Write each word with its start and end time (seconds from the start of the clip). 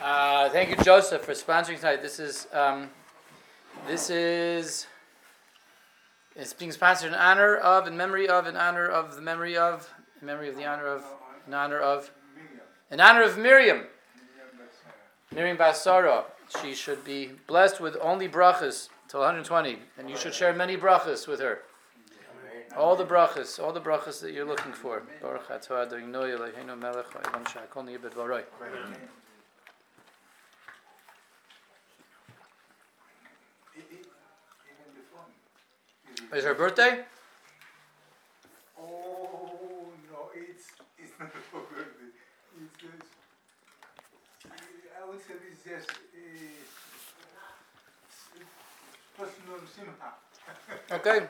Uh, 0.00 0.48
thank 0.50 0.70
you, 0.70 0.76
Joseph, 0.84 1.22
for 1.22 1.32
sponsoring 1.32 1.76
tonight. 1.76 2.02
This 2.02 2.20
is 2.20 2.46
um, 2.52 2.88
this 3.88 4.10
is 4.10 4.86
it's 6.36 6.52
being 6.52 6.70
sponsored 6.70 7.08
in 7.08 7.14
honor 7.18 7.56
of, 7.56 7.88
in 7.88 7.96
memory 7.96 8.28
of, 8.28 8.46
in 8.46 8.56
honor 8.56 8.86
of 8.86 9.16
the 9.16 9.20
memory 9.20 9.56
of, 9.56 9.92
in 10.20 10.26
memory 10.28 10.48
of 10.48 10.56
the 10.56 10.64
honor 10.64 10.86
of, 10.86 11.04
in 11.48 11.52
honor 11.52 11.80
of, 11.80 12.12
in 12.92 13.00
honor 13.00 13.22
of 13.22 13.36
Miriam, 13.36 13.86
Miriam 15.34 15.56
Basara. 15.56 16.22
She 16.62 16.72
should 16.72 17.04
be 17.04 17.30
blessed 17.48 17.80
with 17.80 17.96
only 18.00 18.28
brachas 18.28 18.88
till 19.08 19.18
120, 19.18 19.78
and 19.98 20.08
you 20.08 20.16
should 20.16 20.32
share 20.32 20.52
many 20.52 20.76
brachas 20.76 21.26
with 21.26 21.40
her. 21.40 21.62
All 22.78 22.94
the 22.94 23.04
brachas, 23.04 23.58
all 23.60 23.72
the 23.72 23.80
brachas 23.80 24.20
that 24.20 24.32
you're 24.32 24.44
looking 24.46 24.72
for. 24.72 25.02
Baruch 25.20 25.48
atah 25.48 25.82
Adonai 25.82 26.30
Eloheinu 26.30 26.78
melech 26.78 27.10
haolam 27.10 27.44
shakol 27.44 27.82
niyeh 27.84 27.98
b'dvaroi. 27.98 28.44
Is 36.32 36.44
her 36.44 36.54
birthday? 36.54 37.04
Oh 38.80 39.90
no, 40.12 40.30
it's 40.36 40.66
it's 41.00 41.18
not 41.18 41.30
her 41.32 41.40
birthday. 41.50 42.12
It's 42.62 42.76
just 42.80 43.10
I 45.02 45.04
would 45.08 45.20
say 45.26 45.34
it's 45.50 45.64
just 45.64 45.90
a 45.90 46.26
personal 49.18 49.58
simha. 49.74 50.14
Okay. 50.92 51.26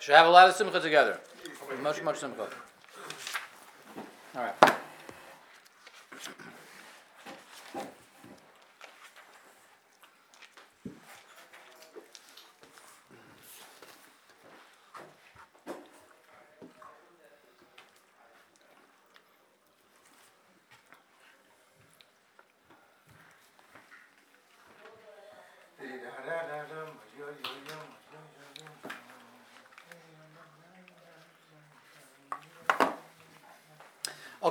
Should 0.00 0.14
have 0.14 0.26
a 0.26 0.30
lot 0.30 0.48
of 0.48 0.54
simcha 0.54 0.80
together. 0.80 1.18
Much, 1.82 2.02
much 2.02 2.18
simcha. 2.18 2.48
All 4.36 4.42
right. 4.42 4.76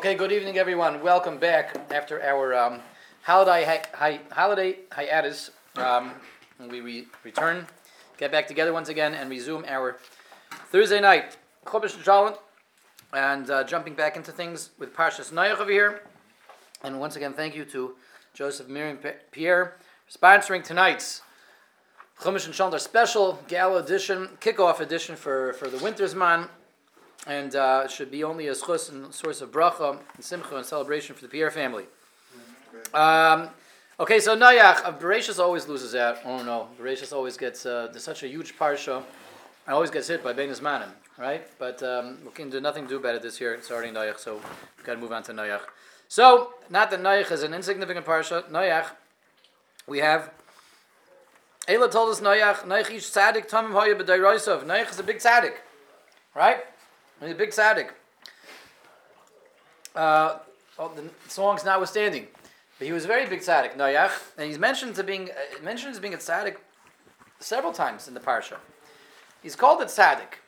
Okay, 0.05 0.13
good 0.13 0.31
evening, 0.31 0.59
everyone. 0.59 1.01
Welcome 1.01 1.39
back 1.39 1.75
after 1.89 2.21
our 2.21 2.53
um, 2.53 2.79
holiday 3.23 3.81
hi- 3.91 4.19
holiday 4.29 4.77
hiatus. 4.91 5.49
Um, 5.77 6.11
we 6.59 6.79
re- 6.79 7.07
return, 7.23 7.65
get 8.19 8.31
back 8.31 8.45
together 8.45 8.71
once 8.71 8.89
again, 8.89 9.15
and 9.15 9.31
resume 9.31 9.65
our 9.67 9.97
Thursday 10.69 11.01
night 11.01 11.37
Chodesh 11.65 12.37
and 13.13 13.49
uh, 13.49 13.63
jumping 13.63 13.95
back 13.95 14.15
into 14.15 14.31
things 14.31 14.69
with 14.77 14.93
Parshas 14.95 15.33
Noach 15.33 15.57
over 15.57 15.71
here. 15.71 16.03
And 16.83 16.99
once 16.99 17.15
again, 17.15 17.33
thank 17.33 17.55
you 17.55 17.65
to 17.65 17.95
Joseph 18.35 18.67
Miriam 18.67 18.99
Pierre 19.31 19.77
sponsoring 20.07 20.63
tonight's 20.63 21.23
Chumash 22.21 22.45
and 22.45 22.53
Shalom, 22.53 22.77
special 22.77 23.39
gala 23.47 23.81
edition, 23.81 24.37
kickoff 24.39 24.79
edition 24.79 25.15
for, 25.15 25.53
for 25.53 25.67
the 25.67 25.79
winter 25.79 26.03
zman 26.03 26.49
and 27.27 27.55
uh, 27.55 27.87
should 27.87 28.11
be 28.11 28.23
only 28.23 28.47
a 28.47 28.53
schus 28.53 28.91
and 28.91 29.13
source 29.13 29.41
of 29.41 29.51
bracha 29.51 29.99
and 30.15 30.23
simcha 30.23 30.55
and 30.55 30.65
celebration 30.65 31.15
for 31.15 31.21
the 31.21 31.27
Pierre 31.27 31.51
family. 31.51 31.85
Um, 32.93 33.49
okay, 33.99 34.19
so 34.19 34.37
Nayach, 34.37 34.85
uh, 34.85 34.91
Bereshus 34.91 35.39
always 35.39 35.67
loses 35.67 35.95
out. 35.95 36.17
Oh 36.25 36.43
no, 36.43 36.69
Bereshus 36.79 37.13
always 37.13 37.37
gets, 37.37 37.65
uh, 37.65 37.91
such 37.97 38.23
a 38.23 38.27
huge 38.27 38.57
parsha, 38.57 38.97
and 39.65 39.73
always 39.73 39.91
gets 39.91 40.07
hit 40.07 40.23
by 40.23 40.33
Bein 40.33 40.49
Hazmanim, 40.49 40.91
right? 41.17 41.47
But 41.57 41.81
um, 41.81 42.19
we 42.25 42.31
can 42.31 42.49
do 42.49 42.59
nothing 42.59 42.83
to 42.83 42.89
do 42.89 42.97
about 42.97 43.15
it 43.15 43.21
this 43.21 43.41
year. 43.41 43.53
It's 43.53 43.71
already 43.71 43.91
Nayach, 43.91 44.19
so 44.19 44.35
we've 44.77 44.85
got 44.85 44.93
to 44.93 44.99
move 44.99 45.11
on 45.11 45.23
to 45.23 45.33
Nayach. 45.33 45.61
So, 46.07 46.53
not 46.69 46.91
that 46.91 47.01
Nayach 47.01 47.31
is 47.31 47.43
an 47.43 47.53
insignificant 47.53 48.05
parsha, 48.05 48.47
Nayach, 48.49 48.87
we 49.87 49.99
have 49.99 50.31
Ela 51.67 51.89
told 51.89 52.09
us 52.11 52.21
Nayach, 52.21 52.57
Nayach. 52.63 52.87
Nayach 54.65 54.91
is 54.91 54.99
a 54.99 55.03
big 55.03 55.17
tzaddik, 55.17 55.53
right? 56.35 56.63
He's 57.25 57.33
a 57.33 57.37
big 57.37 57.49
tzaddik. 57.49 57.89
Uh, 59.95 60.37
the 60.77 61.09
songs 61.27 61.65
notwithstanding, 61.65 62.27
but 62.77 62.85
he 62.85 62.93
was 62.93 63.05
a 63.05 63.07
very 63.07 63.25
big 63.25 63.39
tzaddik, 63.39 63.75
Noach, 63.75 64.11
and 64.37 64.47
he's 64.47 64.59
mentioned 64.59 64.93
to 64.95 65.03
being 65.03 65.31
uh, 65.31 65.63
mentioned 65.63 65.93
as 65.93 65.99
being 65.99 66.13
a 66.13 66.17
tzaddik 66.17 66.57
several 67.39 67.73
times 67.73 68.07
in 68.07 68.13
the 68.13 68.19
parsha. 68.19 68.57
He's 69.41 69.55
called 69.55 69.81
a 69.81 69.85
tzaddik. 69.85 70.39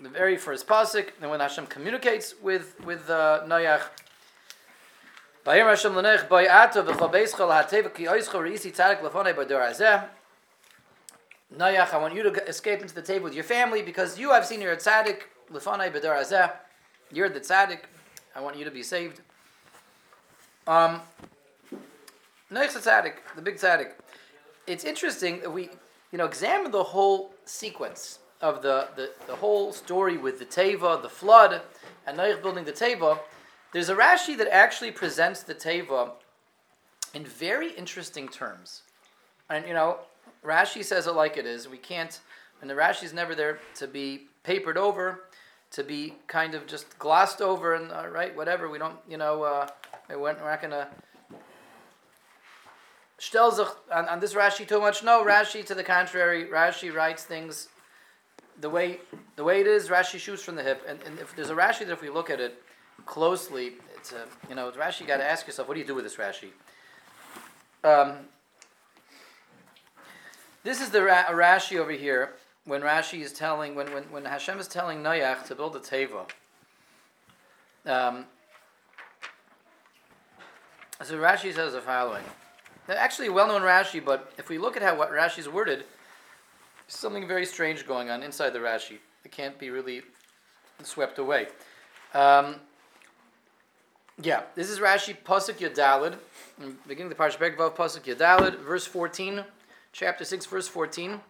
The 0.00 0.08
very 0.08 0.38
first 0.38 0.66
pasuk, 0.66 1.08
and 1.20 1.30
when 1.30 1.40
Hashem 1.40 1.66
communicates 1.66 2.34
with 2.40 2.82
with 2.82 3.10
uh, 3.10 3.42
Noach. 3.46 3.82
Vayim 5.44 5.66
I 11.58 11.98
want 11.98 12.14
you 12.14 12.22
to 12.22 12.46
escape 12.46 12.80
into 12.80 12.94
the 12.94 13.02
teva 13.02 13.22
with 13.22 13.34
your 13.34 13.44
family 13.44 13.82
because 13.82 14.18
you, 14.18 14.30
I've 14.30 14.46
seen 14.46 14.60
you're 14.60 14.72
a 14.72 14.76
tzaddik, 14.76 15.22
l'fanei 15.50 15.90
b'dar 15.92 16.16
hazeh. 16.16 16.52
You're 17.12 17.28
the 17.28 17.40
tzaddik. 17.40 17.80
I 18.34 18.40
want 18.40 18.56
you 18.56 18.64
to 18.64 18.70
be 18.70 18.82
saved. 18.82 19.20
Um, 20.66 21.00
a 22.50 22.54
tzaddik, 22.54 23.14
the 23.34 23.42
big 23.42 23.56
tzaddik. 23.56 23.92
It's 24.66 24.84
interesting 24.84 25.40
that 25.40 25.50
we, 25.50 25.68
you 26.12 26.18
know, 26.18 26.26
examine 26.26 26.70
the 26.70 26.82
whole 26.82 27.34
sequence 27.44 28.20
of 28.40 28.62
the, 28.62 28.88
the, 28.96 29.10
the 29.26 29.36
whole 29.36 29.72
story 29.72 30.16
with 30.16 30.38
the 30.38 30.44
teva, 30.44 31.02
the 31.02 31.08
flood, 31.08 31.60
and 32.06 32.18
Noach 32.18 32.42
building 32.42 32.64
the 32.64 32.72
teva. 32.72 33.18
There's 33.72 33.88
a 33.88 33.96
Rashi 33.96 34.36
that 34.38 34.48
actually 34.52 34.92
presents 34.92 35.42
the 35.42 35.54
teva 35.54 36.12
in 37.14 37.24
very 37.24 37.72
interesting 37.72 38.28
terms. 38.28 38.82
And, 39.48 39.66
you 39.66 39.74
know, 39.74 39.98
Rashi 40.44 40.84
says 40.84 41.06
it 41.06 41.14
like 41.14 41.36
it 41.36 41.46
is. 41.46 41.68
We 41.68 41.78
can't, 41.78 42.20
and 42.60 42.70
the 42.70 42.74
Rashi 42.74 43.04
is 43.04 43.12
never 43.12 43.34
there 43.34 43.58
to 43.76 43.86
be 43.86 44.26
papered 44.44 44.78
over, 44.78 45.24
to 45.72 45.84
be 45.84 46.14
kind 46.26 46.54
of 46.54 46.66
just 46.66 46.98
glossed 46.98 47.40
over, 47.40 47.74
and 47.74 47.92
uh, 47.92 48.08
right, 48.08 48.34
whatever. 48.36 48.68
We 48.68 48.78
don't, 48.78 48.96
you 49.08 49.16
know, 49.16 49.44
uh, 49.44 49.68
we're 50.08 50.32
not 50.32 50.60
gonna 50.60 50.88
stel 53.18 53.52
sich 53.52 53.68
on, 53.92 54.08
on 54.08 54.20
this 54.20 54.34
Rashi 54.34 54.66
too 54.66 54.80
much. 54.80 55.04
No, 55.04 55.24
Rashi 55.24 55.64
to 55.66 55.74
the 55.74 55.84
contrary. 55.84 56.46
Rashi 56.46 56.92
writes 56.92 57.24
things 57.24 57.68
the 58.60 58.68
way 58.68 58.98
the 59.36 59.44
way 59.44 59.60
it 59.60 59.66
is. 59.66 59.88
Rashi 59.88 60.18
shoots 60.18 60.42
from 60.42 60.56
the 60.56 60.62
hip, 60.62 60.82
and, 60.88 61.00
and 61.02 61.18
if 61.18 61.34
there's 61.36 61.50
a 61.50 61.54
Rashi 61.54 61.80
that 61.86 61.90
if 61.92 62.02
we 62.02 62.10
look 62.10 62.30
at 62.30 62.40
it 62.40 62.60
closely, 63.06 63.74
it's 63.96 64.12
a 64.12 64.26
you 64.48 64.56
know 64.56 64.70
Rashi. 64.72 65.02
You 65.02 65.06
got 65.06 65.18
to 65.18 65.30
ask 65.30 65.46
yourself, 65.46 65.68
what 65.68 65.74
do 65.74 65.80
you 65.80 65.86
do 65.86 65.94
with 65.94 66.04
this 66.04 66.16
Rashi? 66.16 66.48
Um, 67.84 68.28
this 70.64 70.80
is 70.80 70.90
the 70.90 71.02
Ra- 71.02 71.26
Rashi 71.30 71.78
over 71.78 71.92
here 71.92 72.34
when 72.70 72.82
Rashi 72.82 73.20
is 73.20 73.32
telling 73.32 73.74
when 73.74 73.92
when, 73.92 74.04
when 74.04 74.24
Hashem 74.24 74.60
is 74.60 74.68
telling 74.68 75.02
Noach 75.02 75.44
to 75.48 75.56
build 75.56 75.74
a 75.74 75.80
teva. 75.80 76.22
Um, 77.84 78.26
so 81.02 81.16
Rashi 81.16 81.52
says 81.52 81.72
the 81.72 81.80
following. 81.80 82.22
Actually 82.88 83.26
a 83.26 83.32
well-known 83.32 83.62
Rashi, 83.62 84.04
but 84.04 84.32
if 84.38 84.48
we 84.48 84.56
look 84.58 84.76
at 84.76 84.82
how 84.82 84.96
what 84.96 85.10
Rashi's 85.10 85.48
worded, 85.48 85.84
something 86.86 87.26
very 87.26 87.44
strange 87.44 87.86
going 87.86 88.08
on 88.08 88.22
inside 88.22 88.50
the 88.50 88.60
Rashi. 88.60 88.98
It 89.24 89.32
can't 89.32 89.58
be 89.58 89.70
really 89.70 90.02
swept 90.82 91.18
away. 91.18 91.48
Um, 92.14 92.56
yeah, 94.22 94.42
this 94.54 94.70
is 94.70 94.78
Rashi 94.78 95.16
Pasuk 95.24 95.58
Yud 95.58 95.74
Daled, 95.74 96.14
beginning 96.86 97.08
the 97.08 97.16
Parsha 97.16 97.38
Vav 97.38 97.74
Pasuk 97.74 98.02
Yud 98.02 98.18
Daled, 98.18 98.60
verse 98.60 98.86
fourteen, 98.86 99.44
chapter 99.92 100.24
six, 100.24 100.46
verse 100.46 100.68
fourteen. 100.68 101.20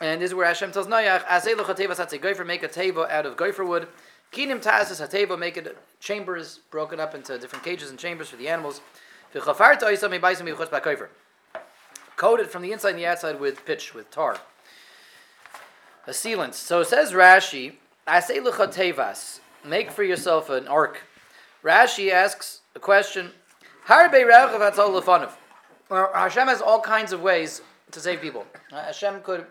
And 0.00 0.20
this 0.20 0.30
is 0.30 0.34
where 0.34 0.46
Hashem 0.46 0.72
tells 0.72 0.86
Noach, 0.86 1.24
"Asei 1.26 1.54
lochateva 1.54 1.94
satzei 1.94 2.20
gofer, 2.20 2.44
make 2.44 2.62
a 2.62 2.68
teva 2.68 3.08
out 3.10 3.26
of 3.26 3.36
gopher 3.36 3.64
wood. 3.64 3.88
Kinim 4.32 4.62
tazes 4.62 5.00
hateva, 5.00 5.38
make 5.38 5.56
it 5.56 5.76
chambers 6.00 6.58
broken 6.70 6.98
up 6.98 7.14
into 7.14 7.38
different 7.38 7.64
cages 7.64 7.90
and 7.90 7.98
chambers 7.98 8.28
for 8.28 8.36
the 8.36 8.48
animals. 8.48 8.80
V'chafarta 9.32 9.84
oisam 9.84 10.18
mebaisim 10.18 10.52
yichutz 10.52 10.68
ba'kofer. 10.68 11.08
Coated 12.16 12.48
from 12.48 12.62
the 12.62 12.72
inside 12.72 12.90
and 12.90 12.98
the 12.98 13.06
outside 13.06 13.40
with 13.40 13.64
pitch, 13.64 13.94
with 13.94 14.10
tar. 14.10 14.38
A 16.06 16.10
sealant. 16.10 16.54
So 16.54 16.82
says 16.82 17.12
Rashi, 17.12 17.74
"Asei 18.06 18.44
lochatevas." 18.44 19.40
make 19.64 19.90
for 19.90 20.02
yourself 20.02 20.50
an 20.50 20.68
ark. 20.68 21.02
Rashi 21.62 22.10
asks 22.10 22.60
a 22.74 22.80
question: 22.80 23.32
Harbe 23.86 24.12
rechav 24.12 24.58
atzal 24.58 25.00
lefanav. 25.00 25.32
Well, 25.88 26.10
Hashem 26.14 26.48
has 26.48 26.60
all 26.60 26.80
kinds 26.80 27.12
of 27.12 27.20
ways 27.22 27.62
to 27.90 28.00
save 28.00 28.20
people. 28.20 28.46
Uh, 28.72 28.82
Hashem 28.82 29.22
could 29.22 29.46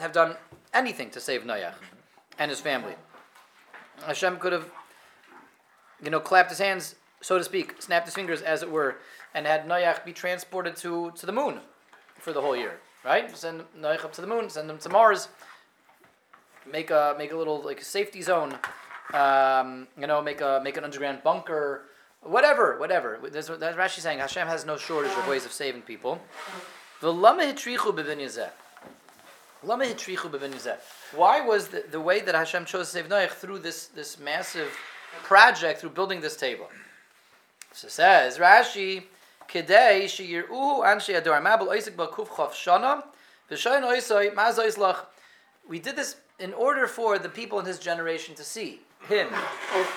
have 0.00 0.12
done 0.12 0.36
anything 0.74 1.10
to 1.10 1.20
save 1.20 1.42
Noach 1.42 1.74
and 2.38 2.50
his 2.50 2.60
family. 2.60 2.94
Hashem 4.06 4.38
could 4.38 4.52
have 4.52 4.70
you 6.02 6.10
know, 6.10 6.20
clapped 6.20 6.50
his 6.50 6.58
hands, 6.58 6.96
so 7.20 7.38
to 7.38 7.44
speak, 7.44 7.80
snapped 7.80 8.06
his 8.06 8.14
fingers, 8.14 8.42
as 8.42 8.62
it 8.62 8.70
were, 8.70 8.96
and 9.34 9.46
had 9.46 9.68
Noach 9.68 10.04
be 10.04 10.12
transported 10.12 10.76
to, 10.76 11.12
to 11.12 11.26
the 11.26 11.32
moon 11.32 11.60
for 12.18 12.32
the 12.32 12.40
whole 12.40 12.56
year, 12.56 12.80
right? 13.04 13.34
Send 13.36 13.62
Noach 13.78 14.04
up 14.04 14.12
to 14.14 14.20
the 14.20 14.26
moon, 14.26 14.48
send 14.48 14.70
him 14.70 14.78
to 14.78 14.88
Mars, 14.88 15.28
make 16.70 16.90
a 16.90 17.14
make 17.16 17.32
a 17.32 17.36
little 17.36 17.62
like 17.62 17.82
safety 17.82 18.22
zone, 18.22 18.56
um, 19.14 19.86
you 19.98 20.06
know, 20.06 20.22
make 20.22 20.40
a 20.40 20.60
make 20.62 20.76
an 20.76 20.84
underground 20.84 21.22
bunker, 21.22 21.82
whatever, 22.22 22.78
whatever. 22.78 23.18
That's 23.30 23.48
what 23.48 23.60
that's 23.60 23.76
Rashi 23.76 24.00
saying. 24.00 24.18
Hashem 24.18 24.46
has 24.46 24.64
no 24.64 24.76
shortage 24.76 25.12
of 25.12 25.28
ways 25.28 25.44
of 25.44 25.52
saving 25.52 25.82
people. 25.82 26.20
Why 29.62 31.40
was 31.40 31.68
the, 31.68 31.84
the 31.90 32.00
way 32.00 32.20
that 32.20 32.34
Hashem 32.34 32.64
chose 32.64 32.86
to 32.86 32.92
save 32.92 33.08
Noach 33.08 33.30
through 33.30 33.58
this 33.58 33.86
this 33.88 34.18
massive 34.18 34.74
project 35.22 35.80
through 35.80 35.90
building 35.90 36.20
this 36.20 36.36
teva? 36.36 36.66
So 37.72 37.88
says 37.88 38.38
Rashi, 38.38 39.04
Kedei 39.48 40.04
sheyir'uhu 40.04 40.84
anshe 40.84 41.16
ador 41.16 41.40
mabel 41.40 41.66
oisik 41.68 41.94
b'kuf 41.94 42.28
chof 42.28 42.52
shana 42.52 43.04
v'shayin 43.50 43.82
oisoi 43.82 44.32
maz 44.34 44.58
oislach. 44.58 45.04
We 45.68 45.78
did 45.78 45.96
this 45.96 46.16
in 46.38 46.54
order 46.54 46.86
for 46.86 47.18
the 47.18 47.28
people 47.28 47.60
in 47.60 47.66
his 47.66 47.78
generation 47.78 48.34
to 48.36 48.44
see 48.44 48.80
him 49.08 49.28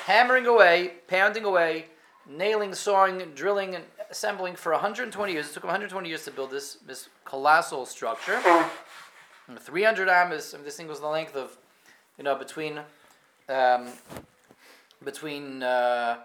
hammering 0.05 0.45
away, 0.45 0.95
pounding 1.07 1.45
away, 1.45 1.85
nailing, 2.27 2.73
sawing, 2.73 3.31
drilling, 3.33 3.75
and 3.75 3.85
assembling 4.09 4.55
for 4.55 4.71
120 4.73 5.31
years. 5.31 5.49
It 5.49 5.53
took 5.53 5.63
him 5.63 5.67
120 5.67 6.09
years 6.09 6.25
to 6.25 6.31
build 6.31 6.51
this, 6.51 6.75
this 6.85 7.09
colossal 7.25 7.85
structure. 7.85 8.41
And 9.47 9.59
300 9.59 10.07
amas, 10.07 10.55
this 10.63 10.77
thing 10.77 10.87
was 10.87 10.99
the 10.99 11.07
length 11.07 11.35
of, 11.35 11.57
you 12.17 12.23
know, 12.23 12.35
between, 12.35 12.79
um, 13.49 13.89
between, 15.03 15.61
uh, 15.61 16.17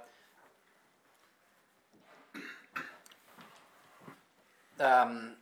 um, 4.81 5.33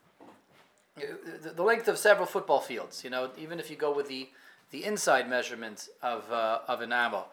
the, 0.97 1.51
the 1.51 1.63
length 1.63 1.89
of 1.89 1.99
several 1.99 2.27
football 2.27 2.61
fields. 2.61 3.05
You 3.05 3.11
know, 3.11 3.31
even 3.39 3.59
if 3.61 3.71
you 3.71 3.77
go 3.77 3.95
with 3.95 4.09
the 4.09 4.29
the 4.73 4.85
inside 4.85 5.29
measurement 5.31 5.89
of 6.03 6.31
uh, 6.33 6.61
of 6.67 6.81
an 6.81 6.93
ammo, 6.93 7.27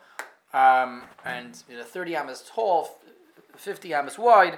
um, 0.54 1.04
and 1.25 1.63
you 1.69 1.78
know, 1.78 1.84
30 1.84 2.16
amas 2.16 2.50
tall, 2.54 3.00
50 3.56 3.94
amas 3.94 4.18
wide. 4.18 4.57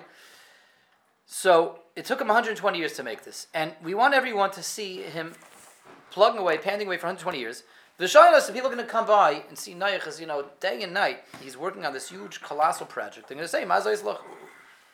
So 1.28 1.80
it 1.96 2.06
took 2.06 2.22
him 2.22 2.28
120 2.28 2.78
years 2.78 2.94
to 2.94 3.04
make 3.04 3.24
this, 3.24 3.48
and 3.54 3.74
we 3.84 3.94
want 3.94 4.14
everyone 4.14 4.52
to 4.52 4.64
see 4.64 5.02
him 5.02 5.36
plugging 6.16 6.40
away, 6.40 6.58
panting 6.58 6.88
away 6.88 6.96
for 6.96 7.08
120 7.08 7.38
years. 7.38 7.64
The 7.98 8.06
Shainas, 8.06 8.48
people 8.48 8.72
are 8.72 8.74
going 8.74 8.86
to 8.86 8.90
come 8.90 9.06
by 9.06 9.44
and 9.50 9.58
see 9.58 9.74
Nayach 9.74 10.08
as, 10.08 10.18
you 10.18 10.26
know, 10.26 10.46
day 10.62 10.82
and 10.82 10.94
night, 10.94 11.26
he's 11.44 11.58
working 11.58 11.86
on 11.86 11.92
this 11.92 12.10
huge, 12.10 12.42
colossal 12.42 12.86
project. 12.86 13.28
They're 13.28 13.36
going 13.36 13.46
to 13.46 13.52
say, 13.52 13.66
Mazais 13.66 14.02
Lach, 14.02 14.20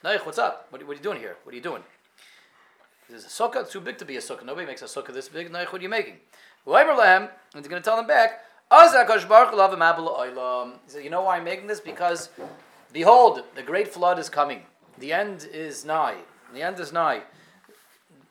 Nayach, 0.03 0.25
what's 0.25 0.39
up? 0.39 0.65
What, 0.71 0.81
what, 0.88 0.94
are 0.94 0.95
you 0.95 1.03
doing 1.03 1.19
here? 1.19 1.38
What 1.44 1.53
are 1.53 1.56
you 1.56 1.62
doing? 1.62 1.83
There's 3.07 3.23
a 3.23 3.27
sukkah, 3.27 3.69
too 3.69 3.81
big 3.81 4.00
to 4.00 4.06
be 4.06 4.18
a 4.18 4.19
sukkah. 4.19 4.44
Nobody 4.44 4.65
makes 4.65 4.81
a 4.81 4.85
sukkah 4.85 5.13
this 5.13 5.29
big. 5.29 5.51
Nayach, 5.51 5.71
what 5.71 5.79
are 5.79 5.83
you 5.83 5.89
making? 5.89 6.15
And 6.65 7.29
he's 7.53 7.68
going 7.68 7.81
to 7.81 7.88
tell 7.88 7.97
them 7.97 8.07
back, 8.07 8.39
he 8.71 8.88
said, 8.88 9.07
you 11.03 11.09
know 11.12 11.21
why 11.21 11.38
I'm 11.38 11.44
making 11.44 11.68
this? 11.68 11.79
Because, 11.79 12.29
behold, 12.91 13.44
the 13.53 13.62
great 13.62 13.89
flood 13.89 14.18
is 14.18 14.27
coming. 14.27 14.63
The 14.97 15.13
end 15.13 15.47
is 15.53 15.85
nigh. 15.85 16.18
The 16.51 16.63
end 16.63 16.79
is 16.79 16.91
nigh. 16.91 17.21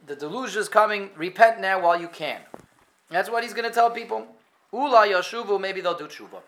The 0.06 0.16
deluge 0.16 0.56
is 0.56 0.68
coming. 0.68 1.10
Repent 1.16 1.60
now 1.60 1.82
while 1.82 2.00
you 2.00 2.08
can. 2.08 2.40
That's 3.10 3.28
what 3.28 3.42
he's 3.42 3.52
going 3.52 3.68
to 3.68 3.74
tell 3.74 3.90
people. 3.90 4.26
Ula 4.72 5.06
yashuvu, 5.08 5.60
maybe 5.60 5.80
they'll 5.80 5.98
do 5.98 6.06
tshuva. 6.06 6.40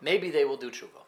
Maybe 0.00 0.30
they 0.30 0.44
will 0.44 0.56
do 0.56 0.70
tshuva. 0.70 1.02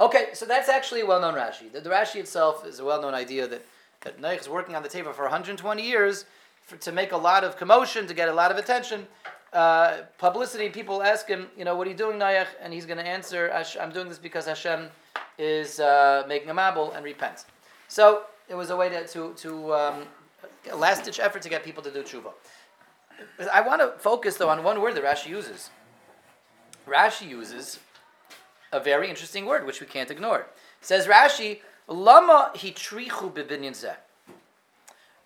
Okay, 0.00 0.28
so 0.32 0.46
that's 0.46 0.68
actually 0.68 1.02
a 1.02 1.06
well-known 1.06 1.34
Rashi. 1.34 1.70
The, 1.70 1.80
the 1.80 1.90
Rashi 1.90 2.16
itself 2.16 2.66
is 2.66 2.80
a 2.80 2.84
well-known 2.84 3.14
idea 3.14 3.46
that, 3.46 3.64
that 4.00 4.20
Noach 4.20 4.40
is 4.40 4.48
working 4.48 4.74
on 4.74 4.82
the 4.82 4.88
teva 4.88 5.14
for 5.14 5.22
120 5.22 5.82
years 5.82 6.24
for, 6.64 6.76
to 6.78 6.92
make 6.92 7.12
a 7.12 7.16
lot 7.16 7.44
of 7.44 7.56
commotion, 7.56 8.06
to 8.06 8.14
get 8.14 8.28
a 8.28 8.32
lot 8.32 8.50
of 8.50 8.56
attention, 8.56 9.06
uh, 9.52 9.98
publicity. 10.18 10.68
People 10.70 11.02
ask 11.02 11.28
him, 11.28 11.46
you 11.56 11.64
know, 11.64 11.76
what 11.76 11.86
are 11.86 11.90
you 11.90 11.96
doing, 11.96 12.18
Noach? 12.18 12.48
And 12.60 12.72
he's 12.72 12.86
going 12.86 12.98
to 12.98 13.06
answer, 13.06 13.52
I'm 13.80 13.92
doing 13.92 14.08
this 14.08 14.18
because 14.18 14.46
Hashem 14.46 14.88
is 15.38 15.78
uh, 15.78 16.24
making 16.26 16.48
a 16.48 16.54
mabul 16.54 16.96
and 16.96 17.04
repent. 17.04 17.44
So 17.88 18.22
it 18.48 18.54
was 18.54 18.70
a 18.70 18.76
way 18.76 18.88
to, 18.88 19.06
to, 19.06 19.34
to 19.34 19.74
um, 19.74 20.02
last-ditch 20.74 21.20
effort 21.20 21.42
to 21.42 21.48
get 21.48 21.64
people 21.64 21.82
to 21.82 21.90
do 21.90 22.02
tshuva. 22.02 22.32
I 23.52 23.60
want 23.60 23.80
to 23.80 23.98
focus 23.98 24.36
though 24.36 24.48
on 24.48 24.62
one 24.62 24.80
word 24.80 24.94
that 24.94 25.04
Rashi 25.04 25.28
uses. 25.28 25.70
Rashi 26.86 27.28
uses 27.28 27.78
a 28.72 28.80
very 28.80 29.08
interesting 29.08 29.46
word 29.46 29.66
which 29.66 29.80
we 29.80 29.86
can't 29.86 30.10
ignore. 30.10 30.40
It 30.40 30.46
says 30.80 31.06
Rashi, 31.06 31.60
"Lama 31.86 32.52
hitrichu 32.54 33.32
bibinyan 33.32 33.72
zeh." 33.72 33.96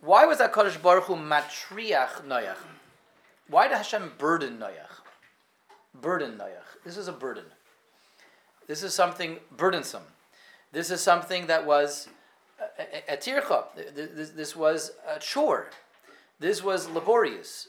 Why 0.01 0.27
was 0.27 0.39
Hakadosh 0.39 0.81
Baruch 0.81 1.05
Hu 1.05 1.17
matriach 1.17 2.27
Noach? 2.27 2.57
Why 3.49 3.69
did 3.69 3.77
Hashem 3.77 4.13
burden 4.19 4.59
Noach? 4.59 5.03
Burden 5.95 6.37
Noach. 6.39 6.83
This 6.85 6.97
is 6.97 7.09
a 7.09 7.13
burden. 7.13 7.45
This 8.67 8.83
is 8.83 8.93
something 8.95 9.39
burdensome. 9.57 10.03
This 10.73 10.91
is 10.91 11.01
something 11.01 11.47
that 11.47 11.65
was 11.65 12.09
a, 13.09 13.17
tircha. 13.17 13.65
This 14.37 14.55
was 14.55 14.93
a 15.09 15.19
chore. 15.19 15.71
This 16.39 16.63
was 16.63 16.89
laborious. 16.89 17.69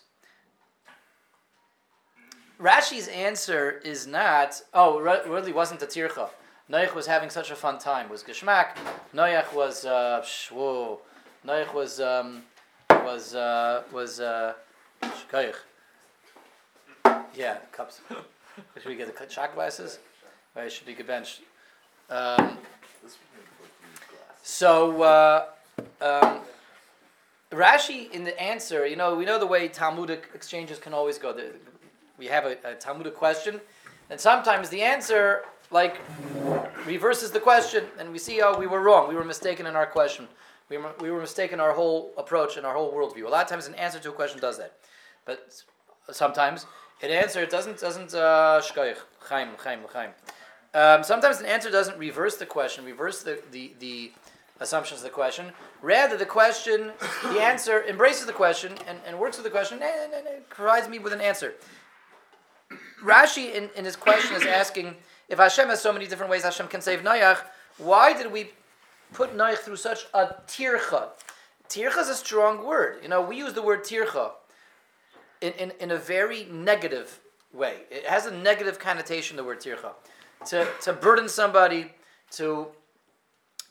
Rashi's 2.59 3.07
answer 3.07 3.81
is 3.85 4.07
not, 4.07 4.61
oh, 4.73 4.99
really 4.99 5.53
wasn't 5.53 5.81
a 5.83 5.85
tircha. 5.85 6.29
Noach 6.71 6.95
was 6.95 7.05
having 7.05 7.29
such 7.29 7.51
a 7.51 7.55
fun 7.55 7.77
time. 7.77 8.07
It 8.07 8.11
was 8.11 8.23
Geshmak. 8.23 8.75
Noach 9.13 9.53
was, 9.53 9.85
uh, 9.85 10.25
whoa. 10.51 10.99
Noach 11.45 11.73
was, 11.73 11.99
um, 12.01 12.43
was, 12.89 13.35
uh, 13.35 13.83
was, 13.91 14.19
uh, 14.19 14.53
Yeah, 17.35 17.57
cups. 17.71 18.01
should 18.09 18.85
we 18.85 18.95
get 18.95 19.15
the 19.15 19.29
shot 19.29 19.53
glasses? 19.53 19.99
Right, 20.55 20.65
it 20.65 20.71
should 20.71 20.87
be 20.87 20.95
gebenched. 20.95 21.41
Um, 22.09 22.57
so, 24.41 25.01
uh, 25.03 25.45
um, 26.01 26.39
Rashi 27.51 28.09
in 28.11 28.23
the 28.23 28.39
answer, 28.41 28.87
you 28.87 28.95
know, 28.95 29.15
we 29.15 29.23
know 29.23 29.37
the 29.37 29.45
way 29.45 29.67
Talmudic 29.67 30.29
exchanges 30.33 30.79
can 30.79 30.93
always 30.93 31.17
go. 31.17 31.31
The, 31.31 31.51
we 32.17 32.27
have 32.27 32.45
a, 32.45 32.57
a 32.63 32.75
Talmudic 32.75 33.15
question, 33.15 33.61
and 34.09 34.19
sometimes 34.19 34.69
the 34.69 34.81
answer 34.81 35.43
like 35.71 35.99
reverses 36.85 37.31
the 37.31 37.39
question, 37.39 37.83
and 37.99 38.11
we 38.11 38.19
see, 38.19 38.41
oh, 38.41 38.57
we 38.57 38.67
were 38.67 38.81
wrong, 38.81 39.09
we 39.09 39.15
were 39.15 39.25
mistaken 39.25 39.65
in 39.65 39.75
our 39.75 39.85
question, 39.85 40.27
we 40.69 40.77
were, 40.77 40.93
we 40.99 41.11
were 41.11 41.19
mistaken 41.19 41.59
our 41.59 41.73
whole 41.73 42.11
approach 42.17 42.57
and 42.57 42.65
our 42.65 42.73
whole 42.73 42.93
worldview. 42.93 43.25
A 43.25 43.29
lot 43.29 43.43
of 43.43 43.49
times, 43.49 43.67
an 43.67 43.75
answer 43.75 43.99
to 43.99 44.09
a 44.09 44.13
question 44.13 44.39
does 44.39 44.57
that, 44.57 44.77
but 45.25 45.61
sometimes 46.11 46.65
an 47.01 47.11
answer 47.11 47.45
doesn't 47.45 47.79
doesn't 47.79 48.13
uh, 48.13 48.61
chaim 49.27 49.49
chaim 49.57 49.79
chaim. 49.93 50.09
Um, 50.73 51.03
sometimes 51.03 51.39
an 51.39 51.45
answer 51.45 51.71
doesn't 51.71 51.97
reverse 51.97 52.35
the 52.37 52.45
question, 52.45 52.85
reverse 52.85 53.23
the, 53.23 53.41
the, 53.51 53.73
the 53.79 54.11
assumptions 54.59 54.99
of 54.99 55.03
the 55.05 55.09
question. 55.09 55.51
Rather, 55.81 56.17
the 56.17 56.25
question, 56.25 56.91
the 57.23 57.39
answer 57.39 57.83
embraces 57.85 58.25
the 58.25 58.33
question 58.33 58.73
and, 58.87 58.99
and 59.05 59.17
works 59.17 59.37
with 59.37 59.43
the 59.43 59.49
question 59.49 59.79
and, 59.81 60.13
and, 60.13 60.27
and 60.27 60.49
provides 60.49 60.87
me 60.87 60.99
with 60.99 61.13
an 61.13 61.21
answer. 61.21 61.55
Rashi 63.03 63.53
in, 63.53 63.69
in 63.75 63.85
his 63.85 63.95
question 63.95 64.35
is 64.35 64.45
asking 64.45 64.95
if 65.29 65.39
Hashem 65.39 65.67
has 65.67 65.81
so 65.81 65.91
many 65.93 66.07
different 66.07 66.31
ways 66.31 66.43
Hashem 66.43 66.67
can 66.67 66.81
save 66.81 67.01
Noach, 67.01 67.39
why 67.77 68.13
did 68.13 68.31
we 68.31 68.51
put 69.13 69.35
Noach 69.35 69.57
through 69.57 69.75
such 69.75 70.05
a 70.13 70.35
tircha? 70.47 71.09
Tircha 71.69 71.99
is 71.99 72.09
a 72.09 72.15
strong 72.15 72.65
word. 72.65 72.99
You 73.03 73.09
know, 73.09 73.21
we 73.21 73.37
use 73.37 73.53
the 73.53 73.61
word 73.61 73.83
tircha 73.83 74.31
in, 75.41 75.53
in, 75.53 75.73
in 75.79 75.91
a 75.91 75.97
very 75.97 76.45
negative 76.45 77.19
way. 77.53 77.81
It 77.91 78.05
has 78.05 78.25
a 78.25 78.31
negative 78.31 78.79
connotation, 78.79 79.37
the 79.37 79.43
word 79.43 79.59
tircha. 79.59 79.91
To, 80.47 80.67
to 80.83 80.93
burden 80.93 81.27
somebody, 81.27 81.91
to, 82.31 82.67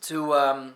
to 0.01 0.33
um, 0.33 0.73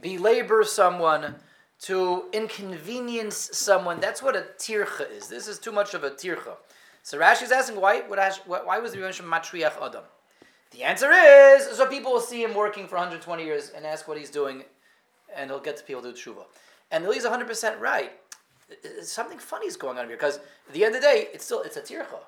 belabor 0.00 0.64
someone, 0.64 1.36
to 1.82 2.24
inconvenience 2.32 3.50
someone. 3.52 4.00
That's 4.00 4.22
what 4.22 4.36
a 4.36 4.44
tircha 4.58 5.10
is. 5.10 5.28
This 5.28 5.48
is 5.48 5.58
too 5.58 5.72
much 5.72 5.94
of 5.94 6.04
a 6.04 6.10
tircha. 6.10 6.56
So 7.02 7.18
Rashi 7.18 7.42
is 7.42 7.52
asking 7.52 7.80
why 7.80 8.00
why 8.00 8.78
was 8.78 8.92
the 8.92 8.98
mention 8.98 9.26
matriach 9.26 9.80
adam? 9.80 10.04
The 10.72 10.84
answer 10.84 11.10
is 11.10 11.66
so 11.76 11.86
people 11.86 12.12
will 12.12 12.20
see 12.20 12.42
him 12.42 12.54
working 12.54 12.86
for 12.86 12.96
120 12.96 13.44
years 13.44 13.70
and 13.74 13.84
ask 13.84 14.06
what 14.06 14.18
he's 14.18 14.30
doing, 14.30 14.64
and 15.34 15.50
he'll 15.50 15.60
get 15.60 15.76
to 15.78 15.82
people 15.82 16.02
to 16.02 16.12
do 16.12 16.16
tshuva. 16.16 16.44
And 16.90 17.06
he's 17.06 17.24
100 17.24 17.46
percent 17.46 17.80
right. 17.80 18.12
Something 19.02 19.38
funny 19.38 19.66
is 19.66 19.76
going 19.76 19.98
on 19.98 20.06
here 20.06 20.16
because 20.16 20.36
at 20.36 20.72
the 20.72 20.84
end 20.84 20.94
of 20.94 21.00
the 21.00 21.06
day, 21.06 21.26
it's 21.32 21.44
still 21.44 21.62
it's 21.62 21.76
a 21.76 21.82
tircha. 21.82 22.20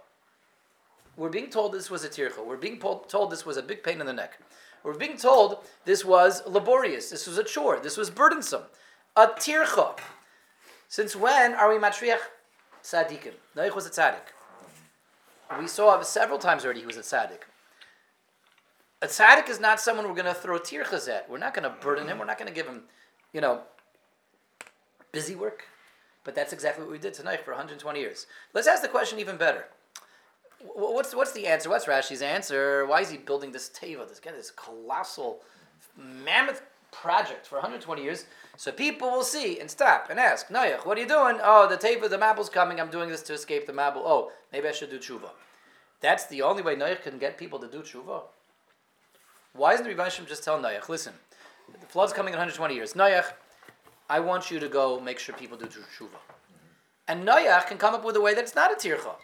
We're 1.17 1.29
being 1.29 1.51
told 1.51 1.73
this 1.73 1.91
was 1.91 2.05
a 2.05 2.09
tircha. 2.09 2.45
We're 2.45 2.57
being 2.57 2.79
told 2.79 3.31
this 3.31 3.45
was 3.45 3.57
a 3.57 3.63
big 3.63 3.83
pain 3.83 4.01
in 4.01 4.07
the 4.07 4.13
neck. 4.13 4.39
We're 4.83 4.95
being 4.95 5.17
told 5.17 5.59
this 5.85 6.05
was 6.05 6.43
laborious. 6.47 7.11
This 7.11 7.27
was 7.27 7.39
a 7.39 7.45
chore. 7.45 7.79
This 7.81 7.97
was 7.97 8.11
burdensome. 8.11 8.63
A 9.17 9.29
tircha. 9.29 9.99
Since 10.89 11.15
when 11.15 11.55
are 11.55 11.73
we 11.73 11.81
matriach 11.81 12.19
tzaddikim? 12.83 13.35
Noach 13.57 13.75
was 13.75 13.87
a 13.87 13.91
tzaddik. 13.91 14.33
We 15.59 15.69
saw 15.69 16.01
several 16.03 16.39
times 16.39 16.65
already 16.65 16.81
he 16.81 16.87
was 16.87 16.97
a 16.97 17.01
tzaddik. 17.01 17.43
a 19.01 19.07
tzaddik 19.07 19.49
is 19.49 19.61
not 19.61 19.81
someone 19.81 20.07
we're 20.07 20.15
going 20.15 20.27
to 20.27 20.35
throw 20.35 20.59
tirchas 20.59 21.09
at. 21.09 21.29
We're 21.29 21.39
not 21.39 21.55
going 21.55 21.65
to 21.65 21.77
burden 21.81 22.09
him. 22.09 22.19
We're 22.19 22.25
not 22.25 22.39
going 22.39 22.49
to 22.49 22.55
give 22.55 22.67
him, 22.67 22.83
you 23.33 23.41
know, 23.41 23.63
busy 25.13 25.35
work. 25.35 25.65
But 26.25 26.35
that's 26.35 26.53
exactly 26.53 26.85
what 26.85 26.93
we 26.93 26.99
did 26.99 27.15
tonight 27.15 27.45
for 27.45 27.51
120 27.51 27.99
years. 27.99 28.27
Let's 28.55 28.69
ask 28.69 28.83
the 28.83 28.89
question 28.89 29.19
even 29.19 29.37
better. 29.37 29.67
What's, 30.75 31.15
what's 31.15 31.33
the 31.33 31.49
answer? 31.49 31.69
What's 31.69 31.87
Rashi's 31.87 32.23
answer? 32.23 32.87
Why 32.87 33.01
is 33.01 33.11
he 33.11 33.17
building 33.17 33.51
this 33.51 33.69
teva, 33.69 34.09
this, 34.09 34.19
again, 34.19 34.35
this 34.37 34.53
colossal, 34.53 35.41
mammoth 35.97 36.63
project 36.93 37.47
for 37.47 37.57
120 37.57 38.03
years? 38.03 38.27
So 38.57 38.71
people 38.71 39.11
will 39.11 39.25
see 39.25 39.59
and 39.59 39.69
stop 39.69 40.09
and 40.09 40.21
ask, 40.21 40.49
Noach, 40.49 40.87
what 40.87 40.97
are 40.97 41.01
you 41.01 41.09
doing? 41.09 41.39
Oh, 41.43 41.67
the 41.69 41.77
teva, 41.77 42.09
the 42.09 42.19
mabul's 42.19 42.49
coming. 42.49 42.81
I'm 42.81 42.91
doing 42.91 43.09
this 43.09 43.23
to 43.23 43.33
escape 43.33 43.67
the 43.67 43.73
mabul. 43.73 44.03
Oh, 44.05 44.31
maybe 44.53 44.69
I 44.69 44.73
should 44.73 44.91
do 44.91 44.99
tshuva. 44.99 45.31
That's 46.01 46.27
the 46.27 46.43
only 46.43 46.63
way 46.63 46.77
Noach 46.77 47.03
can 47.03 47.19
get 47.19 47.39
people 47.39 47.59
to 47.59 47.67
do 47.67 47.81
tshuva. 47.81 48.23
Why 49.55 49.75
isn't 49.75 49.87
the 49.87 50.25
just 50.27 50.45
tell 50.45 50.61
Noach, 50.61 50.89
listen, 50.89 51.13
the 51.81 51.87
flood's 51.87 52.13
coming 52.13 52.33
in 52.33 52.39
120 52.39 52.75
years. 52.75 52.93
Noach, 52.93 53.33
I 54.09 54.21
want 54.21 54.51
you 54.51 54.61
to 54.61 54.69
go 54.69 55.01
make 55.01 55.19
sure 55.19 55.35
people 55.35 55.59
do 55.59 55.67
tshuva. 55.67 56.21
And 57.09 57.27
Noach 57.27 57.67
can 57.67 57.79
come 57.79 57.95
up 57.95 58.05
with 58.05 58.17
a 58.17 58.21
way 58.21 58.35
that's 58.35 58.55
not 58.55 58.73
a 58.73 58.77
tircha. 58.77 59.15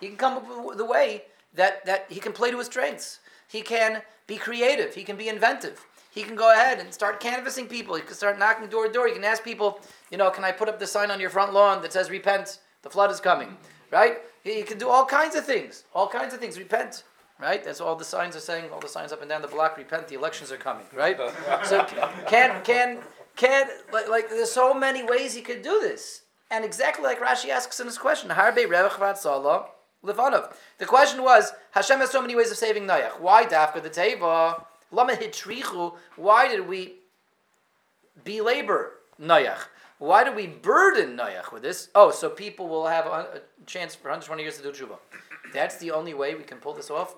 He 0.00 0.08
can 0.08 0.16
come 0.16 0.34
up 0.34 0.66
with 0.66 0.80
a 0.80 0.84
way 0.84 1.22
that, 1.54 1.84
that 1.86 2.06
he 2.08 2.20
can 2.20 2.32
play 2.32 2.50
to 2.50 2.58
his 2.58 2.66
strengths. 2.66 3.20
He 3.48 3.62
can 3.62 4.02
be 4.26 4.36
creative. 4.36 4.94
He 4.94 5.04
can 5.04 5.16
be 5.16 5.28
inventive. 5.28 5.86
He 6.16 6.22
can 6.22 6.34
go 6.34 6.50
ahead 6.50 6.78
and 6.78 6.94
start 6.94 7.20
canvassing 7.20 7.66
people. 7.66 7.94
He 7.94 8.00
can 8.00 8.14
start 8.14 8.38
knocking 8.38 8.68
door 8.68 8.86
to 8.86 8.92
door. 8.92 9.06
He 9.06 9.12
can 9.12 9.22
ask 9.22 9.44
people, 9.44 9.80
you 10.10 10.16
know, 10.16 10.30
can 10.30 10.44
I 10.44 10.50
put 10.50 10.66
up 10.66 10.78
the 10.78 10.86
sign 10.86 11.10
on 11.10 11.20
your 11.20 11.28
front 11.28 11.52
lawn 11.52 11.82
that 11.82 11.92
says 11.92 12.08
repent, 12.08 12.58
the 12.80 12.88
flood 12.88 13.10
is 13.10 13.20
coming, 13.20 13.54
right? 13.92 14.16
He, 14.42 14.62
can 14.62 14.78
do 14.78 14.88
all 14.88 15.04
kinds 15.04 15.36
of 15.36 15.44
things. 15.44 15.84
All 15.94 16.08
kinds 16.08 16.32
of 16.32 16.40
things. 16.40 16.58
Repent, 16.58 17.04
right? 17.38 17.62
That's 17.62 17.82
all 17.82 17.96
the 17.96 18.04
signs 18.04 18.34
are 18.34 18.40
saying. 18.40 18.70
All 18.70 18.80
the 18.80 18.88
signs 18.88 19.12
up 19.12 19.20
and 19.20 19.28
down 19.28 19.42
the 19.42 19.48
block. 19.48 19.76
Repent. 19.76 20.08
The 20.08 20.14
elections 20.14 20.50
are 20.50 20.56
coming, 20.56 20.86
right? 20.94 21.18
so 21.64 21.84
can 22.26 22.62
can 22.64 23.00
can 23.36 23.68
like, 23.92 24.08
like 24.08 24.30
there's 24.30 24.50
so 24.50 24.72
many 24.72 25.02
ways 25.02 25.34
he 25.34 25.42
could 25.42 25.60
do 25.60 25.80
this, 25.80 26.22
and 26.50 26.64
exactly 26.64 27.04
like 27.04 27.20
Rashi 27.20 27.50
asks 27.50 27.78
in 27.78 27.84
his 27.86 27.98
question, 27.98 28.30
Harbe 28.30 28.66
Levanov. 30.02 30.54
The 30.78 30.86
question 30.86 31.22
was 31.22 31.52
Hashem 31.72 31.98
has 31.98 32.10
so 32.10 32.22
many 32.22 32.34
ways 32.34 32.50
of 32.50 32.56
saving 32.56 32.84
Noach. 32.84 33.20
Why 33.20 33.44
dafka 33.44 33.82
the 33.82 33.90
teva? 33.90 34.64
Hitrichu. 34.92 35.96
Why 36.16 36.48
did 36.48 36.66
we 36.66 36.96
belabor 38.24 38.92
Noach? 39.20 39.58
Why 39.98 40.24
do 40.24 40.32
we 40.32 40.46
burden 40.46 41.16
Noach 41.16 41.52
with 41.52 41.62
this? 41.62 41.88
Oh, 41.94 42.10
so 42.10 42.28
people 42.28 42.68
will 42.68 42.86
have 42.86 43.06
a, 43.06 43.10
a 43.10 43.40
chance 43.66 43.94
for 43.94 44.08
120 44.08 44.42
years 44.42 44.58
to 44.58 44.62
do 44.62 44.72
tshuva. 44.72 44.98
That's 45.52 45.76
the 45.78 45.90
only 45.90 46.14
way 46.14 46.34
we 46.34 46.42
can 46.42 46.58
pull 46.58 46.74
this 46.74 46.90
off. 46.90 47.16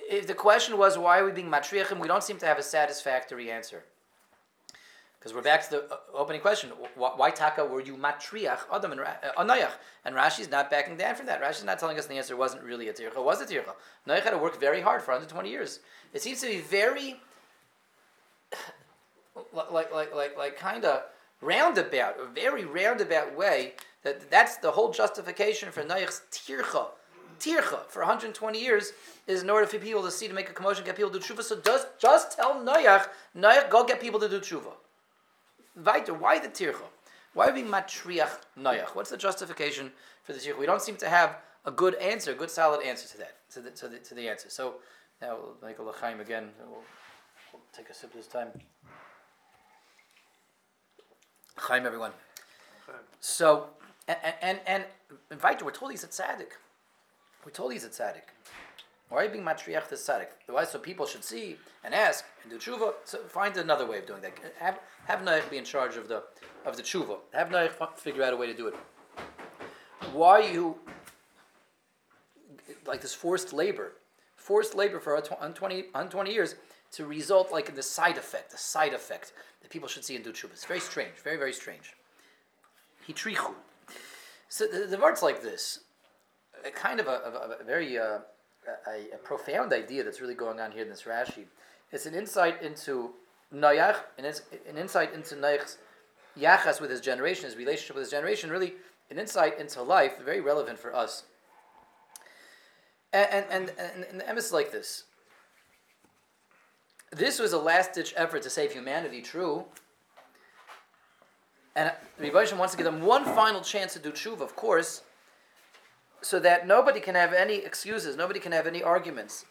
If 0.00 0.26
the 0.26 0.34
question 0.34 0.76
was 0.76 0.98
why 0.98 1.18
are 1.18 1.24
we 1.24 1.32
being 1.32 1.50
matriachim, 1.50 2.00
we 2.00 2.08
don't 2.08 2.22
seem 2.22 2.38
to 2.38 2.46
have 2.46 2.58
a 2.58 2.62
satisfactory 2.62 3.50
answer. 3.50 3.84
Because 5.24 5.34
we're 5.34 5.42
back 5.42 5.64
to 5.64 5.70
the 5.70 5.84
uh, 5.90 5.96
opening 6.12 6.42
question: 6.42 6.68
Why 6.96 7.30
taka 7.30 7.64
were 7.64 7.80
you 7.80 7.96
matriach 7.96 8.58
Adam 8.70 8.92
and 8.92 9.00
uh, 9.00 9.42
Noach? 9.42 9.70
And 10.04 10.14
Rashi's 10.14 10.50
not 10.50 10.70
backing 10.70 10.98
down 10.98 11.14
from 11.14 11.24
that. 11.24 11.40
Rashi's 11.40 11.64
not 11.64 11.78
telling 11.78 11.98
us 11.98 12.04
the 12.04 12.18
answer 12.18 12.36
wasn't 12.36 12.62
really 12.62 12.88
a 12.90 12.92
tircha. 12.92 13.24
Was 13.24 13.40
a 13.40 13.46
tircha. 13.46 13.72
Noach 14.06 14.20
had 14.20 14.32
to 14.32 14.38
work 14.38 14.60
very 14.60 14.82
hard 14.82 15.00
for 15.00 15.12
120 15.12 15.48
years. 15.48 15.80
It 16.12 16.20
seems 16.20 16.42
to 16.42 16.46
be 16.46 16.58
very 16.58 17.22
like 19.54 19.90
like 19.94 20.14
like 20.14 20.36
like 20.36 20.58
kind 20.58 20.84
of 20.84 21.04
roundabout, 21.40 22.16
a 22.20 22.26
very 22.26 22.66
roundabout 22.66 23.34
way. 23.34 23.72
That 24.02 24.30
that's 24.30 24.58
the 24.58 24.72
whole 24.72 24.92
justification 24.92 25.72
for 25.72 25.82
Noach's 25.84 26.20
tircha. 26.32 26.88
Tircha 27.40 27.86
for 27.88 28.00
120 28.00 28.62
years 28.62 28.92
is 29.26 29.42
in 29.42 29.48
order 29.48 29.66
for 29.66 29.78
people 29.78 30.02
to 30.02 30.10
see 30.10 30.28
to 30.28 30.34
make 30.34 30.50
a 30.50 30.52
commotion, 30.52 30.84
get 30.84 30.96
people 30.96 31.10
to 31.10 31.18
do 31.18 31.24
tshuva. 31.24 31.42
So 31.42 31.58
just 31.64 31.86
just 31.98 32.36
tell 32.36 32.56
Noach, 32.56 33.06
Noach, 33.34 33.70
go 33.70 33.84
get 33.84 34.02
people 34.02 34.20
to 34.20 34.28
do 34.28 34.38
tshuva. 34.38 34.72
Weiter, 35.76 36.14
why 36.14 36.38
the 36.38 36.48
tircha? 36.48 36.82
Why 37.32 37.48
are 37.48 37.54
we 37.54 37.62
matriach 37.62 38.38
Noach? 38.58 38.94
What's 38.94 39.10
the 39.10 39.16
justification 39.16 39.90
for 40.22 40.32
the 40.32 40.38
tircha? 40.38 40.58
We 40.58 40.66
don't 40.66 40.82
seem 40.82 40.96
to 40.96 41.08
have 41.08 41.38
a 41.64 41.70
good 41.70 41.94
answer, 41.96 42.32
a 42.32 42.34
good 42.34 42.50
solid 42.50 42.84
answer 42.84 43.08
to 43.08 43.18
that, 43.18 43.36
to 43.52 43.60
the, 43.60 43.70
to 43.70 43.88
the, 43.88 43.98
to 43.98 44.14
the 44.14 44.28
answer. 44.28 44.50
So 44.50 44.74
now 45.20 45.36
we'll 45.36 45.56
make 45.68 45.78
a 45.78 45.82
l'chaim 45.82 46.20
again. 46.20 46.50
We'll, 46.60 46.82
we'll 47.52 47.62
take 47.76 47.88
a 47.88 47.94
sip 47.94 48.12
this 48.12 48.26
time. 48.26 48.48
Chaim, 51.56 51.86
everyone. 51.86 52.12
So, 53.20 53.68
and, 54.06 54.18
and, 54.42 54.60
and, 54.66 54.84
and 55.30 55.40
we're 55.62 55.70
told 55.70 55.90
he's 55.90 56.04
a 56.04 56.08
tzaddik. 56.08 56.52
We're 57.44 57.52
told 57.52 57.72
he's 57.72 57.84
a 57.84 57.88
tzaddik. 57.88 58.28
Why 59.14 59.20
are 59.20 59.24
you 59.26 59.30
being 59.30 59.44
matriach 59.44 59.86
the 59.86 59.94
tzaddik? 59.94 60.30
Why? 60.48 60.64
So 60.64 60.80
people 60.80 61.06
should 61.06 61.22
see 61.22 61.56
and 61.84 61.94
ask 61.94 62.24
and 62.42 62.50
do 62.50 62.58
tshuva. 62.58 62.94
So 63.04 63.18
find 63.28 63.56
another 63.56 63.86
way 63.86 63.98
of 63.98 64.06
doing 64.08 64.20
that. 64.22 64.32
Have 64.58 64.80
have 65.06 65.20
Noach 65.20 65.48
be 65.48 65.56
in 65.56 65.64
charge 65.64 65.96
of 65.96 66.08
the 66.08 66.24
of 66.66 66.76
the 66.76 66.82
tshuva. 66.82 67.18
Have 67.32 67.50
Noach 67.50 67.96
figure 67.96 68.24
out 68.24 68.32
a 68.32 68.36
way 68.36 68.48
to 68.48 68.54
do 68.54 68.66
it. 68.66 68.74
Why 70.12 70.40
you 70.40 70.78
like 72.86 73.02
this 73.02 73.14
forced 73.14 73.52
labor, 73.52 73.92
forced 74.34 74.74
labor 74.74 74.98
for 74.98 75.14
120, 75.14 75.82
120 75.82 76.32
years 76.32 76.56
to 76.90 77.06
result 77.06 77.52
like 77.52 77.68
in 77.68 77.76
the 77.76 77.84
side 77.84 78.18
effect, 78.18 78.50
the 78.50 78.58
side 78.58 78.94
effect 78.94 79.32
that 79.62 79.70
people 79.70 79.88
should 79.88 80.04
see 80.04 80.16
and 80.16 80.24
do 80.24 80.32
tshuva. 80.32 80.54
It's 80.54 80.64
very 80.64 80.80
strange, 80.80 81.14
very 81.22 81.36
very 81.36 81.52
strange. 81.52 81.94
Hitrichu. 83.08 83.54
So 84.48 84.66
the, 84.66 84.86
the 84.86 84.98
words 84.98 85.22
like 85.22 85.40
this, 85.40 85.84
a 86.66 86.72
kind 86.72 86.98
of 86.98 87.06
a, 87.06 87.10
a, 87.10 87.60
a 87.60 87.64
very 87.64 87.96
uh, 87.96 88.18
a, 88.86 89.14
a, 89.14 89.18
profound 89.18 89.72
idea 89.72 90.04
that's 90.04 90.20
really 90.20 90.34
going 90.34 90.60
on 90.60 90.72
here 90.72 90.82
in 90.82 90.88
this 90.88 91.02
Rashi. 91.02 91.44
It's 91.92 92.06
an 92.06 92.14
insight 92.14 92.62
into 92.62 93.10
Noach, 93.54 93.96
and 94.18 94.26
it's 94.26 94.42
an 94.68 94.76
insight 94.76 95.12
into 95.12 95.36
Noach's 95.36 95.78
yachas 96.38 96.80
with 96.80 96.90
his 96.90 97.00
generation, 97.00 97.44
his 97.44 97.56
relationship 97.56 97.96
with 97.96 98.04
his 98.04 98.10
generation, 98.10 98.50
really 98.50 98.74
an 99.10 99.18
insight 99.18 99.58
into 99.58 99.82
life, 99.82 100.18
very 100.24 100.40
relevant 100.40 100.78
for 100.78 100.94
us. 100.94 101.24
And, 103.12 103.46
and, 103.50 103.72
and, 103.78 104.06
and, 104.10 104.20
the 104.20 104.24
emes 104.24 104.52
like 104.52 104.72
this. 104.72 105.04
This 107.12 107.38
was 107.38 107.52
a 107.52 107.58
last-ditch 107.58 108.12
effort 108.16 108.42
to 108.42 108.50
save 108.50 108.72
humanity, 108.72 109.22
true. 109.22 109.66
And 111.76 111.92
Rebbe 112.18 112.44
wants 112.56 112.72
to 112.72 112.76
give 112.76 112.84
them 112.84 113.02
one 113.02 113.24
final 113.24 113.60
chance 113.60 113.92
to 113.92 114.00
do 114.00 114.10
tshuva, 114.10 114.40
of 114.40 114.56
course, 114.56 115.02
so 116.24 116.40
that 116.40 116.66
nobody 116.66 117.00
can 117.00 117.14
have 117.14 117.34
any 117.34 117.56
excuses, 117.56 118.16
nobody 118.16 118.40
can 118.40 118.50
have 118.50 118.66
any 118.66 118.82
arguments, 118.82 119.44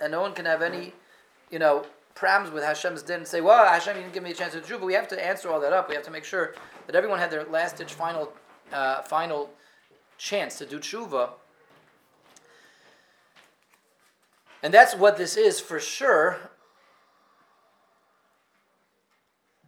and 0.00 0.10
no 0.10 0.20
one 0.20 0.34
can 0.34 0.44
have 0.44 0.60
any, 0.60 0.92
you 1.52 1.58
know, 1.60 1.86
problems 2.16 2.52
with 2.52 2.64
Hashem's 2.64 3.02
din 3.02 3.24
say, 3.24 3.40
well, 3.40 3.64
Hashem, 3.64 3.94
didn't 3.94 4.12
give 4.12 4.24
me 4.24 4.32
a 4.32 4.34
chance 4.34 4.52
to 4.54 4.60
do, 4.60 4.76
but 4.76 4.86
we 4.86 4.94
have 4.94 5.06
to 5.08 5.24
answer 5.24 5.48
all 5.48 5.60
that 5.60 5.72
up. 5.72 5.88
We 5.88 5.94
have 5.94 6.02
to 6.04 6.10
make 6.10 6.24
sure 6.24 6.54
that 6.88 6.96
everyone 6.96 7.20
had 7.20 7.30
their 7.30 7.44
last 7.44 7.76
ditch 7.76 7.92
final, 7.92 8.32
uh, 8.72 9.02
final 9.02 9.50
chance 10.18 10.58
to 10.58 10.66
do 10.66 10.80
tshuva. 10.80 11.30
And 14.64 14.74
that's 14.74 14.96
what 14.96 15.16
this 15.16 15.36
is 15.36 15.60
for 15.60 15.78
sure. 15.78 16.50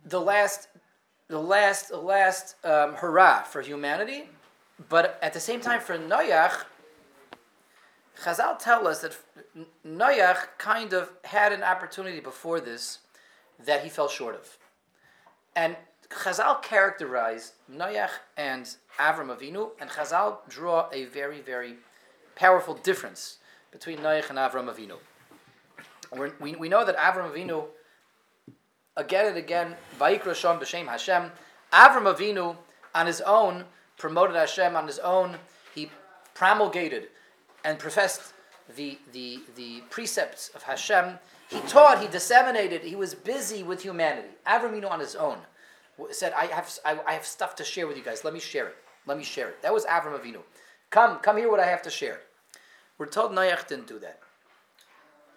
The 0.04 0.20
last, 0.20 0.68
the 1.28 1.38
last, 1.38 1.90
the 1.90 1.98
last 1.98 2.56
um, 2.64 2.94
hurrah 2.94 3.42
for 3.44 3.62
humanity, 3.62 4.30
but 4.88 5.18
at 5.22 5.32
the 5.32 5.40
same 5.40 5.60
time 5.60 5.80
for 5.80 5.98
Noach, 5.98 6.64
Chazal 8.22 8.58
tell 8.58 8.86
us 8.86 9.00
that 9.00 9.16
Noach 9.86 10.36
kind 10.58 10.92
of 10.92 11.12
had 11.24 11.52
an 11.52 11.62
opportunity 11.62 12.20
before 12.20 12.60
this 12.60 12.98
that 13.64 13.82
he 13.82 13.88
fell 13.88 14.08
short 14.08 14.34
of. 14.34 14.56
And 15.56 15.76
Chazal 16.10 16.62
characterized 16.62 17.54
Noach 17.70 18.10
and 18.36 18.64
Avram 18.98 19.36
Avinu, 19.36 19.70
and 19.80 19.90
Chazal 19.90 20.38
draw 20.48 20.88
a 20.92 21.04
very, 21.06 21.40
very 21.40 21.76
powerful 22.34 22.74
difference 22.74 23.38
between 23.70 23.98
Noach 23.98 24.30
and 24.30 24.38
Avram 24.38 24.72
Avinu. 24.72 24.98
We're, 26.16 26.32
we 26.40 26.54
we 26.56 26.68
know 26.68 26.84
that 26.84 26.96
Avram 26.96 27.30
Avinu, 27.30 27.66
again 28.96 29.26
and 29.26 29.36
again, 29.36 29.76
Vayikra 30.00 30.32
Shom 30.32 30.60
B'Shem 30.60 30.86
Hashem, 30.86 31.30
Avram 31.72 32.12
Avinu 32.12 32.56
on 32.94 33.06
his 33.06 33.20
own 33.20 33.64
promoted 33.98 34.36
Hashem 34.36 34.76
on 34.76 34.86
his 34.86 34.98
own. 34.98 35.36
He 35.74 35.90
promulgated 36.34 37.08
and 37.64 37.78
professed 37.78 38.32
the, 38.76 38.98
the, 39.12 39.40
the 39.56 39.82
precepts 39.90 40.50
of 40.54 40.62
Hashem. 40.62 41.18
He 41.48 41.60
taught, 41.62 42.00
he 42.00 42.08
disseminated, 42.08 42.82
he 42.82 42.96
was 42.96 43.14
busy 43.14 43.62
with 43.62 43.82
humanity. 43.82 44.28
Avram 44.46 44.72
Avinu 44.72 44.90
on 44.90 45.00
his 45.00 45.14
own 45.14 45.38
said, 46.10 46.32
I 46.34 46.46
have, 46.46 46.78
I, 46.84 46.98
I, 47.06 47.12
have 47.12 47.26
stuff 47.26 47.56
to 47.56 47.64
share 47.64 47.88
with 47.88 47.96
you 47.96 48.04
guys. 48.04 48.24
Let 48.24 48.32
me 48.32 48.40
share 48.40 48.68
it. 48.68 48.76
Let 49.06 49.18
me 49.18 49.24
share 49.24 49.48
it. 49.48 49.62
That 49.62 49.74
was 49.74 49.84
Avram 49.86 50.18
Avinu. 50.18 50.40
Come, 50.90 51.18
come 51.18 51.36
hear 51.36 51.50
what 51.50 51.58
I 51.58 51.66
have 51.66 51.82
to 51.82 51.90
share. 51.90 52.20
We're 52.98 53.06
told 53.06 53.32
Noach 53.32 53.66
didn't 53.66 53.88
do 53.88 53.98
that. 53.98 54.20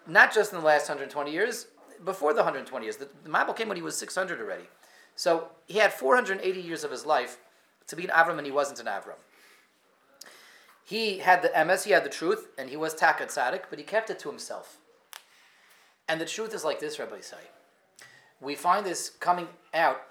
Not 0.07 0.33
just 0.33 0.53
in 0.53 0.59
the 0.59 0.65
last 0.65 0.87
120 0.87 1.31
years, 1.31 1.67
before 2.03 2.33
the 2.33 2.41
120 2.41 2.85
years. 2.85 2.97
The 2.97 3.07
Mabul 3.27 3.55
came 3.55 3.67
when 3.67 3.77
he 3.77 3.83
was 3.83 3.97
600 3.97 4.39
already. 4.39 4.65
So 5.15 5.49
he 5.67 5.77
had 5.77 5.93
480 5.93 6.61
years 6.61 6.83
of 6.83 6.91
his 6.91 7.05
life 7.05 7.37
to 7.91 7.95
be 7.95 8.05
an 8.05 8.09
Avram 8.09 8.37
and 8.37 8.45
he 8.45 8.51
wasn't 8.51 8.79
an 8.79 8.87
Avram. 8.87 9.19
He 10.83 11.19
had 11.19 11.41
the 11.41 11.49
emes, 11.49 11.83
he 11.83 11.91
had 11.91 12.03
the 12.03 12.09
truth, 12.09 12.47
and 12.57 12.69
he 12.69 12.75
was 12.75 12.95
takat 12.95 13.27
tzaddik, 13.27 13.63
but 13.69 13.77
he 13.77 13.85
kept 13.85 14.09
it 14.09 14.19
to 14.19 14.29
himself. 14.29 14.77
And 16.09 16.19
the 16.19 16.25
truth 16.25 16.53
is 16.53 16.65
like 16.65 16.79
this, 16.79 16.99
Rabbi 16.99 17.21
Say. 17.21 17.37
We 18.41 18.55
find 18.55 18.85
this 18.85 19.09
coming 19.09 19.47
out 19.73 20.01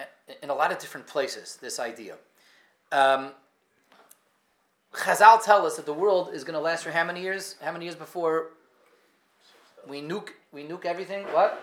in 0.43 0.49
a 0.49 0.55
lot 0.55 0.73
of 0.73 0.79
different 0.79 1.07
places, 1.07 1.59
this 1.61 1.81
idea. 1.81 2.15
Um, 2.93 3.33
Chazal 4.95 5.45
tell 5.45 5.67
us 5.67 5.77
that 5.77 5.87
the 5.87 5.93
world 5.93 6.31
is 6.33 6.45
going 6.45 6.55
to 6.55 6.61
last 6.61 6.85
for 6.85 6.91
how 6.93 7.05
many 7.05 7.21
years? 7.21 7.57
How 7.61 7.73
many 7.73 7.85
years 7.85 7.97
before 7.97 8.51
we 9.89 10.01
nuke 10.01 10.31
we 10.53 10.65
nuke 10.65 10.85
everything? 10.85 11.25
What? 11.25 11.61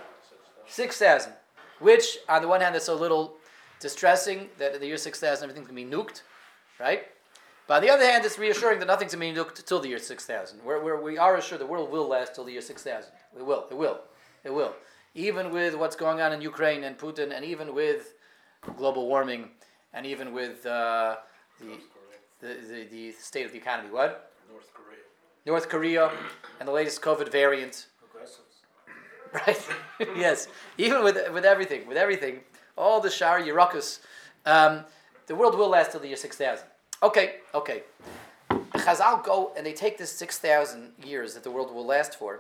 Six 0.68 0.98
thousand. 0.98 1.34
Which, 1.80 2.18
on 2.28 2.42
the 2.42 2.48
one 2.48 2.62
hand, 2.62 2.76
is 2.76 2.88
a 2.88 2.94
little 2.94 3.36
distressing 3.80 4.50
that 4.58 4.80
the 4.80 4.88
year 4.88 4.98
six 4.98 5.20
thousand 5.20 5.50
everything's 5.50 5.68
going 5.68 5.90
to 5.90 5.90
be 5.90 5.96
nuked, 5.96 6.22
right? 6.80 7.08
But 7.68 7.76
on 7.76 7.82
the 7.82 7.90
other 7.90 8.06
hand, 8.06 8.24
it's 8.24 8.40
reassuring 8.40 8.80
that 8.80 8.86
nothing's 8.88 9.14
going 9.14 9.36
to 9.36 9.42
be 9.42 9.50
nuked 9.50 9.66
till 9.66 9.80
the 9.80 9.90
year 9.90 10.00
six 10.00 10.26
thousand. 10.26 10.60
Where, 10.64 10.82
where 10.82 11.00
we 11.00 11.18
are 11.18 11.36
assured 11.36 11.62
the 11.62 11.66
world 11.66 11.92
will 11.92 12.08
last 12.08 12.36
till 12.36 12.44
the 12.44 12.54
year 12.54 12.62
six 12.62 12.84
thousand. 12.84 13.12
It 13.38 13.46
will. 13.46 13.66
It 13.70 13.78
will. 13.78 14.00
It 14.44 14.54
will. 14.54 14.74
Even 15.16 15.52
with 15.52 15.76
what's 15.76 15.96
going 15.96 16.22
on 16.22 16.32
in 16.32 16.42
Ukraine 16.42 16.84
and 16.84 16.98
Putin, 16.98 17.36
and 17.36 17.44
even 17.44 17.74
with 17.74 18.14
global 18.78 19.08
warming, 19.08 19.50
and 19.94 20.06
even 20.06 20.34
with 20.34 20.66
uh, 20.66 21.18
the 21.60 21.78
the, 22.40 22.56
the, 22.68 22.84
the 22.92 23.12
state 23.14 23.46
of 23.46 23.52
the 23.52 23.58
economy. 23.58 23.90
What? 23.90 24.32
North 24.50 24.72
Korea. 24.74 25.00
North 25.46 25.70
Korea 25.70 26.12
and 26.60 26.68
the 26.68 26.72
latest 26.74 27.02
COVID 27.02 27.32
variant. 27.32 27.88
Right? 29.34 29.68
yes. 30.16 30.48
Even 30.78 31.04
with, 31.04 31.18
with 31.34 31.44
everything, 31.44 31.86
with 31.86 31.98
everything, 31.98 32.40
all 32.78 33.02
the 33.02 33.10
Shar 33.10 33.42
Yerakus, 33.42 34.00
um, 34.46 34.86
the 35.26 35.36
world 35.36 35.58
will 35.58 35.70
last 35.70 35.92
till 35.92 36.00
the 36.00 36.08
year 36.08 36.18
6000. 36.18 36.66
Okay, 37.04 37.36
okay. 37.54 37.84
Chazal 38.50 39.24
go 39.24 39.52
and 39.58 39.66
they 39.66 39.74
take 39.74 39.98
this 39.98 40.12
6,000 40.12 40.94
years 41.04 41.34
that 41.34 41.44
the 41.44 41.52
world 41.52 41.74
will 41.74 41.86
last 41.86 42.18
for, 42.18 42.40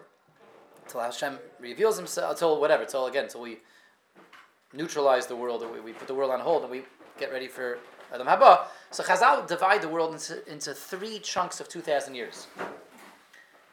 until 0.85 1.01
Hashem 1.01 1.39
reveals 1.59 1.97
himself, 1.97 2.31
until 2.31 2.59
whatever, 2.61 2.83
until 2.83 3.07
again, 3.07 3.25
until 3.25 3.41
we 3.41 3.57
neutralize 4.73 5.27
the 5.27 5.35
world, 5.35 5.63
or 5.63 5.71
we, 5.71 5.79
we 5.79 5.93
put 5.93 6.07
the 6.07 6.13
world 6.13 6.31
on 6.31 6.39
hold 6.39 6.61
and 6.63 6.71
we 6.71 6.83
get 7.19 7.31
ready 7.31 7.47
for 7.47 7.79
Adam 8.13 8.27
Haba. 8.27 8.65
So 8.91 9.03
Chazal 9.03 9.47
divide 9.47 9.81
the 9.81 9.89
world 9.89 10.13
into, 10.13 10.49
into 10.51 10.73
three 10.73 11.19
chunks 11.19 11.59
of 11.59 11.67
2,000 11.67 12.15
years. 12.15 12.47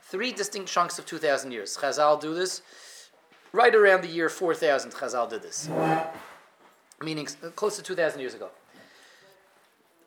Three 0.02 0.32
distinct 0.32 0.70
chunks 0.70 0.98
of 0.98 1.06
2,000 1.06 1.50
years. 1.50 1.76
Chazal 1.76 2.20
do 2.20 2.34
this 2.34 2.62
right 3.52 3.74
around 3.74 4.02
the 4.02 4.08
year 4.08 4.28
4,000. 4.28 4.92
Chazal 4.92 5.30
did 5.30 5.42
this, 5.42 5.68
meaning 7.02 7.28
uh, 7.42 7.50
close 7.50 7.76
to 7.76 7.82
2,000 7.82 8.20
years 8.20 8.34
ago. 8.34 8.48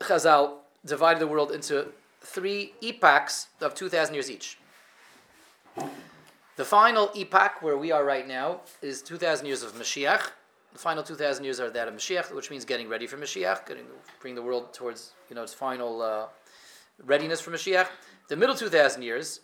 Chazal 0.00 0.58
divided 0.84 1.20
the 1.20 1.26
world 1.26 1.50
into 1.50 1.88
three 2.20 2.74
epochs 2.82 3.48
of 3.60 3.74
2,000 3.74 4.14
years 4.14 4.30
each. 4.30 4.58
The 6.56 6.64
final 6.64 7.10
epoch, 7.14 7.62
where 7.62 7.76
we 7.78 7.92
are 7.92 8.04
right 8.04 8.26
now, 8.26 8.60
is 8.82 9.02
2,000 9.02 9.46
years 9.46 9.62
of 9.62 9.74
Mashiach. 9.74 10.30
The 10.72 10.78
final 10.78 11.02
2,000 11.02 11.44
years 11.44 11.60
are 11.60 11.70
that 11.70 11.88
of 11.88 11.94
Mashiach, 11.94 12.34
which 12.34 12.50
means 12.50 12.64
getting 12.64 12.88
ready 12.88 13.06
for 13.06 13.16
Mashiach, 13.16 13.66
getting, 13.66 13.84
bring 14.20 14.34
the 14.34 14.42
world 14.42 14.72
towards 14.72 15.12
you 15.30 15.36
know 15.36 15.42
its 15.42 15.54
final 15.54 16.02
uh, 16.02 16.26
readiness 17.04 17.40
for 17.40 17.50
Mashiach. 17.50 17.86
The 18.28 18.36
middle 18.36 18.54
2,000 18.54 19.02
years, 19.02 19.40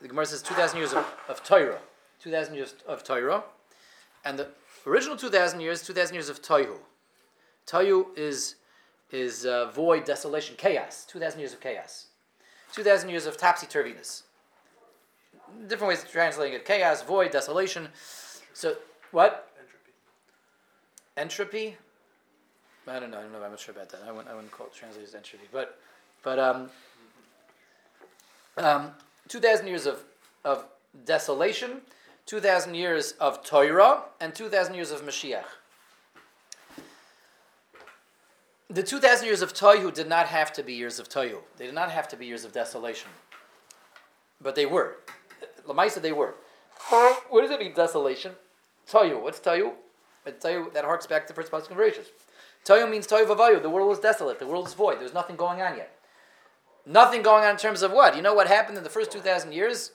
the 0.00 0.08
Gemara 0.08 0.26
says 0.26 0.42
2,000 0.42 0.78
years 0.78 0.92
of, 0.92 1.06
of 1.28 1.44
Torah. 1.44 1.78
2,000 2.20 2.54
years 2.54 2.74
of 2.88 3.04
Torah. 3.04 3.44
And 4.24 4.38
the 4.38 4.48
original 4.86 5.16
2,000 5.16 5.60
years, 5.60 5.82
2,000 5.82 6.14
years 6.14 6.28
of 6.28 6.42
Toihu. 6.42 6.78
Toihu 7.66 8.06
is, 8.16 8.56
is 9.10 9.44
uh, 9.44 9.70
void, 9.72 10.04
desolation, 10.04 10.54
chaos. 10.56 11.04
2,000 11.08 11.40
years 11.40 11.52
of 11.52 11.60
chaos. 11.60 12.06
2,000 12.72 13.08
years 13.08 13.26
of 13.26 13.36
topsy-turviness. 13.36 14.22
Different 15.68 15.88
ways 15.88 16.02
of 16.02 16.10
translating 16.10 16.54
it. 16.54 16.64
Chaos, 16.64 17.02
void, 17.02 17.30
desolation. 17.30 17.88
So, 18.52 18.76
what? 19.10 19.50
Entropy. 21.16 21.60
Entropy? 21.66 21.76
I 22.88 23.00
don't 23.00 23.10
know. 23.10 23.18
I 23.18 23.22
don't 23.22 23.32
know. 23.32 23.42
I'm 23.42 23.50
not 23.50 23.60
sure 23.60 23.74
about 23.74 23.88
that. 23.90 24.00
I 24.06 24.12
wouldn't, 24.12 24.28
I 24.28 24.34
wouldn't 24.34 24.52
call 24.52 24.66
it 24.66 24.74
translated 24.74 25.08
as 25.08 25.14
entropy. 25.14 25.46
But, 25.52 25.78
but 26.22 26.38
um, 26.38 26.70
um, 28.56 28.90
2,000 29.28 29.66
years 29.66 29.86
of, 29.86 30.04
of 30.44 30.64
desolation, 31.04 31.80
2,000 32.26 32.74
years 32.74 33.12
of 33.20 33.44
Torah, 33.44 34.02
and 34.20 34.34
2,000 34.34 34.74
years 34.74 34.90
of 34.90 35.02
Mashiach. 35.02 35.44
The 38.68 38.82
2,000 38.82 39.26
years 39.26 39.42
of 39.42 39.54
Tohu 39.54 39.94
did 39.94 40.08
not 40.08 40.26
have 40.26 40.52
to 40.54 40.62
be 40.64 40.72
years 40.72 40.98
of 40.98 41.08
Tohu. 41.08 41.38
They 41.56 41.66
did 41.66 41.74
not 41.74 41.92
have 41.92 42.08
to 42.08 42.16
be 42.16 42.26
years 42.26 42.44
of 42.44 42.52
desolation. 42.52 43.10
But 44.40 44.56
they 44.56 44.66
were. 44.66 44.96
Lamaisa, 45.68 46.02
they 46.02 46.10
were. 46.10 46.34
What 47.30 47.42
does 47.42 47.50
it 47.52 47.60
mean, 47.60 47.74
desolation? 47.74 48.32
Tohu. 48.90 49.22
What's 49.22 49.38
Tohu? 49.38 49.72
Tohu, 50.26 50.72
that 50.72 50.84
harks 50.84 51.06
back 51.06 51.28
to 51.28 51.32
the 51.32 51.40
first 51.40 51.52
pasuk 51.52 51.70
of 51.70 51.76
Bereshit. 51.76 52.08
Tohu 52.64 52.90
means 52.90 53.06
Tohu 53.06 53.24
Vavayu. 53.24 53.62
The 53.62 53.70
world 53.70 53.92
is 53.92 54.00
desolate. 54.00 54.40
The 54.40 54.46
world 54.48 54.66
is 54.66 54.74
void. 54.74 54.98
There's 54.98 55.14
nothing 55.14 55.36
going 55.36 55.62
on 55.62 55.76
yet. 55.76 55.96
Nothing 56.84 57.22
going 57.22 57.44
on 57.44 57.52
in 57.52 57.56
terms 57.56 57.82
of 57.82 57.92
what? 57.92 58.16
You 58.16 58.22
know 58.22 58.34
what 58.34 58.48
happened 58.48 58.76
in 58.76 58.82
the 58.82 58.90
first 58.90 59.12
2,000 59.12 59.52
years? 59.52 59.92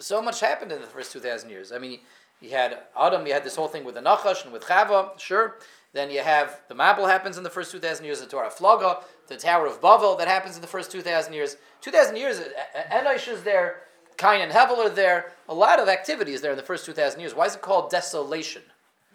So 0.00 0.22
much 0.22 0.40
happened 0.40 0.70
in 0.70 0.80
the 0.80 0.86
first 0.86 1.12
2,000 1.12 1.50
years. 1.50 1.72
I 1.72 1.78
mean, 1.78 2.00
you 2.40 2.50
had 2.50 2.78
Adam, 2.98 3.26
you 3.26 3.32
had 3.32 3.44
this 3.44 3.56
whole 3.56 3.66
thing 3.66 3.84
with 3.84 3.96
the 3.96 4.00
Nachash 4.00 4.44
and 4.44 4.52
with 4.52 4.62
Chava, 4.62 5.18
sure. 5.18 5.56
Then 5.92 6.10
you 6.10 6.20
have 6.20 6.60
the 6.68 6.74
Mabul 6.74 7.08
happens 7.08 7.36
in 7.36 7.42
the 7.42 7.50
first 7.50 7.72
2,000 7.72 8.04
years, 8.04 8.20
the 8.20 8.26
Dor 8.26 8.44
Haflaga, 8.44 9.02
the 9.26 9.36
Tower 9.36 9.66
of 9.66 9.80
Babel 9.82 10.16
that 10.16 10.28
happens 10.28 10.54
in 10.54 10.60
the 10.60 10.68
first 10.68 10.92
2,000 10.92 11.32
years. 11.32 11.56
2,000 11.80 12.16
years, 12.16 12.38
uh, 12.38 12.44
uh, 12.78 13.00
Enosh 13.00 13.26
is 13.28 13.42
there, 13.42 13.82
Cain 14.18 14.40
and 14.40 14.52
Hevel 14.52 14.78
are 14.78 14.88
there. 14.88 15.32
A 15.48 15.54
lot 15.54 15.80
of 15.80 15.88
activities 15.88 16.40
there 16.42 16.50
in 16.50 16.56
the 16.56 16.62
first 16.62 16.84
2,000 16.84 17.20
years. 17.20 17.34
Why 17.34 17.46
is 17.46 17.54
it 17.54 17.62
called 17.62 17.90
desolation? 17.90 18.62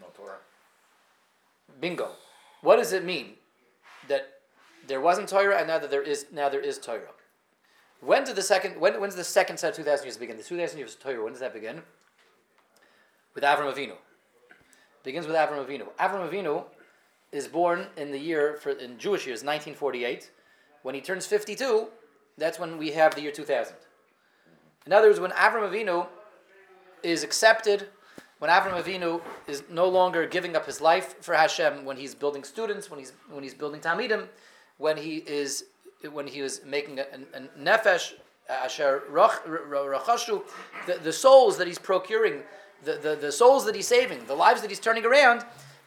No 0.01 0.07
Torah. 0.15 0.37
Bingo. 1.79 2.09
What 2.61 2.77
does 2.77 2.93
it 2.93 3.05
mean? 3.05 3.33
That 4.07 4.29
there 4.87 5.01
wasn't 5.01 5.29
Torah 5.29 5.57
and 5.57 5.67
now 5.67 5.79
that 5.79 5.91
there 5.91 6.01
is 6.01 6.25
now 6.33 6.49
there 6.49 6.61
is 6.61 6.77
Torah. 6.77 7.11
When 8.05 8.23
did 8.23 8.35
the 8.35 8.41
second 8.41 8.79
when 8.79 8.99
when's 8.99 9.15
the 9.15 9.23
second 9.23 9.57
set 9.57 9.71
of 9.71 9.75
two 9.75 9.83
thousand 9.83 10.05
years 10.05 10.17
begin? 10.17 10.37
The 10.37 10.43
two 10.43 10.57
thousand 10.57 10.77
years 10.77 10.95
of 10.95 10.99
Torah, 11.01 11.23
when 11.23 11.33
does 11.33 11.39
that 11.39 11.53
begin? 11.53 11.81
With 13.33 13.43
Avram 13.43 13.73
Avinu. 13.73 13.93
Begins 15.03 15.25
with 15.25 15.35
Avram 15.35 15.65
Avinu. 15.65 15.87
Avram 15.99 16.29
Avinu 16.29 16.65
is 17.31 17.47
born 17.47 17.87
in 17.97 18.11
the 18.11 18.19
year 18.19 18.57
for 18.61 18.71
in 18.71 18.97
Jewish 18.97 19.25
years, 19.25 19.43
nineteen 19.43 19.73
forty 19.73 20.03
eight. 20.03 20.31
When 20.81 20.95
he 20.95 21.01
turns 21.01 21.25
fifty 21.25 21.55
two, 21.55 21.87
that's 22.37 22.59
when 22.59 22.77
we 22.77 22.91
have 22.91 23.15
the 23.15 23.21
year 23.21 23.31
two 23.31 23.43
thousand. 23.43 23.77
In 24.85 24.91
other 24.91 25.07
words, 25.07 25.19
when 25.19 25.31
Avram 25.31 25.69
Avinu 25.69 26.07
is 27.03 27.23
accepted 27.23 27.87
when 28.39 28.51
Avram 28.51 28.73
Avinu 28.83 29.21
is 29.47 29.63
no 29.69 29.87
longer 29.87 30.27
giving 30.27 30.53
up 30.53 30.65
his 30.65 30.81
life 30.81 31.15
for 31.21 31.33
Hashem, 31.33 31.85
when 31.85 31.95
he's 31.95 32.13
building 32.13 32.43
students, 32.43 32.89
when 32.89 32.99
he's 32.99 33.13
when 33.29 33.41
he's 33.41 33.53
building 33.53 33.79
Talmidim, 33.79 34.27
when 34.77 34.97
he 34.97 35.19
is 35.25 35.67
when 36.11 36.27
he 36.27 36.41
was 36.41 36.63
making 36.65 36.99
a, 36.99 37.03
a, 37.03 37.37
a 37.37 37.41
nefesh 37.59 38.13
asher 38.49 39.03
rachashu, 39.11 40.43
the, 40.85 40.99
the 41.03 41.13
souls 41.13 41.57
that 41.57 41.67
he's 41.67 41.79
procuring, 41.79 42.41
the, 42.83 42.93
the, 43.01 43.15
the 43.15 43.31
souls 43.31 43.65
that 43.65 43.75
he's 43.75 43.87
saving, 43.87 44.25
the 44.25 44.35
lives 44.35 44.61
that 44.61 44.69
he's 44.69 44.79
turning 44.79 45.05
around, 45.05 45.45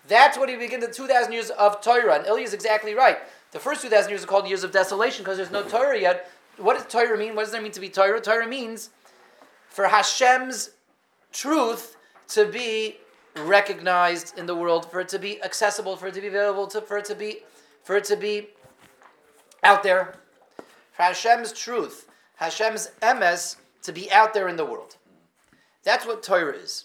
that's 0.09 0.39
what 0.39 0.49
he 0.49 0.57
begins 0.57 0.87
the 0.87 0.93
2,000 0.93 1.33
years 1.33 1.51
of 1.51 1.81
Torah. 1.81 2.15
And 2.15 2.27
Ilya 2.27 2.45
is 2.45 2.55
exactly 2.55 2.95
right. 2.95 3.19
The 3.53 3.59
first 3.59 3.83
2,000 3.83 4.11
years 4.11 4.25
are 4.25 4.27
called 4.27 4.49
years 4.49 4.65
of 4.65 4.73
desolation 4.73 5.25
because 5.25 5.37
there's 5.37 5.51
no 5.51 5.63
Torah 5.63 5.99
yet. 5.99 6.31
What 6.59 6.77
does 6.77 6.87
Torah 6.87 7.19
mean? 7.19 7.35
What 7.35 7.43
does 7.43 7.53
there 7.53 7.63
mean 7.63 7.73
to 7.73 7.81
be 7.81 7.89
Torah? 7.89 8.21
Torah 8.21 8.47
means 8.47 8.91
for 9.69 9.89
Hashem's 9.89 10.71
truth 11.33 11.97
to 12.29 12.47
be 12.47 12.97
recognized 13.37 14.39
in 14.39 14.47
the 14.47 14.55
world, 14.55 14.91
for 14.91 15.01
it 15.01 15.09
to 15.09 15.19
be 15.19 15.43
accessible, 15.43 15.97
for 15.97 16.07
it 16.07 16.15
to 16.15 16.21
be 16.21 16.29
available, 16.29 16.67
to, 16.69 16.81
for 16.81 16.99
it 16.99 17.05
to 17.07 17.15
be, 17.15 17.39
for 17.83 17.97
it 17.97 18.05
to 18.05 18.17
be 18.17 18.49
out 19.67 19.83
there, 19.83 20.15
for 20.93 21.03
Hashem's 21.03 21.53
truth, 21.53 22.09
Hashem's 22.37 22.91
emes 23.03 23.57
to 23.83 23.93
be 23.93 24.11
out 24.13 24.33
there 24.33 24.49
in 24.49 24.57
the 24.57 24.65
world. 24.65 24.97
That's 25.83 26.07
what 26.07 26.23
Torah 26.23 26.55
is. 26.55 26.85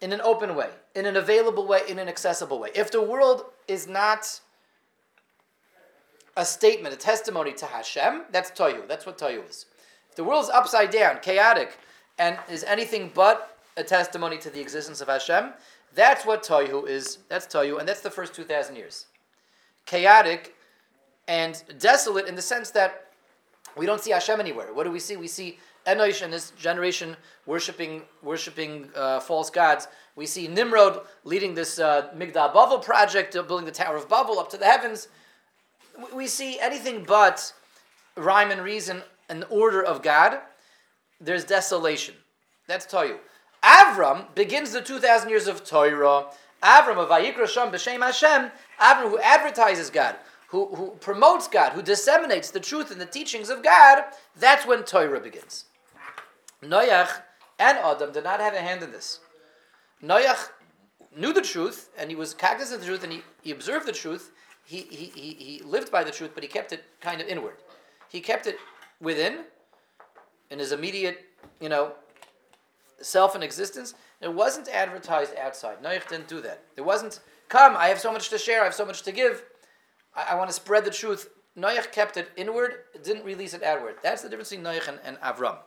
In 0.00 0.12
an 0.12 0.20
open 0.20 0.54
way, 0.54 0.70
in 0.94 1.06
an 1.06 1.16
available 1.16 1.66
way, 1.66 1.80
in 1.88 1.98
an 1.98 2.08
accessible 2.08 2.58
way. 2.58 2.70
If 2.74 2.90
the 2.90 3.00
world 3.00 3.44
is 3.68 3.86
not 3.86 4.40
a 6.36 6.44
statement, 6.44 6.92
a 6.92 6.98
testimony 6.98 7.52
to 7.54 7.66
Hashem, 7.66 8.22
that's 8.32 8.50
Toyu. 8.50 8.86
That's 8.88 9.06
what 9.06 9.16
Toyu 9.16 9.48
is. 9.48 9.66
If 10.10 10.16
the 10.16 10.24
world 10.24 10.44
is 10.44 10.50
upside 10.50 10.90
down, 10.90 11.20
chaotic, 11.22 11.78
and 12.18 12.36
is 12.50 12.64
anything 12.64 13.12
but 13.14 13.58
a 13.76 13.84
testimony 13.84 14.38
to 14.38 14.50
the 14.50 14.60
existence 14.60 15.00
of 15.00 15.08
Hashem, 15.08 15.52
that's 15.94 16.26
what 16.26 16.42
Toyu 16.42 16.86
is. 16.88 17.18
That's 17.28 17.46
Toyu, 17.46 17.78
and 17.78 17.88
that's 17.88 18.00
the 18.00 18.10
first 18.10 18.34
2,000 18.34 18.76
years. 18.76 19.06
Chaotic 19.86 20.53
and 21.28 21.62
desolate 21.78 22.26
in 22.26 22.34
the 22.34 22.42
sense 22.42 22.70
that 22.70 23.06
we 23.76 23.86
don't 23.86 24.00
see 24.00 24.10
Hashem 24.10 24.40
anywhere. 24.40 24.72
What 24.72 24.84
do 24.84 24.90
we 24.90 25.00
see? 25.00 25.16
We 25.16 25.28
see 25.28 25.58
Enosh 25.86 26.22
and 26.22 26.32
his 26.32 26.50
generation 26.52 27.16
worshiping 27.46 28.02
worshiping 28.22 28.88
uh, 28.94 29.20
false 29.20 29.50
gods. 29.50 29.88
We 30.16 30.26
see 30.26 30.48
Nimrod 30.48 31.00
leading 31.24 31.54
this 31.54 31.78
uh, 31.78 32.10
Migdal 32.16 32.54
Bavel 32.54 32.82
project, 32.82 33.36
uh, 33.36 33.42
building 33.42 33.66
the 33.66 33.72
Tower 33.72 33.96
of 33.96 34.08
Babel 34.08 34.38
up 34.38 34.50
to 34.50 34.56
the 34.56 34.64
heavens. 34.64 35.08
We, 35.98 36.16
we 36.18 36.26
see 36.26 36.58
anything 36.60 37.04
but 37.04 37.52
rhyme 38.16 38.50
and 38.50 38.62
reason 38.62 39.02
and 39.28 39.44
order 39.50 39.82
of 39.82 40.02
God. 40.02 40.38
There's 41.20 41.44
desolation. 41.44 42.14
That's 42.66 42.86
Toyu. 42.86 43.18
Avram 43.62 44.34
begins 44.34 44.72
the 44.72 44.80
2,000 44.80 45.28
years 45.28 45.48
of 45.48 45.64
Torah. 45.64 46.26
Avram 46.62 46.96
of 46.96 47.08
Vayikra 47.10 47.46
Shem 47.46 47.70
B'Shem 47.70 48.00
Hashem, 48.00 48.50
Avram 48.80 49.10
who 49.10 49.18
advertises 49.18 49.90
God, 49.90 50.16
who, 50.54 50.72
who 50.76 50.90
promotes 51.00 51.48
God, 51.48 51.72
who 51.72 51.82
disseminates 51.82 52.52
the 52.52 52.60
truth 52.60 52.92
and 52.92 53.00
the 53.00 53.06
teachings 53.06 53.50
of 53.50 53.64
God, 53.64 54.04
that's 54.38 54.64
when 54.64 54.84
Torah 54.84 55.18
begins. 55.18 55.64
Noach 56.62 57.10
and 57.58 57.76
Adam 57.76 58.12
did 58.12 58.22
not 58.22 58.38
have 58.38 58.54
a 58.54 58.60
hand 58.60 58.80
in 58.80 58.92
this. 58.92 59.18
Noach 60.00 60.50
knew 61.16 61.32
the 61.32 61.42
truth, 61.42 61.90
and 61.98 62.08
he 62.08 62.14
was 62.14 62.34
cognizant 62.34 62.76
of 62.76 62.80
the 62.82 62.86
truth, 62.86 63.02
and 63.02 63.12
he, 63.12 63.22
he 63.42 63.50
observed 63.50 63.84
the 63.84 63.92
truth. 63.92 64.30
He, 64.64 64.82
he, 64.82 65.06
he, 65.06 65.34
he 65.34 65.62
lived 65.64 65.90
by 65.90 66.04
the 66.04 66.12
truth, 66.12 66.30
but 66.34 66.44
he 66.44 66.48
kept 66.48 66.72
it 66.72 66.84
kind 67.00 67.20
of 67.20 67.26
inward. 67.26 67.56
He 68.08 68.20
kept 68.20 68.46
it 68.46 68.58
within, 69.00 69.40
in 70.50 70.60
his 70.60 70.70
immediate, 70.70 71.18
you 71.60 71.68
know, 71.68 71.94
self 73.02 73.34
and 73.34 73.42
existence. 73.42 73.94
It 74.20 74.32
wasn't 74.32 74.68
advertised 74.68 75.34
outside. 75.36 75.82
Noach 75.82 76.08
didn't 76.08 76.28
do 76.28 76.40
that. 76.42 76.62
It 76.76 76.82
wasn't, 76.82 77.18
come, 77.48 77.74
I 77.76 77.88
have 77.88 77.98
so 77.98 78.12
much 78.12 78.28
to 78.28 78.38
share, 78.38 78.60
I 78.60 78.66
have 78.66 78.74
so 78.74 78.86
much 78.86 79.02
to 79.02 79.10
give. 79.10 79.42
I, 80.16 80.28
I 80.30 80.34
want 80.34 80.50
to 80.50 80.54
spread 80.54 80.84
the 80.84 80.90
truth. 80.90 81.28
Noach 81.56 81.92
kept 81.92 82.16
it 82.16 82.30
inward, 82.36 82.72
didn't 83.02 83.24
release 83.24 83.54
it 83.54 83.62
outward. 83.62 83.96
That's 84.02 84.22
the 84.22 84.28
difference 84.28 84.50
between 84.50 84.66
Noach 84.66 84.88
and, 84.88 84.98
and 85.04 85.16
Avram. 85.18 85.58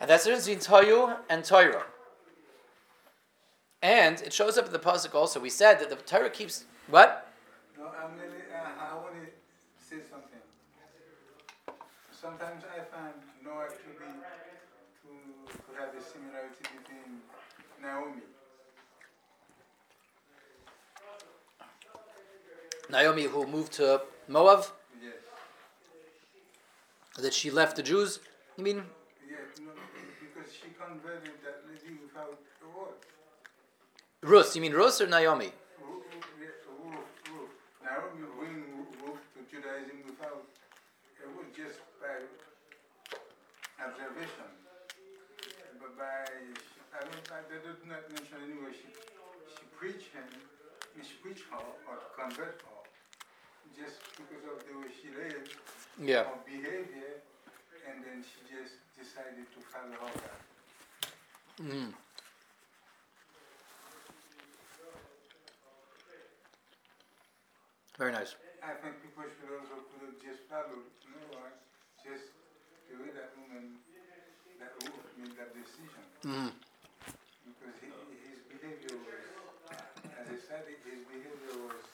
And 0.00 0.10
that's 0.10 0.24
the 0.24 0.30
difference 0.30 0.48
between 0.48 0.84
Toyu 0.84 1.16
and 1.30 1.44
Torah. 1.44 1.84
And 3.82 4.20
it 4.20 4.32
shows 4.32 4.58
up 4.58 4.66
in 4.66 4.72
the 4.72 4.78
pasuk 4.78 5.14
also. 5.14 5.38
We 5.40 5.50
said 5.50 5.78
that 5.80 5.90
the 5.90 5.96
Torah 5.96 6.30
keeps 6.30 6.64
what? 6.88 7.28
No, 7.78 7.86
I'm 7.86 8.14
really, 8.18 8.42
uh, 8.50 8.90
I 8.90 8.94
want 8.94 9.14
to 9.14 9.30
say 9.78 10.02
something. 10.08 10.42
Sometimes 12.10 12.62
I 12.66 12.82
find 12.94 13.14
Noach 13.46 13.74
to 13.78 13.90
be, 13.90 13.94
to, 13.98 15.10
to 15.50 15.70
have 15.78 15.90
a 15.94 16.02
similarity 16.02 16.62
between 16.62 17.22
Naomi. 17.80 18.22
Naomi, 22.92 23.24
who 23.24 23.46
moved 23.46 23.72
to 23.80 24.02
Moab, 24.28 24.66
Yes. 25.02 25.14
that 27.18 27.32
she 27.32 27.50
left 27.50 27.76
the 27.76 27.82
Jews. 27.82 28.20
You 28.58 28.64
mean? 28.64 28.76
No, 28.78 29.72
because 30.20 30.52
she 30.52 30.68
converted 30.78 31.32
that 31.44 31.58
lady 31.68 31.96
without 32.04 32.36
a 32.64 32.68
word. 32.78 32.98
Rus? 34.22 34.54
You 34.54 34.60
mean 34.62 34.74
Rus 34.74 35.00
or 35.00 35.06
Naomi? 35.06 35.50
Ru- 35.80 36.04
Ru- 36.04 36.04
yes, 36.44 36.56
Ruth, 36.68 37.10
Ruth. 37.32 37.56
Naomi 37.82 38.26
bring 38.38 38.56
Ruth 39.00 39.24
to 39.34 39.40
Judaism 39.50 39.98
without 40.06 40.44
a 41.24 41.26
word, 41.34 41.48
just 41.56 41.80
by 42.00 42.14
observation. 43.84 44.48
But 45.80 45.96
by, 45.96 46.28
I 46.96 47.00
don't, 47.08 47.26
I, 47.32 47.40
they 47.48 47.60
did 47.66 47.80
not 47.88 48.04
mention 48.12 48.36
anywhere 48.44 48.72
she, 48.76 48.88
she 49.56 49.64
preached 49.80 50.12
him, 50.12 50.28
she 51.02 51.14
preached 51.24 51.44
her 51.50 51.64
or 51.88 51.96
convert 52.16 52.60
her, 52.62 52.81
just 53.76 53.98
because 54.16 54.44
of 54.48 54.58
the 54.66 54.74
way 54.78 54.90
she 54.92 55.08
lived 55.14 55.50
Yeah. 55.98 56.28
or 56.30 56.38
behavior, 56.46 57.22
and 57.88 58.04
then 58.04 58.24
she 58.24 58.40
just 58.48 58.74
decided 58.96 59.46
to 59.54 59.60
follow 59.72 59.96
her. 59.96 60.36
Mm. 61.60 61.94
Very 67.98 68.12
nice. 68.12 68.34
I 68.62 68.74
think 68.82 69.02
people 69.02 69.22
should 69.26 69.52
also 69.52 69.84
could 69.90 70.02
have 70.06 70.18
just 70.22 70.48
followed, 70.48 70.86
you 71.06 71.12
know 71.12 71.38
just 72.02 72.34
the 72.90 72.98
way 72.98 73.14
that 73.14 73.30
woman, 73.38 73.78
that 74.58 74.74
woman 74.82 75.06
made 75.22 75.34
that 75.38 75.54
decision. 75.54 76.02
Mm. 76.26 76.50
Because 77.46 77.76
he, 77.78 77.90
his 78.26 78.42
behavior 78.50 78.98
was, 78.98 79.22
as 80.18 80.26
I 80.26 80.38
said, 80.42 80.66
his 80.66 81.06
behavior 81.06 81.54
was, 81.62 81.86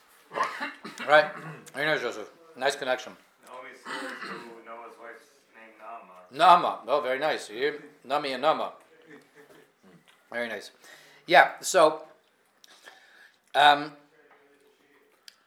Right. 1.09 1.25
Very 1.75 1.87
nice, 1.87 2.03
Joseph. 2.03 2.29
Nice 2.55 2.77
connection. 2.77 3.15
Naomi's 3.47 3.79
Noah's 4.67 4.93
wife's 5.01 5.31
name 5.55 5.73
Naamah. 5.81 6.37
Nama. 6.37 6.81
Oh, 6.87 7.01
very 7.01 7.19
nice. 7.19 7.49
You? 7.49 7.81
Nami 8.05 8.33
and 8.33 8.43
Nama. 8.43 8.73
Very 10.31 10.49
nice. 10.49 10.71
Yeah, 11.27 11.53
so, 11.63 12.03
um, 13.55 13.93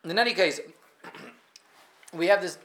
in 0.04 0.18
any 0.18 0.34
case, 0.34 0.60
we 2.14 2.26
have 2.26 2.42
this 2.42 2.58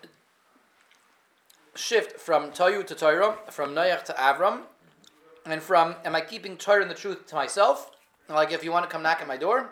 shift 1.74 2.18
from 2.18 2.50
Toyu 2.50 2.86
to 2.86 2.94
Torah, 2.94 3.36
from 3.50 3.74
Noach 3.74 4.04
to 4.04 4.14
Avram, 4.14 4.60
and 5.44 5.62
from 5.62 5.96
am 6.06 6.14
I 6.14 6.22
keeping 6.22 6.56
Torah 6.56 6.80
and 6.80 6.90
the 6.90 6.94
truth 6.94 7.26
to 7.26 7.34
myself? 7.34 7.90
Like 8.30 8.52
if 8.52 8.64
you 8.64 8.72
want 8.72 8.84
to 8.84 8.90
come 8.90 9.02
knock 9.02 9.20
at 9.20 9.28
my 9.28 9.36
door, 9.36 9.70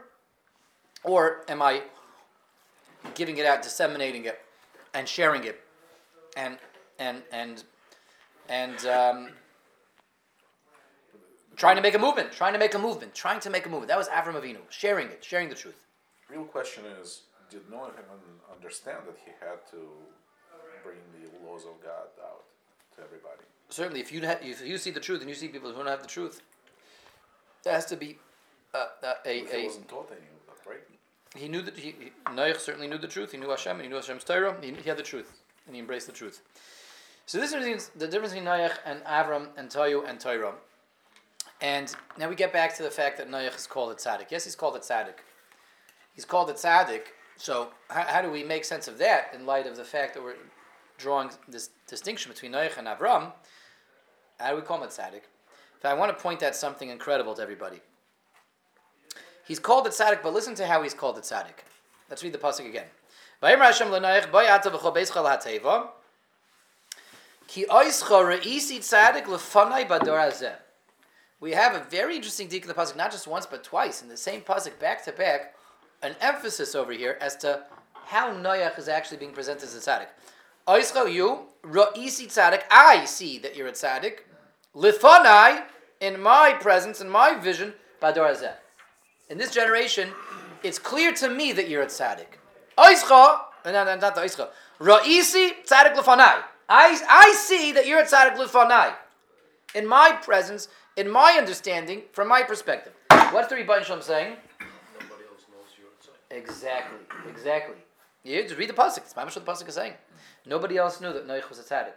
or 1.05 1.45
am 1.49 1.63
I 1.63 1.85
giving 3.15 3.37
it 3.39 3.47
out, 3.47 3.63
disseminating 3.63 4.25
it, 4.25 4.41
and 4.95 5.09
sharing 5.09 5.45
it, 5.45 5.61
and 6.37 6.59
and 6.99 7.23
and 7.33 7.65
and 8.49 8.87
um, 8.87 9.29
trying 11.57 11.77
to 11.77 11.83
make 11.83 11.95
a 11.95 11.99
movement, 11.99 12.33
trying 12.33 12.53
to 12.53 12.59
make 12.59 12.75
a 12.75 12.79
movement, 12.79 13.15
trying 13.15 13.41
to 13.41 13.51
make 13.51 13.67
a 13.67 13.69
movement. 13.69 13.89
That 13.89 13.99
was 13.99 14.09
Avram 14.09 14.35
Avinu, 14.35 14.59
sharing 14.71 15.09
it, 15.09 15.25
sharing 15.25 15.49
the 15.49 15.55
truth. 15.55 15.85
Real 16.31 16.45
question 16.45 16.85
is, 17.01 17.23
did 17.51 17.63
Noah 17.71 17.91
even 17.93 18.05
understand 18.53 18.99
that 19.07 19.17
he 19.25 19.33
had 19.41 19.59
to 19.71 19.89
bring 20.83 20.99
the 21.13 21.47
laws 21.47 21.63
of 21.65 21.83
God 21.83 22.09
out 22.25 22.45
to 22.97 23.03
everybody? 23.03 23.45
Certainly, 23.69 24.01
if 24.01 24.13
you 24.13 24.27
ha- 24.27 24.39
if 24.43 24.67
you 24.67 24.79
see 24.79 24.91
the 24.91 25.01
truth 25.01 25.21
and 25.21 25.29
you 25.29 25.35
see 25.35 25.49
people 25.49 25.71
who 25.71 25.77
don't 25.77 25.87
have 25.87 26.03
the 26.03 26.09
truth, 26.09 26.43
there 27.63 27.73
has 27.73 27.87
to 27.87 27.97
be 27.97 28.19
uh, 28.75 28.87
uh, 29.03 29.15
a, 29.25 29.45
a 29.55 29.65
wasn't 29.65 29.89
taught 29.89 30.11
any 30.11 30.21
of 30.21 30.27
that, 30.27 30.27
right? 30.27 30.34
He 31.35 31.49
knew 31.49 31.63
that 31.63 31.77
he, 31.77 31.95
Noach 32.27 32.61
certainly 32.61 32.87
knew 32.87 32.99
the 32.99 33.09
truth. 33.09 33.33
He 33.33 33.39
knew 33.39 33.51
Hashem 33.51 33.73
and 33.73 33.83
he 33.83 33.89
knew 33.89 33.97
Hashem's 33.97 34.25
Torah. 34.25 34.57
He, 34.61 34.73
he 34.73 34.89
had 34.89 34.97
the 34.97 35.03
truth 35.03 35.33
and 35.67 35.75
he 35.75 35.81
embraced 35.81 36.07
the 36.07 36.13
truth. 36.13 36.43
So 37.27 37.39
this 37.39 37.53
is 37.53 37.91
the 37.97 38.07
difference 38.07 38.33
between 38.35 38.49
Noach 38.49 38.77
and 38.85 39.03
Avram 39.05 39.49
and 39.57 39.69
Toyu 39.69 40.09
and 40.09 40.21
Torah. 40.21 40.55
And 41.61 41.95
now 42.19 42.29
we 42.29 42.35
get 42.35 42.53
back 42.53 42.77
to 42.77 42.83
the 42.83 42.91
fact 42.91 43.17
that 43.19 43.31
Noach 43.31 43.57
is 43.57 43.67
called 43.67 43.93
a 43.93 43.95
tzaddik. 43.95 44.31
Yes, 44.31 44.45
he's 44.45 44.57
called 44.57 44.77
a 44.77 44.81
tzaddik. 44.81 45.19
He's 46.15 46.25
called 46.25 46.51
a 46.51 46.53
tzaddik. 46.53 47.03
So 47.37 47.69
how, 47.89 48.03
how 48.03 48.23
do 48.23 48.31
we 48.31 48.45
make 48.45 48.65
sense 48.65 48.87
of 48.87 48.99
that 48.99 49.35
in 49.35 49.47
light 49.47 49.67
of 49.67 49.77
the 49.77 49.85
fact 49.85 50.15
that 50.15 50.23
we're 50.23 50.37
drawing 50.99 51.31
this 51.49 51.71
distinction 51.89 52.31
between 52.31 52.53
Noach 52.53 52.77
and 52.77 52.87
Avram? 52.87 53.33
How 54.39 54.51
do 54.51 54.57
we 54.57 54.63
call 54.63 54.77
him 54.77 54.85
a 54.85 54.87
tzaddik? 54.89 55.23
But 55.81 55.89
I 55.89 55.95
want 55.95 56.17
to 56.17 56.23
point 56.23 56.43
out 56.43 56.55
something 56.55 56.91
incredible 56.91 57.35
to 57.35 57.43
everybody. 57.43 57.81
He's 59.47 59.59
called 59.59 59.87
a 59.87 59.91
tzaddik, 59.91 60.23
but 60.23 60.33
listen 60.33 60.55
to 60.57 60.67
how 60.67 60.83
he's 60.83 60.95
called 60.95 61.19
a 61.19 61.21
tzaddik. 61.21 61.65
Let's 62.09 62.23
read 62.23 62.33
the 62.33 62.39
pasuk 62.39 62.67
again. 62.67 62.87
We 63.43 63.51
have 71.51 71.75
a 71.75 71.85
very 71.91 72.17
interesting 72.17 72.49
deek 72.49 72.63
in 72.63 72.69
the 72.69 72.75
pasuk, 72.75 72.97
not 72.97 73.11
just 73.11 73.27
once 73.27 73.45
but 73.45 73.63
twice 73.63 74.01
in 74.03 74.09
the 74.09 74.17
same 74.17 74.41
pasuk, 74.41 74.79
back 74.79 75.05
to 75.05 75.13
back, 75.13 75.55
an 76.03 76.15
emphasis 76.21 76.75
over 76.75 76.93
here 76.93 77.19
as 77.21 77.37
to 77.37 77.65
how 78.07 78.33
Noach 78.33 78.79
is 78.79 78.89
actually 78.89 79.19
being 79.19 79.33
presented 79.33 79.65
as 79.65 79.75
a 79.75 79.81
tzaddik. 79.81 80.09
You 81.13 81.49
re'isi 81.63 82.27
tzaddik. 82.29 82.63
I 82.71 83.05
see 83.05 83.39
that 83.39 83.55
you're 83.57 83.69
a 83.69 83.73
tzaddik. 83.73 84.21
L'fanai 84.75 85.65
in 86.01 86.21
my 86.21 86.55
presence, 86.59 87.01
in 87.01 87.09
my 87.11 87.35
vision, 87.35 87.75
bador 88.01 88.27
hazeh. 88.31 88.55
In 89.31 89.39
this 89.39 89.51
generation, 89.51 90.11
it's 90.63 90.79
clear 90.79 91.13
to 91.15 91.29
me 91.29 91.53
that 91.53 91.69
you're 91.69 91.83
a 91.83 91.87
tzaddik. 91.87 92.39
Oischa, 92.77 93.41
no, 93.65 93.73
no, 93.73 93.97
not 93.97 94.15
the 94.15 94.21
oischa. 94.21 94.49
Ra'isi 94.81 95.53
tzaddik 95.67 95.97
l'fanai. 95.97 96.43
I, 96.69 97.01
I 97.09 97.33
see 97.33 97.73
that 97.73 97.87
you're 97.87 98.01
a 98.01 98.05
tzaddik 98.05 98.37
l'fanai. 98.37 98.95
In 99.75 99.87
my 99.87 100.19
presence, 100.23 100.69
in 100.97 101.11
my 101.11 101.37
understanding, 101.39 102.03
from 102.13 102.29
my 102.29 102.43
perspective. 102.43 102.93
What's 103.31 103.49
the 103.49 103.57
Rebbeinu 103.57 103.85
Shalom 103.85 104.03
saying? 104.03 104.37
Nobody 105.01 105.25
else 105.31 105.47
knows 105.51 105.71
you're 105.79 105.89
a 105.89 106.35
tzaddik. 106.35 106.43
Exactly, 106.43 106.99
exactly. 107.29 107.77
You 108.23 108.43
just 108.43 108.57
read 108.57 108.69
the 108.69 108.75
pasuk. 108.75 108.99
It's 108.99 109.17
my 109.17 109.25
what 109.25 109.35
the 109.35 109.41
pasuk 109.41 109.69
is 109.69 109.75
saying. 109.75 109.95
Nobody 110.47 110.77
else 110.77 111.01
knew 111.01 111.13
that 111.13 111.27
Noach 111.27 111.49
was 111.49 111.59
a 111.59 111.63
tzaddik. 111.63 111.95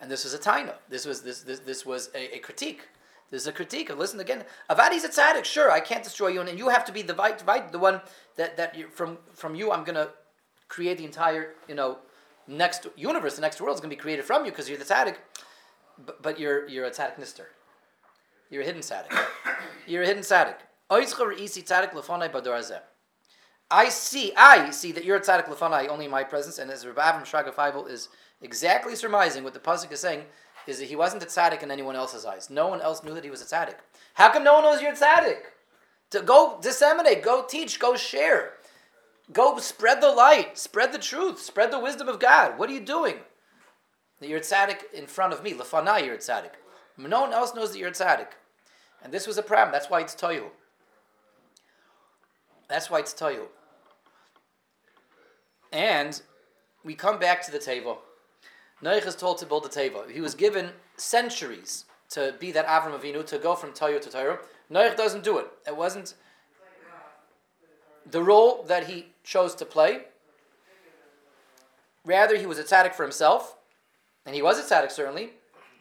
And 0.00 0.10
this 0.10 0.24
was 0.24 0.34
a 0.34 0.38
taina. 0.38 0.74
This 0.88 1.06
was 1.06 1.22
this 1.22 1.42
this, 1.42 1.60
this 1.60 1.86
was 1.86 2.10
a, 2.14 2.36
a 2.36 2.38
critique. 2.40 2.88
This 3.30 3.42
is 3.42 3.46
a 3.48 3.52
critique. 3.52 3.94
Listen 3.96 4.20
again. 4.20 4.44
Avadi's 4.70 5.04
a 5.04 5.08
tzaddik. 5.08 5.44
Sure, 5.44 5.70
I 5.70 5.80
can't 5.80 6.04
destroy 6.04 6.28
you, 6.28 6.40
and 6.40 6.58
you 6.58 6.68
have 6.68 6.84
to 6.84 6.92
be 6.92 7.02
the 7.02 7.14
the 7.72 7.78
one 7.78 8.00
that 8.36 8.56
that 8.56 8.74
you, 8.76 8.88
from 8.88 9.18
from 9.34 9.54
you. 9.54 9.72
I'm 9.72 9.84
gonna 9.84 10.10
create 10.68 10.98
the 10.98 11.04
entire 11.04 11.54
you 11.68 11.74
know 11.74 11.98
next 12.46 12.86
universe. 12.96 13.34
The 13.36 13.42
next 13.42 13.60
world 13.60 13.74
is 13.74 13.80
gonna 13.80 13.90
be 13.90 13.96
created 13.96 14.24
from 14.24 14.44
you 14.44 14.50
because 14.50 14.68
you're 14.68 14.78
the 14.78 14.84
tzaddik. 14.84 15.16
But, 16.04 16.22
but 16.22 16.38
you're 16.38 16.68
you're 16.68 16.86
a 16.86 16.90
tzaddik 16.90 17.16
nister. 17.16 17.46
You're 18.50 18.62
a 18.62 18.66
hidden 18.66 18.82
tzaddik. 18.82 19.12
You're 19.86 20.02
a 20.02 20.06
hidden 20.06 20.22
tzaddik. 20.22 20.56
Lefonai. 20.90 22.80
I 23.70 23.88
see, 23.88 24.32
I 24.36 24.70
see 24.70 24.92
that 24.92 25.04
you're 25.04 25.16
a 25.16 25.20
tzaddik 25.20 25.46
lefanai 25.46 25.88
only 25.88 26.04
in 26.04 26.10
my 26.10 26.22
presence, 26.22 26.58
and 26.58 26.70
as 26.70 26.86
Rabbi 26.86 27.00
Avram 27.00 27.22
Shraga 27.22 27.52
Feivel 27.52 27.88
is 27.88 28.08
exactly 28.42 28.94
surmising 28.94 29.42
what 29.42 29.54
the 29.54 29.60
pasuk 29.60 29.90
is 29.90 30.00
saying, 30.00 30.24
is 30.66 30.78
that 30.78 30.88
he 30.88 30.96
wasn't 30.96 31.22
a 31.22 31.26
tzaddik 31.26 31.62
in 31.62 31.70
anyone 31.70 31.96
else's 31.96 32.24
eyes. 32.24 32.50
No 32.50 32.68
one 32.68 32.80
else 32.80 33.02
knew 33.02 33.14
that 33.14 33.24
he 33.24 33.30
was 33.30 33.42
a 33.42 33.44
tzaddik. 33.44 33.76
How 34.14 34.30
come 34.30 34.44
no 34.44 34.54
one 34.54 34.64
knows 34.64 34.80
you're 34.80 34.92
a 34.92 34.96
tzaddik? 34.96 35.38
To 36.10 36.20
go 36.22 36.58
disseminate, 36.60 37.22
go 37.22 37.44
teach, 37.48 37.80
go 37.80 37.96
share, 37.96 38.52
go 39.32 39.58
spread 39.58 40.00
the 40.00 40.12
light, 40.12 40.58
spread 40.58 40.92
the 40.92 40.98
truth, 40.98 41.40
spread 41.40 41.70
the 41.70 41.80
wisdom 41.80 42.08
of 42.08 42.20
God. 42.20 42.58
What 42.58 42.70
are 42.70 42.74
you 42.74 42.80
doing? 42.80 43.16
That 44.20 44.28
you're 44.28 44.38
a 44.38 44.42
tzaddik 44.42 44.92
in 44.92 45.06
front 45.06 45.32
of 45.32 45.42
me. 45.42 45.52
Lefanai, 45.52 46.04
you're 46.04 46.14
a 46.14 46.18
tzaddik. 46.18 46.52
No 46.96 47.22
one 47.22 47.32
else 47.32 47.54
knows 47.54 47.72
that 47.72 47.78
you're 47.78 47.88
a 47.88 47.92
tzaddik. 47.92 48.28
And 49.02 49.12
this 49.12 49.26
was 49.26 49.36
a 49.36 49.42
problem. 49.42 49.72
That's 49.72 49.90
why 49.90 50.00
it's 50.00 50.14
toyu. 50.14 50.44
That's 52.68 52.90
why 52.90 53.00
it's 53.00 53.12
toyu. 53.12 53.46
And 55.72 56.22
we 56.84 56.94
come 56.94 57.18
back 57.18 57.44
to 57.44 57.50
the 57.50 57.58
teva. 57.58 57.96
Noach 58.84 59.06
is 59.06 59.16
told 59.16 59.38
to 59.38 59.46
build 59.46 59.64
a 59.64 59.68
teva. 59.70 60.10
He 60.10 60.20
was 60.20 60.34
given 60.34 60.70
centuries 60.98 61.86
to 62.10 62.34
be 62.38 62.52
that 62.52 62.66
Avram 62.66 62.98
Avinu, 62.98 63.24
to 63.26 63.38
go 63.38 63.54
from 63.54 63.72
Toyo 63.72 63.98
to 63.98 64.10
Torah. 64.10 64.38
Noach 64.70 64.94
doesn't 64.94 65.24
do 65.24 65.38
it. 65.38 65.46
It 65.66 65.74
wasn't 65.74 66.14
the 68.10 68.22
role 68.22 68.62
that 68.64 68.86
he 68.86 69.06
chose 69.24 69.54
to 69.54 69.64
play. 69.64 70.02
Rather, 72.04 72.36
he 72.36 72.44
was 72.44 72.58
a 72.58 72.62
tzaddik 72.62 72.92
for 72.92 73.02
himself, 73.02 73.56
and 74.26 74.34
he 74.34 74.42
was 74.42 74.58
a 74.58 74.62
tzaddik 74.62 74.92
certainly, 74.92 75.30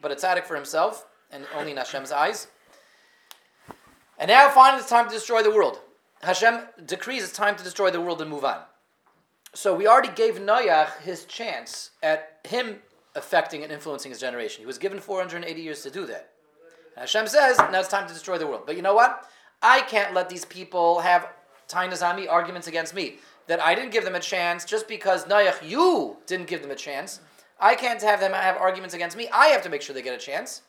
but 0.02 0.10
a 0.10 0.16
tzaddik 0.16 0.46
for 0.46 0.56
himself, 0.56 1.06
and 1.30 1.46
only 1.58 1.72
in 1.72 1.78
Hashem's 1.78 2.14
eyes. 2.14 2.48
And 4.18 4.30
now 4.30 4.50
finally 4.50 4.80
it's 4.80 4.90
time 4.90 5.10
to 5.10 5.14
destroy 5.14 5.44
the 5.44 5.52
world. 5.52 5.80
Hashem 6.22 6.62
decrees 6.86 7.24
it's 7.24 7.34
time 7.34 7.58
to 7.58 7.64
destroy 7.66 7.92
the 7.92 8.00
world 8.00 8.22
and 8.22 8.32
move 8.32 8.46
on. 8.46 8.62
So 9.54 9.76
we 9.76 9.88
already 9.88 10.14
gave 10.16 10.36
Noach 10.36 11.02
his 11.02 11.26
chance 11.26 11.92
at 12.02 12.40
him 12.48 12.80
affecting 13.16 13.64
and 13.64 13.72
influencing 13.72 14.12
his 14.12 14.20
generation. 14.20 14.62
He 14.62 14.66
was 14.66 14.78
given 14.78 15.00
480 15.00 15.62
years 15.62 15.84
to 15.84 15.90
do 15.90 16.06
that. 16.08 16.30
And 16.96 17.02
Hashem 17.02 17.28
says, 17.28 17.58
now 17.58 17.80
it's 17.80 17.90
time 17.90 18.08
to 18.08 18.14
destroy 18.14 18.38
the 18.38 18.48
world. 18.48 18.64
But 18.66 18.76
you 18.76 18.82
know 18.82 18.94
what? 18.94 19.28
I 19.62 19.82
can't 19.82 20.14
let 20.14 20.30
these 20.30 20.46
people 20.46 21.00
have 21.00 21.30
Tainazami 21.68 22.30
arguments 22.30 22.68
against 22.68 22.94
me. 22.94 23.16
That 23.48 23.60
I 23.60 23.76
didn't 23.76 23.92
give 23.92 24.06
them 24.06 24.16
a 24.16 24.20
chance 24.20 24.64
just 24.64 24.88
because 24.88 25.26
Noach, 25.26 25.68
you 25.68 26.18
didn't 26.28 26.48
give 26.48 26.62
them 26.62 26.72
a 26.72 26.76
chance. 26.76 27.20
I 27.60 27.76
can't 27.76 28.02
have 28.02 28.20
them 28.20 28.32
have 28.32 28.58
arguments 28.58 28.96
against 28.96 29.18
me. 29.18 29.28
I 29.34 29.48
have 29.48 29.62
to 29.64 29.70
make 29.70 29.82
sure 29.82 29.94
they 29.94 30.02
get 30.02 30.16
a 30.16 30.24
chance. 30.24 30.62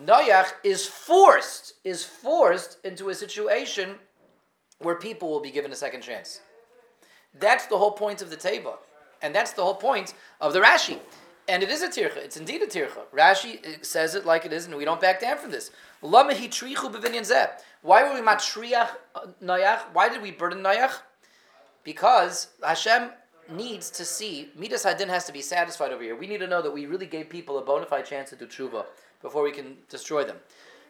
Noach 0.00 0.52
is 0.62 0.84
forced, 0.86 1.74
is 1.84 2.04
forced 2.04 2.78
into 2.84 3.08
a 3.08 3.14
situation 3.14 3.94
where 4.80 4.96
people 4.96 5.30
will 5.30 5.40
be 5.40 5.50
given 5.50 5.72
a 5.72 5.76
second 5.76 6.02
chance. 6.02 6.40
That's 7.38 7.66
the 7.66 7.78
whole 7.78 7.92
point 7.92 8.20
of 8.20 8.30
the 8.30 8.36
teva. 8.36 8.74
And 9.22 9.34
that's 9.34 9.52
the 9.52 9.62
whole 9.62 9.74
point 9.74 10.14
of 10.40 10.52
the 10.52 10.60
Rashi. 10.60 10.98
And 11.48 11.62
it 11.62 11.70
is 11.70 11.82
a 11.82 11.88
tircha. 11.88 12.16
It's 12.16 12.36
indeed 12.36 12.62
a 12.62 12.66
tircha. 12.66 13.06
Rashi 13.14 13.64
uh, 13.64 13.78
says 13.82 14.14
it 14.14 14.26
like 14.26 14.44
it 14.44 14.52
is, 14.52 14.66
and 14.66 14.74
we 14.74 14.84
don't 14.84 15.00
back 15.00 15.20
down 15.20 15.38
from 15.38 15.52
this. 15.52 15.70
Why 16.00 16.22
were 16.24 16.34
we 18.14 18.20
matriach 18.20 18.88
uh, 19.14 19.26
Noach? 19.42 19.82
Why 19.92 20.08
did 20.08 20.22
we 20.22 20.32
burden 20.32 20.62
Noach? 20.62 20.98
Because 21.84 22.48
Hashem 22.64 23.10
needs 23.48 23.90
to 23.90 24.04
see, 24.04 24.50
Midas 24.56 24.84
Hadin 24.84 25.08
has 25.08 25.24
to 25.26 25.32
be 25.32 25.40
satisfied 25.40 25.92
over 25.92 26.02
here. 26.02 26.16
We 26.16 26.26
need 26.26 26.40
to 26.40 26.48
know 26.48 26.62
that 26.62 26.72
we 26.72 26.86
really 26.86 27.06
gave 27.06 27.28
people 27.28 27.58
a 27.58 27.62
bona 27.62 27.86
fide 27.86 28.06
chance 28.06 28.30
to 28.30 28.36
do 28.36 28.46
tshuva 28.46 28.84
before 29.22 29.44
we 29.44 29.52
can 29.52 29.76
destroy 29.88 30.24
them. 30.24 30.38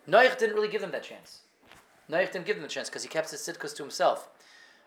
Noach 0.08 0.38
didn't 0.38 0.54
really 0.54 0.68
give 0.68 0.80
them 0.80 0.92
that 0.92 1.02
chance. 1.02 1.40
Noach 2.10 2.32
didn't 2.32 2.46
give 2.46 2.56
them 2.56 2.62
the 2.62 2.68
chance 2.68 2.88
because 2.88 3.02
he 3.02 3.08
kept 3.08 3.30
his 3.30 3.40
sitkas 3.40 3.76
to 3.76 3.82
himself. 3.82 4.30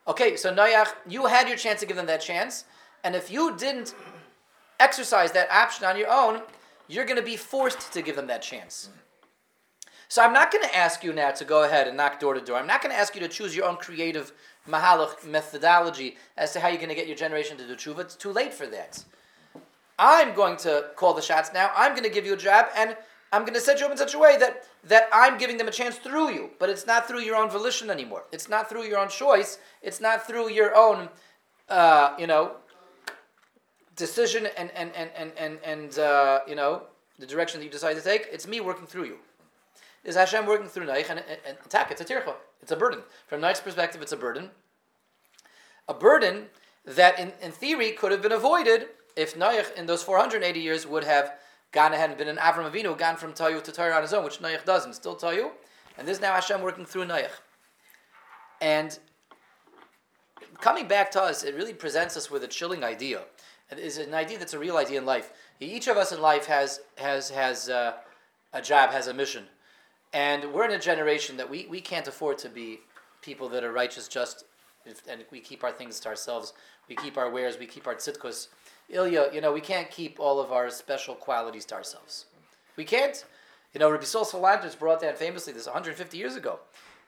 Okay, 0.07 0.35
so 0.35 0.53
Noach, 0.53 0.93
you 1.07 1.27
had 1.27 1.47
your 1.47 1.57
chance 1.57 1.79
to 1.81 1.85
give 1.85 1.97
them 1.97 2.07
that 2.07 2.21
chance, 2.21 2.65
and 3.03 3.15
if 3.15 3.29
you 3.29 3.55
didn't 3.55 3.93
exercise 4.79 5.31
that 5.33 5.51
option 5.51 5.85
on 5.85 5.97
your 5.97 6.09
own, 6.09 6.41
you're 6.87 7.05
going 7.05 7.17
to 7.19 7.23
be 7.23 7.35
forced 7.35 7.91
to 7.93 8.01
give 8.01 8.15
them 8.15 8.27
that 8.27 8.41
chance. 8.41 8.89
So 10.07 10.23
I'm 10.23 10.33
not 10.33 10.51
going 10.51 10.63
to 10.63 10.75
ask 10.75 11.03
you 11.03 11.13
now 11.13 11.29
to 11.31 11.45
go 11.45 11.63
ahead 11.63 11.87
and 11.87 11.95
knock 11.95 12.19
door 12.19 12.33
to 12.33 12.41
door. 12.41 12.57
I'm 12.57 12.65
not 12.65 12.81
going 12.81 12.93
to 12.93 12.99
ask 12.99 13.13
you 13.13 13.21
to 13.21 13.27
choose 13.27 13.55
your 13.55 13.65
own 13.65 13.75
creative 13.75 14.31
mahalach 14.67 15.23
methodology 15.23 16.17
as 16.35 16.51
to 16.53 16.59
how 16.59 16.67
you're 16.67 16.77
going 16.77 16.89
to 16.89 16.95
get 16.95 17.05
your 17.05 17.15
generation 17.15 17.57
to 17.57 17.67
do 17.67 17.75
tshuva. 17.75 17.99
It's 17.99 18.15
too 18.15 18.31
late 18.31 18.53
for 18.53 18.65
that. 18.67 19.03
I'm 19.99 20.33
going 20.33 20.57
to 20.57 20.85
call 20.95 21.13
the 21.13 21.21
shots 21.21 21.51
now. 21.53 21.71
I'm 21.75 21.91
going 21.91 22.03
to 22.03 22.09
give 22.09 22.25
you 22.25 22.33
a 22.33 22.37
job, 22.37 22.67
and 22.75 22.97
I'm 23.31 23.41
going 23.41 23.53
to 23.53 23.59
set 23.59 23.79
you 23.79 23.85
up 23.85 23.91
in 23.91 23.97
such 23.97 24.15
a 24.15 24.19
way 24.19 24.37
that, 24.37 24.63
that 24.85 25.09
I'm 25.13 25.37
giving 25.37 25.57
them 25.57 25.67
a 25.67 25.71
chance 25.71 25.97
through 25.97 26.31
you. 26.31 26.51
But 26.57 26.69
it's 26.69 26.87
not 26.87 27.07
through 27.07 27.19
your 27.19 27.35
own 27.35 27.49
volition 27.49 27.91
anymore. 27.91 28.23
It's 28.31 28.49
not 28.49 28.69
through 28.69 28.85
your 28.85 28.97
own 28.97 29.09
choice. 29.09 29.59
It's 29.83 30.01
not 30.01 30.25
through 30.25 30.49
your 30.51 30.75
own, 30.75 31.09
uh, 31.67 32.15
you 32.17 32.25
know, 32.25 32.53
decision 33.99 34.47
and 34.57 34.71
and 34.71 34.91
and 34.95 35.11
and 35.15 35.31
and, 35.37 35.59
and 35.63 35.99
uh, 35.99 36.39
you 36.47 36.55
know 36.55 36.83
the 37.19 37.27
direction 37.27 37.59
that 37.59 37.65
you 37.65 37.71
decide 37.71 37.95
to 37.95 38.01
take. 38.01 38.27
It's 38.31 38.47
me 38.47 38.61
working 38.61 38.87
through 38.87 39.05
you. 39.05 39.17
Is 40.03 40.15
Hashem 40.15 40.45
working 40.45 40.67
through 40.67 40.85
Naich 40.87 41.09
and, 41.09 41.19
and, 41.19 41.39
and 41.45 41.57
attack? 41.65 41.91
It's 41.91 42.01
a 42.01 42.05
tircha. 42.05 42.33
It's 42.61 42.71
a 42.71 42.77
burden. 42.77 43.01
From 43.27 43.41
Naich's 43.41 43.59
perspective, 43.59 44.01
it's 44.01 44.13
a 44.13 44.17
burden. 44.17 44.49
A 45.89 45.93
burden 45.93 46.45
that, 46.85 47.19
in, 47.19 47.33
in 47.41 47.51
theory, 47.51 47.91
could 47.91 48.13
have 48.13 48.21
been 48.21 48.31
avoided 48.31 48.87
if 49.17 49.35
Naich 49.35 49.75
in 49.75 49.85
those 49.85 50.01
480 50.01 50.59
years 50.59 50.87
would 50.87 51.03
have 51.03 51.33
gone 51.73 51.93
ahead 51.93 52.09
and 52.09 52.17
been 52.17 52.29
an 52.29 52.37
Avram 52.37 52.71
Avinu, 52.71 52.97
gone 52.97 53.17
from 53.17 53.33
Tayu 53.33 53.61
to 53.61 53.71
Torah 53.73 53.95
on 53.95 54.01
his 54.01 54.13
own, 54.13 54.23
which 54.23 54.39
Naich 54.39 54.63
doesn't. 54.63 54.93
Still 54.93 55.17
Tayu. 55.17 55.51
And 55.97 56.07
this 56.07 56.17
is 56.17 56.21
now 56.21 56.33
Hashem 56.33 56.61
working 56.61 56.85
through 56.85 57.05
Naich. 57.05 57.31
And 58.61 58.97
coming 60.61 60.87
back 60.87 61.11
to 61.11 61.21
us, 61.21 61.43
it 61.43 61.55
really 61.55 61.73
presents 61.73 62.15
us 62.15 62.31
with 62.31 62.43
a 62.45 62.47
chilling 62.47 62.85
idea 62.85 63.23
is 63.77 63.97
an 63.97 64.13
idea 64.13 64.39
that's 64.39 64.53
a 64.53 64.59
real 64.59 64.77
idea 64.77 64.97
in 64.97 65.05
life. 65.05 65.31
Each 65.59 65.87
of 65.87 65.97
us 65.97 66.11
in 66.11 66.21
life 66.21 66.45
has 66.47 66.81
has 66.97 67.29
has 67.29 67.69
uh, 67.69 67.93
a 68.53 68.61
job, 68.61 68.91
has 68.91 69.07
a 69.07 69.13
mission, 69.13 69.45
and 70.13 70.51
we're 70.53 70.65
in 70.65 70.71
a 70.71 70.79
generation 70.79 71.37
that 71.37 71.49
we, 71.49 71.67
we 71.69 71.81
can't 71.81 72.07
afford 72.07 72.37
to 72.39 72.49
be 72.49 72.79
people 73.21 73.49
that 73.49 73.63
are 73.63 73.71
righteous, 73.71 74.07
just, 74.07 74.45
and 75.07 75.23
we 75.31 75.39
keep 75.39 75.63
our 75.63 75.71
things 75.71 75.99
to 75.99 76.09
ourselves. 76.09 76.53
We 76.87 76.95
keep 76.95 77.17
our 77.17 77.29
wares, 77.29 77.59
we 77.59 77.67
keep 77.67 77.85
our 77.85 77.95
tzitkus. 77.95 78.47
Ilya, 78.89 79.29
you 79.33 79.41
know, 79.41 79.51
we 79.51 79.61
can't 79.61 79.91
keep 79.91 80.19
all 80.19 80.39
of 80.39 80.51
our 80.51 80.71
special 80.71 81.13
qualities 81.13 81.65
to 81.65 81.75
ourselves. 81.75 82.25
We 82.75 82.85
can't. 82.85 83.23
You 83.73 83.79
know, 83.79 83.91
Rabbi 83.91 84.05
Sol 84.05 84.25
brought 84.79 84.99
that 85.01 85.19
famously 85.19 85.53
this 85.53 85.67
150 85.67 86.17
years 86.17 86.35
ago. 86.35 86.59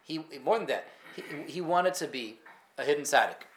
He 0.04 0.24
more 0.43 0.60
than 0.60 0.67
that. 0.67 0.88
He, 1.15 1.24
he 1.47 1.62
wanted 1.62 1.95
to 1.95 2.08
be 2.08 2.38
a 2.78 2.84
hidden 2.84 3.04
tzaddik. 3.04 3.47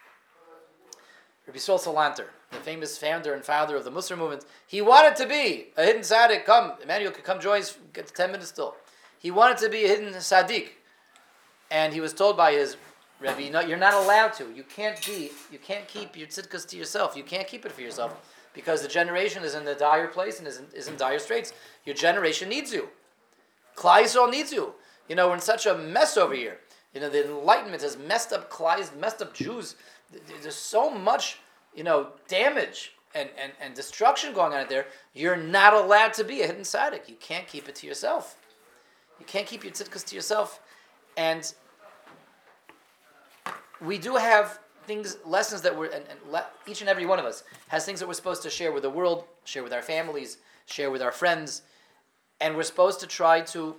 Rabbi 1.46 1.58
Sol 1.58 1.78
Salanter, 1.78 2.28
the 2.54 2.60
famous 2.60 2.96
founder 2.96 3.34
and 3.34 3.44
founder 3.44 3.76
of 3.76 3.84
the 3.84 3.90
Mussar 3.90 4.16
movement, 4.16 4.44
he 4.66 4.80
wanted 4.80 5.16
to 5.16 5.26
be 5.26 5.66
a 5.76 5.84
hidden 5.84 6.02
tzaddik. 6.02 6.44
Come, 6.44 6.72
Emmanuel 6.82 7.12
could 7.12 7.24
come 7.24 7.40
join 7.40 7.60
us, 7.60 7.76
get 7.92 8.06
to 8.06 8.12
10 8.12 8.32
minutes 8.32 8.48
still. 8.48 8.76
He 9.18 9.30
wanted 9.30 9.58
to 9.58 9.68
be 9.68 9.84
a 9.84 9.88
hidden 9.88 10.12
tzaddik. 10.12 10.68
And 11.70 11.92
he 11.92 12.00
was 12.00 12.12
told 12.12 12.36
by 12.36 12.52
his 12.52 12.76
Rebbe, 13.20 13.50
no, 13.50 13.60
you're 13.60 13.78
not 13.78 13.94
allowed 13.94 14.32
to. 14.34 14.52
You 14.54 14.64
can't 14.64 15.04
be, 15.06 15.30
you 15.50 15.58
can't 15.58 15.86
keep 15.88 16.16
your 16.16 16.26
tzidkas 16.26 16.66
to 16.68 16.76
yourself. 16.76 17.16
You 17.16 17.22
can't 17.22 17.46
keep 17.46 17.64
it 17.64 17.72
for 17.72 17.80
yourself. 17.80 18.14
Because 18.52 18.82
the 18.82 18.88
generation 18.88 19.42
is 19.42 19.54
in 19.54 19.66
a 19.66 19.74
dire 19.74 20.08
place 20.08 20.38
and 20.38 20.46
is 20.46 20.58
in, 20.58 20.66
is 20.74 20.88
in 20.88 20.96
dire 20.96 21.18
straits. 21.18 21.52
Your 21.84 21.94
generation 21.94 22.48
needs 22.48 22.72
you. 22.72 22.88
Yisrael 23.76 24.30
needs 24.30 24.52
you. 24.52 24.74
You 25.08 25.16
know, 25.16 25.28
we're 25.28 25.34
in 25.34 25.40
such 25.40 25.66
a 25.66 25.76
mess 25.76 26.16
over 26.16 26.34
here. 26.34 26.58
You 26.94 27.00
know, 27.00 27.08
the 27.08 27.24
Enlightenment 27.28 27.82
has 27.82 27.98
messed 27.98 28.32
up 28.32 28.50
Klal, 28.50 28.96
messed 28.98 29.20
up 29.20 29.34
Jews. 29.34 29.74
There's 30.42 30.54
so 30.54 30.90
much 30.90 31.38
you 31.74 31.84
know, 31.84 32.08
damage 32.28 32.92
and, 33.14 33.28
and, 33.40 33.52
and 33.60 33.74
destruction 33.74 34.32
going 34.32 34.52
on 34.52 34.60
out 34.60 34.68
there, 34.68 34.86
you're 35.14 35.36
not 35.36 35.72
allowed 35.72 36.12
to 36.14 36.24
be 36.24 36.42
a 36.42 36.46
hidden 36.46 36.62
tzaddik. 36.62 37.08
You 37.08 37.16
can't 37.20 37.46
keep 37.46 37.68
it 37.68 37.74
to 37.76 37.86
yourself. 37.86 38.36
You 39.18 39.26
can't 39.26 39.46
keep 39.46 39.64
your 39.64 39.72
tzidkas 39.72 40.04
to 40.06 40.14
yourself. 40.14 40.60
And 41.16 41.52
we 43.80 43.98
do 43.98 44.16
have 44.16 44.58
things, 44.86 45.16
lessons 45.24 45.62
that 45.62 45.76
we're, 45.76 45.86
and, 45.86 46.04
and 46.10 46.32
le, 46.32 46.44
each 46.66 46.80
and 46.80 46.90
every 46.90 47.06
one 47.06 47.18
of 47.18 47.24
us 47.24 47.44
has 47.68 47.84
things 47.84 48.00
that 48.00 48.06
we're 48.06 48.14
supposed 48.14 48.42
to 48.42 48.50
share 48.50 48.72
with 48.72 48.82
the 48.82 48.90
world, 48.90 49.24
share 49.44 49.62
with 49.62 49.72
our 49.72 49.82
families, 49.82 50.38
share 50.66 50.90
with 50.90 51.02
our 51.02 51.12
friends, 51.12 51.62
and 52.40 52.56
we're 52.56 52.62
supposed 52.62 53.00
to 53.00 53.06
try 53.06 53.40
to 53.40 53.74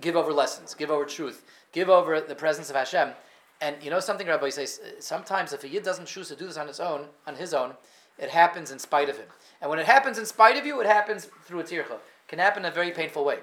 give 0.00 0.16
over 0.16 0.32
lessons, 0.32 0.74
give 0.74 0.90
over 0.90 1.04
truth, 1.04 1.44
give 1.72 1.88
over 1.88 2.20
the 2.20 2.34
presence 2.34 2.70
of 2.70 2.76
Hashem. 2.76 3.10
And 3.60 3.82
you 3.82 3.90
know 3.90 4.00
something, 4.00 4.26
Rabbi 4.26 4.50
says, 4.50 4.80
sometimes 5.00 5.52
if 5.52 5.64
a 5.64 5.68
yid 5.68 5.82
doesn't 5.82 6.06
choose 6.06 6.28
to 6.28 6.36
do 6.36 6.46
this 6.46 6.56
on 6.56 6.66
his 6.66 6.80
own, 6.80 7.06
on 7.26 7.36
his 7.36 7.54
own, 7.54 7.72
it 8.18 8.30
happens 8.30 8.70
in 8.70 8.78
spite 8.78 9.08
of 9.08 9.16
him. 9.16 9.26
And 9.60 9.70
when 9.70 9.78
it 9.78 9.86
happens 9.86 10.18
in 10.18 10.26
spite 10.26 10.56
of 10.56 10.66
you, 10.66 10.80
it 10.80 10.86
happens 10.86 11.28
through 11.44 11.60
a 11.60 11.64
tircha. 11.64 11.98
Can 12.28 12.38
happen 12.38 12.64
in 12.64 12.72
a 12.72 12.74
very 12.74 12.90
painful 12.90 13.24
way. 13.24 13.38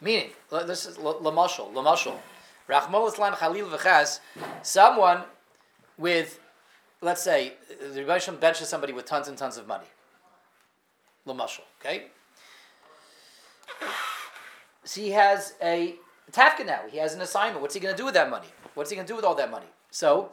Meaning, 0.00 0.30
this 0.66 0.86
is 0.86 0.96
lamashal, 0.96 1.72
lamashal. 1.72 2.16
Rachmol 2.68 3.08
Islam 3.08 3.34
Khalil 3.34 3.66
V'chas, 3.68 4.20
someone 4.62 5.24
with, 5.98 6.40
let's 7.02 7.22
say, 7.22 7.54
the 7.92 8.04
Rebbe 8.04 8.32
benches 8.40 8.68
somebody 8.68 8.92
with 8.92 9.04
tons 9.04 9.28
and 9.28 9.36
tons 9.36 9.58
of 9.58 9.66
money. 9.66 9.86
Lamashal, 11.26 11.62
okay? 11.80 12.06
So 14.84 15.00
he 15.00 15.10
has 15.10 15.54
a 15.62 15.96
tafka 16.32 16.64
now. 16.64 16.80
He 16.90 16.98
has 16.98 17.12
an 17.12 17.20
assignment. 17.20 17.60
What's 17.60 17.74
he 17.74 17.80
going 17.80 17.94
to 17.94 17.98
do 17.98 18.06
with 18.06 18.14
that 18.14 18.30
money? 18.30 18.48
What's 18.74 18.90
he 18.90 18.96
going 18.96 19.06
to 19.06 19.10
do 19.10 19.16
with 19.16 19.24
all 19.24 19.34
that 19.34 19.50
money? 19.50 19.66
So, 19.90 20.30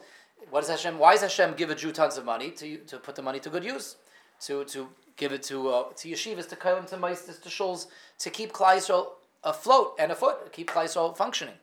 what 0.50 0.60
does 0.60 0.70
Hashem? 0.70 0.98
Why 0.98 1.12
does 1.12 1.22
Hashem 1.22 1.54
give 1.54 1.70
a 1.70 1.74
Jew 1.74 1.92
tons 1.92 2.16
of 2.16 2.24
money 2.24 2.50
to 2.52 2.78
to 2.78 2.98
put 2.98 3.14
the 3.16 3.22
money 3.22 3.40
to 3.40 3.50
good 3.50 3.64
use, 3.64 3.96
to 4.42 4.64
to 4.64 4.88
give 5.16 5.32
it 5.32 5.42
to 5.44 5.68
uh, 5.68 5.84
to 5.96 6.08
yeshivas, 6.08 6.48
to 6.48 6.56
kolim, 6.56 6.86
to 6.88 6.96
maistis, 6.96 7.42
to 7.42 7.48
shuls, 7.48 7.86
to 8.20 8.30
keep 8.30 8.52
Yisrael 8.52 9.08
afloat 9.44 9.94
and 9.98 10.12
afoot, 10.12 10.52
keep 10.52 10.70
Yisrael 10.70 11.16
functioning. 11.16 11.54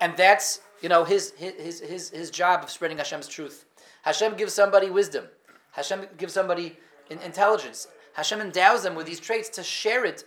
And 0.00 0.16
that's 0.16 0.60
you 0.80 0.88
know 0.88 1.04
his 1.04 1.32
his 1.36 1.80
his 1.80 2.10
his 2.10 2.30
job 2.30 2.64
of 2.64 2.70
spreading 2.70 2.98
Hashem's 2.98 3.28
truth. 3.28 3.66
Hashem 4.02 4.34
gives 4.36 4.52
somebody 4.52 4.90
wisdom. 4.90 5.26
Hashem 5.72 6.06
gives 6.18 6.32
somebody 6.32 6.76
intelligence. 7.08 7.88
Hashem 8.14 8.40
endows 8.40 8.82
them 8.82 8.94
with 8.94 9.06
these 9.06 9.20
traits 9.20 9.48
to 9.50 9.62
share 9.62 10.04
it 10.04 10.24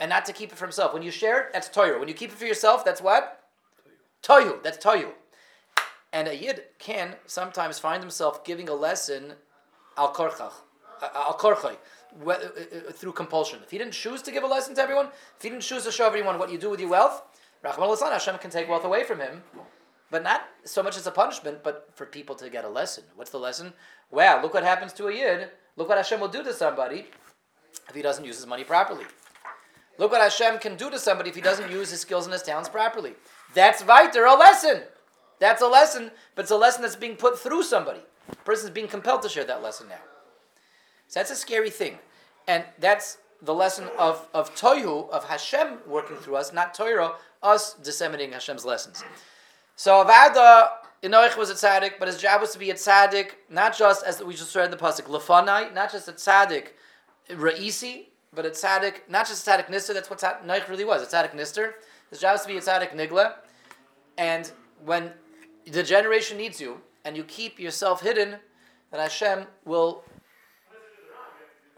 and 0.00 0.08
not 0.08 0.24
to 0.24 0.32
keep 0.32 0.50
it 0.52 0.58
for 0.58 0.64
himself. 0.64 0.92
When 0.94 1.02
you 1.02 1.10
share 1.10 1.42
it, 1.42 1.52
that's 1.52 1.68
toyu. 1.68 1.98
When 1.98 2.08
you 2.08 2.14
keep 2.14 2.30
it 2.30 2.36
for 2.36 2.46
yourself, 2.46 2.84
that's 2.84 3.00
what? 3.00 3.39
Toyu. 4.22 4.62
That's 4.62 4.84
toyu. 4.84 5.10
And 6.12 6.28
a 6.28 6.36
yid 6.36 6.64
can 6.78 7.16
sometimes 7.26 7.78
find 7.78 8.02
himself 8.02 8.44
giving 8.44 8.68
a 8.68 8.74
lesson 8.74 9.34
al 9.96 10.12
korchach, 10.12 10.52
uh, 11.02 11.08
al 11.14 11.38
uh, 11.38 12.32
uh, 12.32 12.92
through 12.92 13.12
compulsion. 13.12 13.60
If 13.62 13.70
he 13.70 13.78
didn't 13.78 13.92
choose 13.92 14.22
to 14.22 14.32
give 14.32 14.42
a 14.42 14.46
lesson 14.46 14.74
to 14.74 14.82
everyone, 14.82 15.06
if 15.36 15.42
he 15.42 15.48
didn't 15.48 15.62
choose 15.62 15.84
to 15.84 15.92
show 15.92 16.06
everyone 16.06 16.38
what 16.38 16.50
you 16.50 16.58
do 16.58 16.70
with 16.70 16.80
your 16.80 16.90
wealth, 16.90 17.22
Rahman 17.62 17.88
al 17.88 17.96
Hashem 17.96 18.38
can 18.38 18.50
take 18.50 18.68
wealth 18.68 18.84
away 18.84 19.04
from 19.04 19.20
him, 19.20 19.42
but 20.10 20.22
not 20.22 20.42
so 20.64 20.82
much 20.82 20.96
as 20.96 21.06
a 21.06 21.10
punishment, 21.10 21.62
but 21.62 21.90
for 21.94 22.06
people 22.06 22.34
to 22.36 22.50
get 22.50 22.64
a 22.64 22.68
lesson. 22.68 23.04
What's 23.14 23.30
the 23.30 23.38
lesson? 23.38 23.72
Wow, 24.10 24.42
look 24.42 24.54
what 24.54 24.64
happens 24.64 24.92
to 24.94 25.06
a 25.06 25.14
yid. 25.14 25.50
Look 25.76 25.88
what 25.88 25.98
Hashem 25.98 26.20
will 26.20 26.28
do 26.28 26.42
to 26.42 26.52
somebody 26.52 27.06
if 27.88 27.94
he 27.94 28.02
doesn't 28.02 28.24
use 28.24 28.36
his 28.36 28.46
money 28.46 28.64
properly. 28.64 29.04
Look 29.98 30.12
what 30.12 30.22
Hashem 30.22 30.58
can 30.58 30.76
do 30.76 30.90
to 30.90 30.98
somebody 30.98 31.28
if 31.28 31.36
he 31.36 31.42
doesn't 31.42 31.70
use 31.70 31.90
his 31.90 32.00
skills 32.00 32.24
and 32.26 32.32
his 32.32 32.42
talents 32.42 32.68
properly. 32.68 33.14
That's 33.54 33.84
weiter 33.84 34.24
a 34.24 34.34
lesson. 34.34 34.82
That's 35.38 35.62
a 35.62 35.66
lesson, 35.66 36.10
but 36.34 36.42
it's 36.42 36.50
a 36.50 36.56
lesson 36.56 36.82
that's 36.82 36.96
being 36.96 37.16
put 37.16 37.38
through 37.38 37.62
somebody. 37.62 38.00
The 38.28 38.36
person's 38.36 38.70
being 38.70 38.88
compelled 38.88 39.22
to 39.22 39.28
share 39.28 39.44
that 39.44 39.62
lesson 39.62 39.88
now. 39.88 40.00
So 41.08 41.20
that's 41.20 41.30
a 41.30 41.36
scary 41.36 41.70
thing. 41.70 41.98
And 42.46 42.64
that's 42.78 43.18
the 43.42 43.54
lesson 43.54 43.88
of, 43.98 44.28
of 44.34 44.54
Tohu, 44.54 45.08
of 45.10 45.24
Hashem 45.24 45.78
working 45.86 46.16
through 46.16 46.36
us, 46.36 46.52
not 46.52 46.74
Torah, 46.74 47.14
us 47.42 47.74
disseminating 47.74 48.32
Hashem's 48.32 48.64
lessons. 48.64 49.02
So 49.76 50.04
Avada, 50.04 50.68
Enoch 51.02 51.36
was 51.38 51.48
a 51.48 51.54
tzaddik, 51.54 51.92
but 51.98 52.06
his 52.06 52.18
job 52.18 52.42
was 52.42 52.52
to 52.52 52.58
be 52.58 52.70
a 52.70 52.74
tzaddik, 52.74 53.30
not 53.48 53.76
just, 53.76 54.04
as 54.04 54.22
we 54.22 54.34
just 54.34 54.54
read 54.54 54.66
in 54.66 54.70
the 54.70 54.76
Pasuk, 54.76 55.06
Lefanai, 55.06 55.74
not 55.74 55.90
just 55.90 56.06
a 56.06 56.12
tzaddik, 56.12 56.68
Ra'isi, 57.30 58.06
but 58.34 58.44
a 58.44 58.50
tzaddik, 58.50 59.08
not 59.08 59.26
just 59.26 59.46
a 59.46 59.50
tzaddik 59.50 59.68
nister, 59.68 59.94
that's 59.94 60.10
what 60.10 60.22
Enoch 60.44 60.68
really 60.68 60.84
was, 60.84 61.02
a 61.02 61.06
tzaddik 61.06 61.34
nister. 61.34 61.72
Was 62.10 62.20
to 62.20 62.48
be 62.48 62.56
a 62.56 62.60
tzaddik 62.60 62.92
nigla. 62.94 63.34
And 64.18 64.50
when 64.84 65.12
the 65.64 65.82
generation 65.82 66.36
needs 66.36 66.60
you, 66.60 66.80
and 67.04 67.16
you 67.16 67.24
keep 67.24 67.58
yourself 67.58 68.02
hidden, 68.02 68.36
then 68.90 69.00
Hashem 69.00 69.46
will 69.64 70.04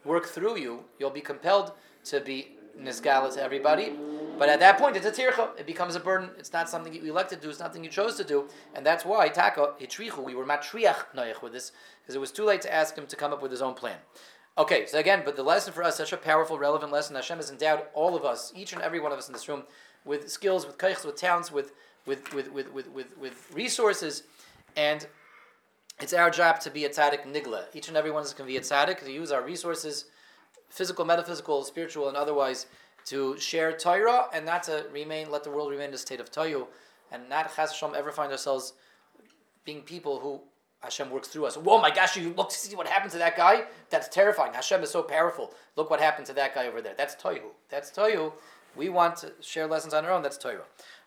work 0.04 0.26
through 0.26 0.58
you. 0.58 0.84
You'll 0.98 1.10
be 1.10 1.20
compelled 1.20 1.72
to 2.04 2.20
be 2.20 2.56
nisgala 2.80 3.32
to 3.34 3.42
everybody. 3.42 3.92
But 4.38 4.48
at 4.48 4.58
that 4.60 4.78
point, 4.78 4.96
it's 4.96 5.06
a 5.06 5.12
tircha. 5.12 5.50
It 5.58 5.66
becomes 5.66 5.94
a 5.94 6.00
burden. 6.00 6.30
It's 6.38 6.52
not 6.52 6.68
something 6.68 6.92
you 6.92 7.02
elected 7.02 7.40
to 7.40 7.46
do. 7.46 7.50
It's 7.50 7.60
nothing 7.60 7.84
you 7.84 7.90
chose 7.90 8.16
to 8.16 8.24
do. 8.24 8.48
And 8.74 8.84
that's 8.84 9.04
why, 9.04 9.28
taka, 9.28 9.74
hitrichu, 9.80 10.24
we 10.24 10.34
were 10.34 10.46
matriach 10.46 11.04
noyach 11.14 11.42
with 11.42 11.52
this, 11.52 11.72
because 12.00 12.16
it 12.16 12.20
was 12.20 12.32
too 12.32 12.44
late 12.44 12.62
to 12.62 12.72
ask 12.72 12.96
him 12.96 13.06
to 13.06 13.14
come 13.14 13.32
up 13.32 13.42
with 13.42 13.50
his 13.50 13.62
own 13.62 13.74
plan. 13.74 13.98
Okay, 14.58 14.86
so 14.86 14.98
again, 14.98 15.22
but 15.24 15.36
the 15.36 15.42
lesson 15.42 15.72
for 15.72 15.82
us, 15.82 15.96
such 15.96 16.12
a 16.12 16.16
powerful, 16.16 16.58
relevant 16.58 16.92
lesson. 16.92 17.14
Hashem 17.14 17.36
has 17.38 17.50
endowed 17.50 17.84
all 17.94 18.16
of 18.16 18.24
us, 18.24 18.52
each 18.56 18.72
and 18.72 18.82
every 18.82 19.00
one 19.00 19.12
of 19.12 19.18
us 19.18 19.28
in 19.28 19.32
this 19.32 19.48
room, 19.48 19.62
with 20.04 20.30
skills, 20.30 20.66
with 20.66 20.78
kaichs, 20.78 21.04
with 21.04 21.16
talents, 21.16 21.52
with, 21.52 21.72
with, 22.06 22.32
with, 22.34 22.52
with, 22.52 22.72
with, 22.72 22.90
with, 22.90 23.18
with 23.18 23.50
resources. 23.52 24.24
And 24.76 25.06
it's 26.00 26.12
our 26.12 26.30
job 26.30 26.60
to 26.60 26.70
be 26.70 26.84
a 26.84 26.88
tzaddik 26.88 27.24
nigla. 27.26 27.64
Each 27.74 27.88
and 27.88 27.96
every 27.96 28.10
one 28.10 28.20
of 28.20 28.26
us 28.26 28.34
can 28.34 28.46
be 28.46 28.56
a 28.56 28.60
tzaddik, 28.60 29.04
to 29.04 29.12
use 29.12 29.30
our 29.30 29.42
resources, 29.42 30.06
physical, 30.68 31.04
metaphysical, 31.04 31.62
spiritual, 31.64 32.08
and 32.08 32.16
otherwise, 32.16 32.66
to 33.04 33.38
share 33.38 33.72
Torah 33.76 34.26
and 34.32 34.46
not 34.46 34.62
to 34.64 34.86
remain, 34.92 35.30
let 35.30 35.44
the 35.44 35.50
world 35.50 35.70
remain 35.70 35.88
in 35.88 35.94
a 35.94 35.98
state 35.98 36.20
of 36.20 36.30
Toyu, 36.30 36.66
and 37.10 37.28
not 37.28 37.50
Hashem 37.50 37.90
ever 37.96 38.10
find 38.10 38.32
ourselves 38.32 38.74
being 39.64 39.82
people 39.82 40.18
who 40.20 40.40
Hashem 40.80 41.10
works 41.10 41.28
through 41.28 41.46
us. 41.46 41.56
Whoa, 41.56 41.80
my 41.80 41.90
gosh, 41.90 42.16
you 42.16 42.32
look 42.36 42.50
to 42.50 42.56
see 42.56 42.74
what 42.74 42.88
happened 42.88 43.12
to 43.12 43.18
that 43.18 43.36
guy? 43.36 43.64
That's 43.90 44.08
terrifying. 44.08 44.52
Hashem 44.52 44.82
is 44.82 44.90
so 44.90 45.02
powerful. 45.02 45.54
Look 45.76 45.90
what 45.90 46.00
happened 46.00 46.26
to 46.26 46.32
that 46.32 46.54
guy 46.54 46.66
over 46.66 46.80
there. 46.80 46.94
That's 46.96 47.14
Toyu. 47.14 47.42
That's 47.68 47.90
Toyu. 47.90 48.32
We 48.76 48.88
want 48.88 49.16
to 49.16 49.32
share 49.40 49.66
lessons 49.66 49.94
on 49.94 50.04
our 50.04 50.10
own. 50.10 50.22
That's 50.22 50.38
Toyu. 50.38 50.60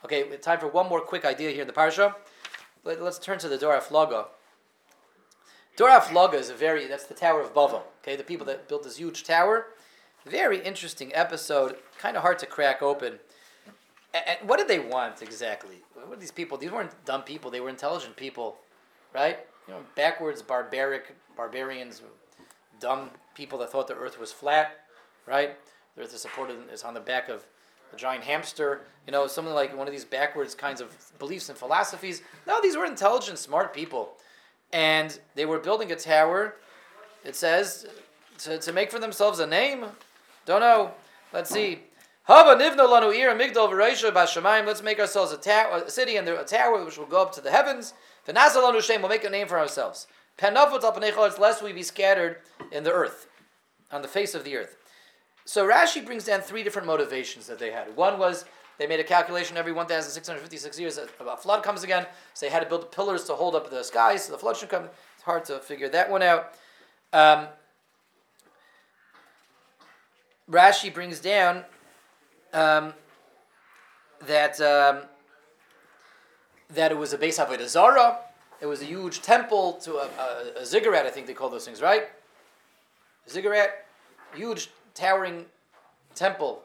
Okay, 0.04 0.24
time 0.38 0.60
for 0.60 0.68
one 0.68 0.88
more 0.88 1.02
quick 1.02 1.26
idea 1.26 1.52
here 1.52 1.62
in 1.62 1.68
the 1.68 1.74
parsha. 1.74 2.16
Let, 2.84 3.00
us 3.02 3.18
turn 3.18 3.40
to 3.40 3.50
the 3.50 3.58
Dor 3.58 3.74
Haflaga. 3.74 4.28
Dor 5.76 5.90
Haflaga 5.90 6.36
is 6.36 6.50
a 6.50 6.54
very, 6.54 6.88
that's 6.88 7.06
the 7.06 7.16
Tower 7.16 7.42
of 7.42 7.54
Bavel. 7.54 7.82
Okay, 8.02 8.16
the 8.16 8.24
people 8.24 8.46
that 8.46 8.68
built 8.68 8.84
this 8.84 8.98
huge 8.98 9.24
tower. 9.24 9.68
Very 10.26 10.60
interesting 10.60 11.12
episode. 11.14 11.78
Kind 11.98 12.16
of 12.16 12.22
hard 12.22 12.40
to 12.40 12.46
crack 12.46 12.82
open. 12.82 13.20
And 14.14 14.48
what 14.48 14.58
did 14.58 14.68
they 14.68 14.80
want 14.80 15.22
exactly? 15.22 15.84
What 15.94 16.08
were 16.10 16.16
these 16.16 16.32
people? 16.32 16.58
These 16.58 16.72
weren't 16.72 16.92
dumb 17.06 17.24
people. 17.24 17.52
They 17.52 17.60
were 17.60 17.70
intelligent 17.70 18.16
people, 18.16 18.58
right? 19.14 19.40
You 19.68 19.74
know, 19.74 19.80
backwards, 19.96 20.42
barbaric 20.42 21.16
barbarians, 21.36 22.02
dumb 22.80 23.10
people 23.36 23.60
that 23.60 23.72
thought 23.72 23.88
the 23.88 23.96
Earth 23.96 24.20
was 24.20 24.32
flat, 24.32 24.86
right? 25.26 25.56
The 25.96 26.04
Earth 26.04 26.14
is 26.14 26.22
supported 26.22 26.58
is 26.72 26.84
on 26.84 26.94
the 26.94 27.00
back 27.00 27.30
of 27.30 27.46
a 27.96 27.98
giant 27.98 28.24
hamster. 28.24 28.82
You 29.08 29.12
know, 29.12 29.28
something 29.28 29.54
like 29.54 29.76
one 29.76 29.88
of 29.88 29.94
these 29.94 30.06
backwards 30.06 30.56
kinds 30.56 30.82
of 30.82 30.96
beliefs 31.20 31.50
and 31.50 31.58
philosophies. 31.58 32.22
No, 32.48 32.60
these 32.62 32.76
were 32.76 32.86
intelligent, 32.86 33.38
smart 33.38 33.74
people, 33.74 34.18
and 34.74 35.20
they 35.36 35.46
were 35.46 35.60
building 35.60 35.92
a 35.92 35.96
tower. 35.96 36.56
It 37.24 37.36
says 37.36 37.88
to, 38.40 38.58
to 38.60 38.74
make 38.74 38.92
for 38.92 39.00
themselves 39.00 39.40
a 39.40 39.48
name. 39.48 39.86
Don't 40.46 40.62
know. 40.62 40.92
Let's 41.34 41.50
see. 41.50 41.82
Let's 42.28 43.38
make 44.82 45.00
ourselves 45.00 45.32
a, 45.32 45.38
tower, 45.38 45.84
a 45.86 45.90
city 45.90 46.18
and 46.18 46.28
a 46.28 46.44
tower 46.44 46.84
which 46.84 46.98
will 46.98 47.06
go 47.06 47.22
up 47.22 47.32
to 47.34 47.42
the 47.42 47.52
heavens. 47.52 47.94
V'nasa 48.28 48.56
lanu. 48.56 49.00
We'll 49.00 49.10
make 49.10 49.24
a 49.24 49.30
name 49.30 49.48
for 49.48 49.60
ourselves. 49.60 50.08
Penafot 50.38 50.84
al 50.84 51.40
lest 51.40 51.64
we 51.64 51.72
be 51.72 51.84
scattered 51.84 52.38
in 52.72 52.84
the 52.84 52.92
earth, 52.92 53.28
on 53.92 54.02
the 54.02 54.08
face 54.08 54.34
of 54.36 54.44
the 54.44 54.58
earth. 54.58 54.76
So 55.46 55.68
Rashi 55.68 56.04
brings 56.04 56.26
down 56.26 56.42
three 56.42 56.64
different 56.64 56.88
motivations 56.88 57.46
that 57.48 57.60
they 57.60 57.72
had. 57.72 57.96
One 57.96 58.18
was 58.18 58.46
they 58.78 58.88
made 58.88 59.00
a 59.00 59.04
calculation 59.04 59.58
every 59.58 59.72
1,656 59.72 60.80
years 60.80 60.96
that 60.96 61.10
a 61.20 61.38
flood 61.38 61.64
comes 61.64 61.84
again, 61.84 62.06
so 62.34 62.46
they 62.46 62.52
had 62.52 62.62
to 62.62 62.68
build 62.68 62.92
pillars 62.92 63.24
to 63.26 63.34
hold 63.34 63.56
up 63.56 63.70
the 63.70 63.84
sky 63.84 64.18
so 64.18 64.32
the 64.32 64.38
flood 64.38 64.58
should 64.58 64.70
come. 64.70 64.90
It's 65.14 65.24
hard 65.24 65.46
to 65.46 65.60
figure 65.60 65.88
that 65.90 66.10
one 66.10 66.24
out. 66.24 66.54
Um, 67.14 67.48
Rashi 70.50 70.94
brings 70.94 71.20
down 71.20 71.64
um, 72.52 72.94
that 74.26 74.60
um, 74.60 75.04
that 76.72 76.92
it 76.92 76.98
was 76.98 77.14
a 77.14 77.18
base 77.18 77.40
avodah 77.40 77.68
zara. 77.68 78.18
It 78.62 78.66
was 78.66 78.82
a 78.82 78.86
huge 78.86 79.22
temple 79.22 79.74
to 79.84 79.98
a, 79.98 80.08
a, 80.08 80.62
a 80.62 80.66
ziggurat. 80.66 81.06
I 81.06 81.12
think 81.12 81.28
they 81.28 81.34
call 81.34 81.50
those 81.50 81.66
things 81.66 81.82
right. 81.82 82.04
A 83.28 83.30
ziggurat, 83.30 83.86
huge 84.34 84.70
towering 84.96 85.46
temple 86.16 86.62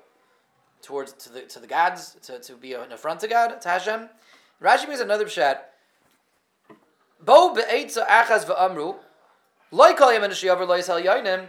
towards 0.81 1.13
to 1.13 1.33
the 1.33 1.43
to 1.43 1.59
the 1.59 1.67
gods 1.67 2.17
to, 2.23 2.39
to 2.39 2.55
be 2.55 2.73
an 2.73 2.93
affront 2.93 3.21
to 3.21 3.29
God 3.29 3.61
to 3.61 3.69
Hashem. 3.69 4.09
Rashi 4.63 4.87
brings 4.87 5.01
another 5.01 5.29
shot. 5.29 5.67
Bo 7.23 7.55
be'etza 7.55 8.07
achaz 8.07 8.47
v'amru 8.47 8.97
loy 9.71 9.93
kol 9.93 10.13
yem 10.13 10.23
enushiyaver 10.23 10.67
loy 10.67 10.81
yisal 10.81 11.05
yoinim 11.05 11.49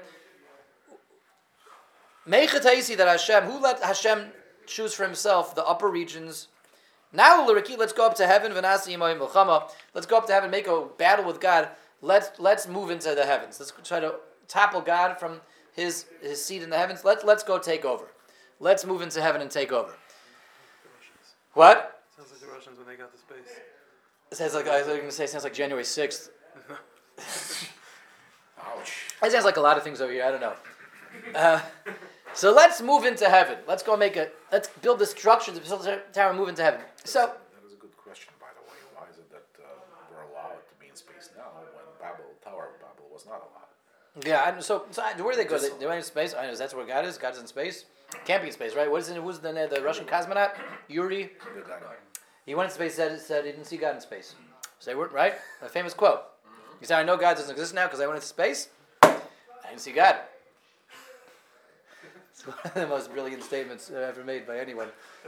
Meichataisi 2.27 2.95
that 2.97 3.07
Hashem, 3.07 3.45
who 3.45 3.59
let 3.59 3.81
Hashem 3.81 4.27
choose 4.67 4.93
for 4.93 5.03
himself 5.03 5.55
the 5.55 5.65
upper 5.65 5.89
regions. 5.89 6.47
Now, 7.11 7.47
Luriki, 7.47 7.77
let's 7.77 7.93
go 7.93 8.05
up 8.05 8.15
to 8.15 8.27
heaven. 8.27 8.51
Vanasi 8.51 8.95
Milchama. 8.95 9.69
Let's 9.93 10.05
go 10.05 10.17
up 10.17 10.27
to 10.27 10.33
heaven, 10.33 10.51
make 10.51 10.67
a 10.67 10.85
battle 10.97 11.25
with 11.25 11.41
God. 11.41 11.69
Let's 12.01 12.39
let's 12.39 12.67
move 12.67 12.89
into 12.89 13.13
the 13.15 13.25
heavens. 13.25 13.59
Let's 13.59 13.73
try 13.83 13.99
to 13.99 14.15
topple 14.47 14.81
God 14.81 15.19
from 15.19 15.41
his 15.75 16.05
his 16.21 16.43
seat 16.43 16.61
in 16.63 16.69
the 16.69 16.77
heavens. 16.77 17.03
Let 17.03 17.25
let's 17.25 17.43
go 17.43 17.57
take 17.57 17.85
over. 17.85 18.05
Let's 18.59 18.85
move 18.85 19.01
into 19.01 19.21
heaven 19.21 19.41
and 19.41 19.49
take 19.49 19.71
over. 19.71 19.91
What? 21.53 22.03
Sounds 22.15 22.31
like 22.31 22.41
the 22.41 22.47
Russians 22.47 22.77
when 22.77 22.87
they 22.87 22.95
got 22.95 23.11
to 23.11 23.17
space. 23.17 23.59
It 24.31 24.37
sounds 24.37 24.53
like 24.53 24.67
I 24.67 24.77
was 24.77 24.87
going 24.87 25.01
to 25.01 25.11
say. 25.11 25.25
It 25.25 25.29
sounds 25.29 25.43
like 25.43 25.53
January 25.53 25.83
sixth. 25.83 26.29
Ouch. 28.63 28.93
It 29.23 29.31
sounds 29.31 29.45
like 29.45 29.57
a 29.57 29.61
lot 29.61 29.77
of 29.77 29.83
things 29.83 29.99
over 29.99 30.11
here. 30.11 30.23
I 30.23 30.31
don't 30.31 30.41
know. 30.41 30.53
Uh, 31.35 31.61
so 32.33 32.53
let's 32.53 32.81
move 32.81 33.03
into 33.03 33.27
heaven. 33.29 33.57
Let's 33.67 33.83
go 33.83 33.97
make 33.97 34.15
a. 34.15 34.29
Let's 34.51 34.69
build 34.81 34.99
the 34.99 35.05
structure, 35.05 35.51
the 35.51 36.01
tower, 36.13 36.29
and 36.29 36.39
move 36.39 36.47
into 36.49 36.63
heaven. 36.63 36.79
So 37.03 37.27
That 37.27 37.67
is 37.67 37.73
a 37.73 37.75
good 37.75 37.95
question, 37.97 38.31
by 38.39 38.47
the 38.55 38.63
way. 38.71 38.77
Why 38.95 39.09
is 39.11 39.17
it 39.17 39.29
that 39.31 39.47
uh, 39.59 39.67
we're 40.09 40.23
allowed 40.31 40.63
to 40.63 40.75
be 40.79 40.87
in 40.87 40.95
space 40.95 41.29
now 41.35 41.51
when 41.75 41.83
Babel, 41.99 42.25
Tower 42.43 42.69
of 42.71 42.79
Babel, 42.79 43.09
was 43.11 43.25
not 43.25 43.43
allowed? 43.43 43.67
Yeah, 44.25 44.53
I, 44.57 44.59
so 44.59 44.85
so 44.91 45.01
where 45.23 45.33
do 45.33 45.37
they 45.37 45.45
go? 45.47 45.57
They, 45.57 45.69
they 45.79 45.85
went 45.85 45.97
into 45.97 46.07
space. 46.07 46.35
I 46.37 46.45
know 46.45 46.55
that's 46.55 46.73
where 46.73 46.85
God 46.85 47.05
is. 47.05 47.17
God's 47.17 47.39
in 47.39 47.47
space. 47.47 47.85
Can't 48.25 48.41
be 48.41 48.49
in 48.49 48.53
space, 48.53 48.75
right? 48.75 48.91
What 48.91 49.01
is 49.01 49.09
it? 49.09 49.17
Who's 49.17 49.39
the 49.39 49.51
the 49.73 49.81
Russian 49.81 50.05
cosmonaut? 50.05 50.51
Yuri. 50.89 51.31
Gagarin. 51.55 51.95
He 52.45 52.53
went 52.53 52.65
into 52.65 52.75
space. 52.75 52.95
Said 52.95 53.19
said 53.21 53.45
he 53.45 53.51
didn't 53.51 53.67
see 53.67 53.77
God 53.77 53.95
in 53.95 54.01
space. 54.01 54.35
So 54.79 54.91
they 54.91 54.95
weren't 54.95 55.13
right. 55.13 55.35
A 55.61 55.69
famous 55.69 55.93
quote. 55.93 56.23
He 56.79 56.85
said, 56.85 56.99
"I 56.99 57.03
know 57.03 57.15
God 57.15 57.37
doesn't 57.37 57.51
exist 57.51 57.73
now 57.73 57.85
because 57.85 58.01
I 58.01 58.05
went 58.05 58.17
into 58.17 58.27
space. 58.27 58.67
I 59.01 59.19
didn't 59.69 59.81
see 59.81 59.93
God. 59.93 60.17
It's 62.33 62.47
one 62.47 62.57
of 62.65 62.73
the 62.73 62.87
most 62.87 63.11
brilliant 63.11 63.43
statements 63.43 63.91
ever 63.91 64.23
made 64.23 64.47
by 64.47 64.57
anyone. 64.57 64.87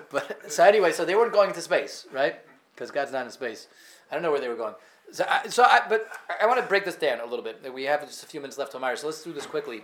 But 0.10 0.52
so 0.52 0.64
anyway, 0.64 0.92
so 0.94 1.06
they 1.06 1.14
weren't 1.14 1.34
going 1.34 1.50
into 1.50 1.62
space, 1.62 2.08
right? 2.12 2.38
Because 2.74 2.90
God's 2.90 3.12
not 3.12 3.26
in 3.26 3.32
space. 3.32 3.68
I 4.10 4.16
don't 4.16 4.24
know 4.24 4.32
where 4.32 4.40
they 4.40 4.48
were 4.48 4.56
going. 4.56 4.74
So, 5.14 5.26
I, 5.30 5.48
so 5.48 5.64
I, 5.64 5.82
but 5.88 6.08
I 6.42 6.48
want 6.48 6.60
to 6.60 6.66
break 6.66 6.86
this 6.86 6.96
down 6.96 7.20
a 7.20 7.26
little 7.26 7.46
bit. 7.46 7.72
We 7.72 7.84
have 7.84 8.02
just 8.02 8.24
a 8.24 8.26
few 8.26 8.42
minutes 8.42 8.58
left 8.58 8.72
to 8.72 8.98
so 8.98 9.06
let's 9.06 9.24
do 9.24 9.32
this 9.32 9.46
quickly. 9.46 9.84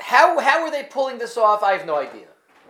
How 0.00 0.40
how 0.40 0.62
are 0.64 0.70
they 0.70 0.84
pulling 0.84 1.18
this 1.18 1.36
off? 1.36 1.62
I 1.62 1.72
have 1.72 1.86
no 1.86 1.96
idea. 1.96 2.28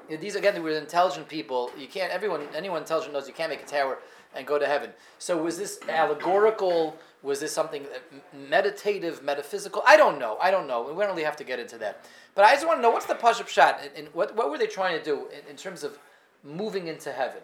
You 0.09 0.17
know, 0.17 0.21
these 0.21 0.35
again, 0.35 0.55
they 0.55 0.61
were 0.61 0.71
intelligent 0.71 1.29
people. 1.29 1.71
You 1.79 1.87
can't. 1.87 2.11
Everyone, 2.11 2.43
anyone 2.57 2.83
intelligent 2.83 3.13
knows 3.13 3.29
you 3.29 3.35
can't 3.35 3.51
make 3.51 3.63
a 3.63 3.67
tower 3.67 3.99
and 4.35 4.45
go 4.45 4.59
to 4.59 4.67
heaven. 4.67 4.91
So 5.21 5.41
was 5.41 5.57
this 5.59 5.79
allegorical? 5.89 6.97
Was 7.23 7.39
this 7.39 7.53
something 7.53 7.87
meditative, 8.49 9.23
metaphysical? 9.23 9.85
I 9.87 9.97
don't 9.97 10.19
know. 10.19 10.39
I 10.43 10.51
don't 10.51 10.67
know. 10.67 10.83
We 10.83 10.89
don't 10.89 11.11
really 11.11 11.23
have 11.23 11.37
to 11.37 11.45
get 11.45 11.61
into 11.61 11.79
that. 11.79 12.05
But 12.35 12.47
I 12.47 12.55
just 12.55 12.67
want 12.67 12.79
to 12.79 12.83
know 12.83 12.91
what's 12.91 13.07
the 13.07 13.15
pashut 13.15 13.47
pshat 13.47 13.81
and, 13.81 13.91
and 13.97 14.09
what 14.09 14.35
what 14.35 14.51
were 14.51 14.59
they 14.59 14.67
trying 14.67 14.99
to 14.99 15.05
do 15.05 15.29
in, 15.29 15.51
in 15.51 15.57
terms 15.57 15.85
of 15.85 16.01
moving 16.43 16.89
into 16.89 17.13
heaven? 17.13 17.43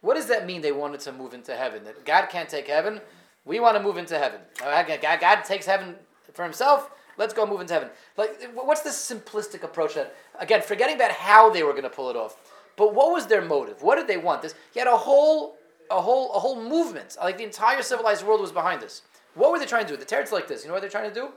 What 0.00 0.14
does 0.14 0.26
that 0.26 0.46
mean? 0.46 0.62
They 0.62 0.72
wanted 0.72 1.00
to 1.00 1.12
move 1.12 1.34
into 1.34 1.54
heaven. 1.54 1.84
That 1.84 2.04
God 2.04 2.26
can't 2.28 2.48
take 2.48 2.68
heaven. 2.68 3.00
We 3.44 3.60
want 3.60 3.76
to 3.76 3.82
move 3.82 3.96
into 3.96 4.18
heaven. 4.18 4.40
Oh, 4.62 4.84
God, 4.86 5.20
God 5.20 5.44
takes 5.44 5.66
heaven 5.66 5.96
for 6.32 6.44
Himself. 6.44 6.90
Let's 7.16 7.34
go 7.34 7.46
move 7.46 7.60
into 7.60 7.74
heaven. 7.74 7.90
Like, 8.16 8.50
what's 8.54 8.80
the 8.80 8.90
simplistic 8.90 9.62
approach? 9.62 9.94
That 9.94 10.14
again, 10.38 10.62
forgetting 10.62 10.96
about 10.96 11.10
how 11.12 11.50
they 11.50 11.62
were 11.62 11.72
going 11.72 11.82
to 11.82 11.90
pull 11.90 12.08
it 12.08 12.16
off, 12.16 12.36
but 12.76 12.94
what 12.94 13.12
was 13.12 13.26
their 13.26 13.42
motive? 13.42 13.82
What 13.82 13.96
did 13.96 14.06
they 14.06 14.16
want? 14.16 14.40
This 14.40 14.54
you 14.74 14.78
had 14.78 14.88
a 14.88 14.96
whole, 14.96 15.58
a 15.90 16.00
whole, 16.00 16.32
a 16.32 16.38
whole 16.38 16.62
movement. 16.62 17.16
Like 17.20 17.36
the 17.36 17.44
entire 17.44 17.82
civilized 17.82 18.24
world 18.24 18.40
was 18.40 18.52
behind 18.52 18.80
this. 18.80 19.02
What 19.34 19.52
were 19.52 19.58
they 19.58 19.66
trying 19.66 19.86
to 19.86 19.92
do? 19.92 19.98
The 19.98 20.06
Teretz 20.06 20.32
like 20.32 20.48
this. 20.48 20.62
You 20.62 20.68
know 20.68 20.74
what 20.74 20.80
they're 20.80 20.90
trying 20.90 21.10
to 21.10 21.14
do? 21.14 21.28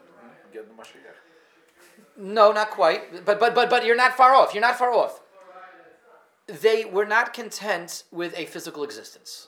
Get 0.53 0.67
the 0.67 0.81
Mashiach. 0.81 1.17
No, 2.15 2.51
not 2.51 2.69
quite. 2.69 3.25
But 3.25 3.39
but 3.39 3.53
but 3.53 3.69
but 3.69 3.85
you're 3.85 3.97
not 3.97 4.15
far 4.15 4.33
off. 4.33 4.53
You're 4.53 4.61
not 4.61 4.77
far 4.77 4.93
off. 4.93 5.19
They 6.47 6.85
were 6.85 7.05
not 7.05 7.33
content 7.33 8.03
with 8.11 8.37
a 8.37 8.45
physical 8.45 8.83
existence. 8.83 9.47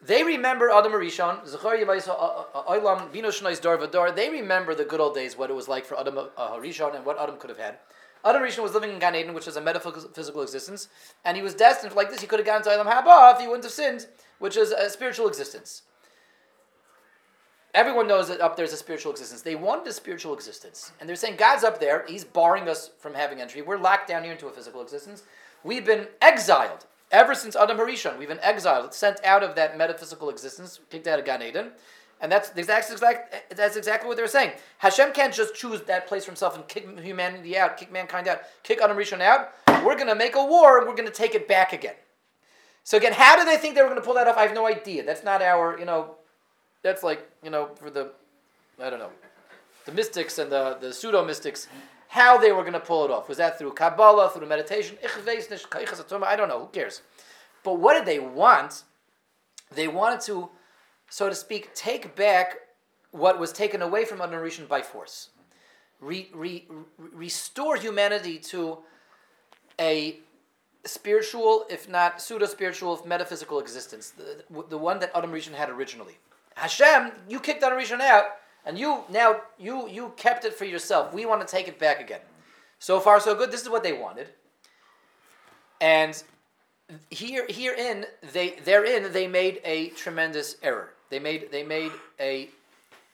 They 0.00 0.22
remember 0.22 0.70
Adam 0.70 0.92
Shnois 0.92 1.34
They 4.14 4.30
remember 4.30 4.74
the 4.74 4.84
good 4.84 5.00
old 5.00 5.14
days, 5.14 5.36
what 5.36 5.50
it 5.50 5.54
was 5.54 5.66
like 5.66 5.86
for 5.86 5.98
Adam 5.98 6.18
uh, 6.18 6.28
Harishon 6.50 6.94
and 6.94 7.06
what 7.06 7.18
Adam 7.18 7.38
could 7.38 7.50
have 7.50 7.58
had. 7.58 7.78
Adam 8.24 8.42
Rishon 8.42 8.62
was 8.62 8.72
living 8.72 8.90
in 8.90 8.98
Gan 8.98 9.14
Eden, 9.14 9.34
which 9.34 9.46
is 9.46 9.56
a 9.56 9.60
metaphysical 9.60 10.42
existence, 10.42 10.88
and 11.24 11.36
he 11.36 11.42
was 11.42 11.54
destined 11.54 11.92
for 11.92 11.96
like 11.96 12.10
this. 12.10 12.22
He 12.22 12.26
could 12.26 12.38
have 12.38 12.46
gone 12.46 12.62
to 12.62 12.70
Olam 12.70 12.90
Haba 12.90 13.34
if 13.34 13.40
he 13.40 13.46
wouldn't 13.46 13.64
have 13.64 13.72
sinned, 13.72 14.06
which 14.38 14.56
is 14.56 14.70
a 14.70 14.88
spiritual 14.88 15.28
existence. 15.28 15.82
Everyone 17.74 18.06
knows 18.06 18.28
that 18.28 18.40
up 18.40 18.56
there 18.56 18.64
is 18.64 18.72
a 18.72 18.78
spiritual 18.78 19.12
existence. 19.12 19.42
They 19.42 19.56
wanted 19.56 19.88
a 19.88 19.92
spiritual 19.92 20.32
existence, 20.32 20.92
and 21.00 21.08
they're 21.08 21.16
saying 21.16 21.36
God's 21.36 21.64
up 21.64 21.80
there. 21.80 22.04
He's 22.08 22.24
barring 22.24 22.68
us 22.68 22.90
from 22.98 23.14
having 23.14 23.40
entry. 23.40 23.60
We're 23.60 23.78
locked 23.78 24.08
down 24.08 24.22
here 24.22 24.32
into 24.32 24.46
a 24.46 24.52
physical 24.52 24.80
existence. 24.80 25.24
We've 25.64 25.84
been 25.84 26.06
exiled 26.20 26.86
ever 27.10 27.34
since 27.34 27.56
Adam 27.56 27.78
Harishon. 27.78 28.18
We've 28.18 28.28
been 28.28 28.38
exiled, 28.42 28.94
sent 28.94 29.24
out 29.24 29.42
of 29.42 29.54
that 29.56 29.76
metaphysical 29.76 30.28
existence, 30.28 30.78
kicked 30.90 31.06
out 31.06 31.18
of 31.18 31.24
Gan 31.24 31.42
Eden. 31.42 31.70
And 32.20 32.30
that's, 32.30 32.50
that's, 32.50 32.90
exact, 32.92 33.56
that's 33.56 33.76
exactly 33.76 34.06
what 34.06 34.16
they're 34.16 34.28
saying. 34.28 34.52
Hashem 34.78 35.12
can't 35.12 35.34
just 35.34 35.54
choose 35.54 35.80
that 35.82 36.06
place 36.06 36.24
for 36.24 36.30
himself 36.30 36.54
and 36.54 36.66
kick 36.68 36.98
humanity 37.00 37.58
out, 37.58 37.76
kick 37.76 37.90
mankind 37.90 38.28
out, 38.28 38.42
kick 38.62 38.80
Adam 38.80 38.96
Rishon 38.96 39.20
out. 39.20 39.52
We're 39.84 39.96
going 39.96 40.06
to 40.06 40.14
make 40.14 40.36
a 40.36 40.44
war 40.44 40.78
and 40.78 40.86
we're 40.86 40.94
going 40.94 41.08
to 41.08 41.14
take 41.14 41.34
it 41.34 41.48
back 41.48 41.72
again. 41.72 41.94
So 42.84 42.98
again, 42.98 43.14
how 43.14 43.36
do 43.36 43.44
they 43.44 43.56
think 43.56 43.74
they 43.74 43.82
were 43.82 43.88
going 43.88 44.00
to 44.00 44.04
pull 44.04 44.14
that 44.14 44.28
off? 44.28 44.36
I 44.36 44.42
have 44.42 44.54
no 44.54 44.66
idea. 44.66 45.04
That's 45.04 45.24
not 45.24 45.42
our, 45.42 45.78
you 45.78 45.86
know, 45.86 46.16
that's 46.82 47.02
like, 47.02 47.28
you 47.42 47.50
know, 47.50 47.70
for 47.76 47.90
the, 47.90 48.12
I 48.80 48.90
don't 48.90 48.98
know, 48.98 49.10
the 49.86 49.92
mystics 49.92 50.38
and 50.38 50.52
the, 50.52 50.76
the 50.80 50.92
pseudo 50.92 51.24
mystics, 51.24 51.68
how 52.14 52.38
they 52.38 52.52
were 52.52 52.60
going 52.60 52.74
to 52.74 52.78
pull 52.78 53.04
it 53.04 53.10
off. 53.10 53.28
Was 53.28 53.38
that 53.38 53.58
through 53.58 53.72
Kabbalah, 53.72 54.30
through 54.30 54.46
meditation? 54.46 54.96
I 55.02 56.36
don't 56.36 56.48
know. 56.48 56.60
Who 56.60 56.68
cares? 56.68 57.02
But 57.64 57.80
what 57.80 57.94
did 57.94 58.06
they 58.06 58.20
want? 58.20 58.84
They 59.74 59.88
wanted 59.88 60.20
to, 60.26 60.50
so 61.10 61.28
to 61.28 61.34
speak, 61.34 61.74
take 61.74 62.14
back 62.14 62.54
what 63.10 63.40
was 63.40 63.52
taken 63.52 63.82
away 63.82 64.04
from 64.04 64.20
Adam 64.20 64.38
Rishon 64.38 64.68
by 64.68 64.80
force. 64.80 65.30
Re, 66.00 66.30
re, 66.32 66.68
restore 66.98 67.74
humanity 67.74 68.38
to 68.50 68.78
a 69.80 70.20
spiritual, 70.84 71.66
if 71.68 71.88
not 71.88 72.22
pseudo 72.22 72.46
spiritual, 72.46 73.02
metaphysical 73.04 73.58
existence, 73.58 74.10
the, 74.10 74.44
the 74.68 74.78
one 74.78 75.00
that 75.00 75.10
Adam 75.16 75.32
Rishon 75.32 75.54
had 75.54 75.68
originally. 75.68 76.18
Hashem, 76.54 77.10
you 77.28 77.40
kicked 77.40 77.64
Adam 77.64 77.76
Rishon 77.76 78.00
out, 78.00 78.26
and 78.64 78.78
you 78.78 79.04
now 79.10 79.40
you 79.58 79.88
you 79.88 80.12
kept 80.16 80.44
it 80.44 80.54
for 80.54 80.64
yourself. 80.64 81.12
We 81.12 81.26
want 81.26 81.46
to 81.46 81.46
take 81.46 81.68
it 81.68 81.78
back 81.78 82.00
again. 82.00 82.20
So 82.78 83.00
far, 83.00 83.20
so 83.20 83.34
good. 83.34 83.50
This 83.50 83.62
is 83.62 83.68
what 83.68 83.82
they 83.82 83.92
wanted, 83.92 84.28
and 85.80 86.22
here 87.10 87.46
herein 87.48 88.06
they 88.32 88.50
therein 88.64 89.12
they 89.12 89.26
made 89.26 89.60
a 89.64 89.88
tremendous 89.90 90.56
error. 90.62 90.90
They 91.10 91.18
made 91.18 91.50
they 91.50 91.62
made 91.62 91.92
a 92.20 92.48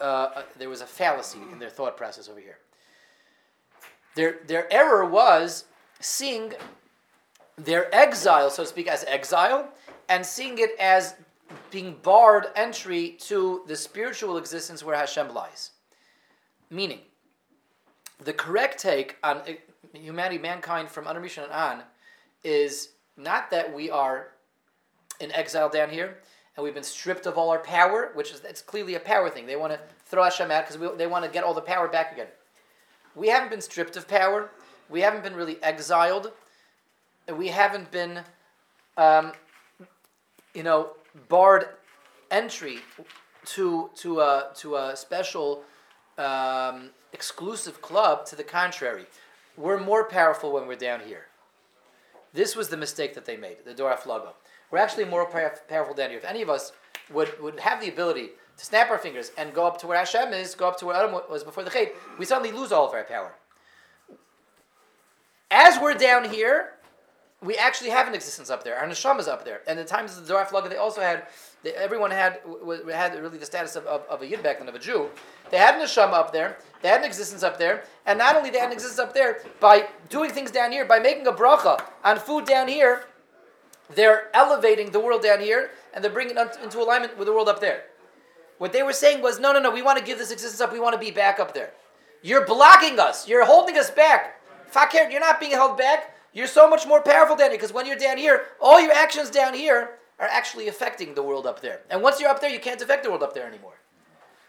uh, 0.00 0.42
there 0.58 0.68
was 0.68 0.80
a 0.80 0.86
fallacy 0.86 1.38
in 1.52 1.58
their 1.58 1.70
thought 1.70 1.96
process 1.96 2.28
over 2.28 2.40
here. 2.40 2.58
Their 4.14 4.38
their 4.46 4.72
error 4.72 5.04
was 5.04 5.64
seeing 6.00 6.54
their 7.56 7.94
exile, 7.94 8.50
so 8.50 8.62
to 8.62 8.68
speak, 8.68 8.88
as 8.88 9.04
exile, 9.04 9.68
and 10.08 10.24
seeing 10.24 10.58
it 10.58 10.70
as 10.78 11.14
being 11.70 11.96
barred 12.02 12.46
entry 12.54 13.16
to 13.20 13.62
the 13.66 13.76
spiritual 13.76 14.36
existence 14.36 14.84
where 14.84 14.96
Hashem 14.96 15.32
lies. 15.34 15.70
Meaning, 16.70 17.00
the 18.22 18.32
correct 18.32 18.78
take 18.80 19.16
on 19.22 19.42
humanity, 19.92 20.38
mankind 20.38 20.90
from 20.90 21.06
Adam 21.06 21.22
Rishon 21.22 21.44
and 21.44 21.52
on, 21.52 21.82
is 22.44 22.90
not 23.16 23.50
that 23.50 23.74
we 23.74 23.90
are 23.90 24.28
in 25.20 25.32
exile 25.32 25.68
down 25.68 25.90
here 25.90 26.18
and 26.56 26.64
we've 26.64 26.74
been 26.74 26.82
stripped 26.82 27.26
of 27.26 27.38
all 27.38 27.50
our 27.50 27.58
power, 27.60 28.10
which 28.14 28.32
is 28.32 28.42
it's 28.44 28.62
clearly 28.62 28.94
a 28.94 29.00
power 29.00 29.30
thing. 29.30 29.46
They 29.46 29.56
want 29.56 29.72
to 29.72 29.80
throw 30.04 30.24
Hashem 30.24 30.50
out 30.50 30.68
because 30.68 30.98
they 30.98 31.06
want 31.06 31.24
to 31.24 31.30
get 31.30 31.44
all 31.44 31.54
the 31.54 31.60
power 31.60 31.88
back 31.88 32.12
again. 32.12 32.26
We 33.14 33.28
haven't 33.28 33.50
been 33.50 33.60
stripped 33.60 33.96
of 33.96 34.06
power. 34.06 34.50
We 34.88 35.00
haven't 35.00 35.22
been 35.22 35.34
really 35.34 35.62
exiled. 35.62 36.32
We 37.34 37.48
haven't 37.48 37.90
been, 37.90 38.20
um, 38.96 39.32
you 40.54 40.62
know, 40.62 40.90
barred 41.28 41.66
entry 42.30 42.78
to 43.46 43.90
to 43.96 44.20
a 44.20 44.50
to 44.56 44.76
a 44.76 44.96
special 44.96 45.62
um, 46.18 46.90
exclusive 47.12 47.80
club. 47.80 48.26
To 48.26 48.36
the 48.36 48.44
contrary, 48.44 49.06
we're 49.56 49.80
more 49.80 50.04
powerful 50.04 50.52
when 50.52 50.66
we're 50.66 50.76
down 50.76 51.00
here. 51.00 51.26
This 52.32 52.54
was 52.54 52.68
the 52.68 52.76
mistake 52.76 53.14
that 53.14 53.24
they 53.24 53.36
made, 53.36 53.58
the 53.64 53.74
Dor 53.74 53.92
Haflaga. 53.92 54.32
We're 54.70 54.78
actually 54.78 55.04
more 55.04 55.26
powerful 55.26 55.94
down 55.94 56.10
here. 56.10 56.18
If 56.18 56.24
any 56.24 56.42
of 56.42 56.48
us 56.48 56.72
would, 57.12 57.40
would 57.40 57.58
have 57.60 57.80
the 57.80 57.88
ability 57.88 58.30
to 58.56 58.64
snap 58.64 58.90
our 58.90 58.98
fingers 58.98 59.32
and 59.36 59.52
go 59.52 59.66
up 59.66 59.80
to 59.80 59.86
where 59.88 59.98
Hashem 59.98 60.32
is, 60.32 60.54
go 60.54 60.68
up 60.68 60.78
to 60.78 60.86
where 60.86 60.96
Adam 60.96 61.12
was 61.28 61.42
before 61.42 61.64
the 61.64 61.70
Chet, 61.70 61.92
we 62.18 62.24
suddenly 62.24 62.52
lose 62.52 62.70
all 62.70 62.86
of 62.86 62.94
our 62.94 63.02
power. 63.02 63.34
As 65.50 65.80
we're 65.80 65.94
down 65.94 66.30
here, 66.30 66.74
we 67.42 67.56
actually 67.56 67.90
have 67.90 68.06
an 68.06 68.14
existence 68.14 68.50
up 68.50 68.64
there. 68.64 68.76
Our 68.76 68.86
neshama 68.86 69.20
is 69.20 69.28
up 69.28 69.44
there. 69.44 69.62
And 69.66 69.78
the 69.78 69.84
times 69.84 70.16
of 70.16 70.26
the 70.26 70.32
Dor 70.32 70.44
Haflaga, 70.44 70.68
they 70.68 70.76
also 70.76 71.00
had, 71.00 71.26
they, 71.62 71.72
everyone 71.72 72.10
had 72.10 72.40
had 72.92 73.14
really 73.18 73.38
the 73.38 73.46
status 73.46 73.76
of, 73.76 73.86
of, 73.86 74.02
of 74.10 74.20
a 74.20 74.26
Yid 74.26 74.42
back 74.42 74.58
then, 74.58 74.68
of 74.68 74.74
a 74.74 74.78
Jew. 74.78 75.08
They 75.50 75.56
had 75.56 75.74
an 75.76 75.80
neshama 75.80 76.12
up 76.12 76.32
there. 76.32 76.58
They 76.82 76.88
had 76.88 77.00
an 77.00 77.06
existence 77.06 77.42
up 77.42 77.58
there. 77.58 77.84
And 78.04 78.18
not 78.18 78.36
only 78.36 78.50
they 78.50 78.58
had 78.58 78.66
an 78.66 78.74
existence 78.74 78.98
up 78.98 79.14
there, 79.14 79.42
by 79.58 79.88
doing 80.10 80.30
things 80.30 80.50
down 80.50 80.70
here, 80.70 80.84
by 80.84 80.98
making 80.98 81.26
a 81.26 81.32
bracha 81.32 81.82
on 82.04 82.18
food 82.18 82.44
down 82.44 82.68
here, 82.68 83.04
they're 83.94 84.28
elevating 84.34 84.90
the 84.90 85.00
world 85.00 85.22
down 85.22 85.40
here 85.40 85.70
and 85.94 86.04
they're 86.04 86.12
bringing 86.12 86.36
it 86.36 86.58
into 86.62 86.78
alignment 86.78 87.18
with 87.18 87.26
the 87.26 87.32
world 87.32 87.48
up 87.48 87.60
there. 87.60 87.84
What 88.58 88.74
they 88.74 88.82
were 88.82 88.92
saying 88.92 89.22
was, 89.22 89.40
no, 89.40 89.52
no, 89.52 89.60
no, 89.60 89.70
we 89.70 89.80
want 89.80 89.98
to 89.98 90.04
give 90.04 90.18
this 90.18 90.30
existence 90.30 90.60
up. 90.60 90.72
We 90.72 90.78
want 90.78 90.92
to 90.92 91.00
be 91.00 91.10
back 91.10 91.40
up 91.40 91.54
there. 91.54 91.70
You're 92.22 92.44
blocking 92.44 92.98
us. 93.00 93.26
You're 93.26 93.46
holding 93.46 93.78
us 93.78 93.90
back. 93.90 94.40
Fakir, 94.66 95.08
you're 95.10 95.20
not 95.20 95.40
being 95.40 95.52
held 95.52 95.78
back. 95.78 96.14
You're 96.32 96.46
so 96.46 96.68
much 96.68 96.86
more 96.86 97.02
powerful 97.02 97.36
down 97.36 97.50
here 97.50 97.58
because 97.58 97.72
when 97.72 97.86
you're 97.86 97.96
down 97.96 98.16
here, 98.16 98.46
all 98.60 98.80
your 98.80 98.92
actions 98.92 99.30
down 99.30 99.54
here 99.54 99.90
are 100.18 100.28
actually 100.28 100.68
affecting 100.68 101.14
the 101.14 101.22
world 101.22 101.46
up 101.46 101.60
there. 101.60 101.80
And 101.90 102.02
once 102.02 102.20
you're 102.20 102.30
up 102.30 102.40
there, 102.40 102.50
you 102.50 102.60
can't 102.60 102.80
affect 102.80 103.04
the 103.04 103.10
world 103.10 103.22
up 103.22 103.34
there 103.34 103.46
anymore. 103.46 103.80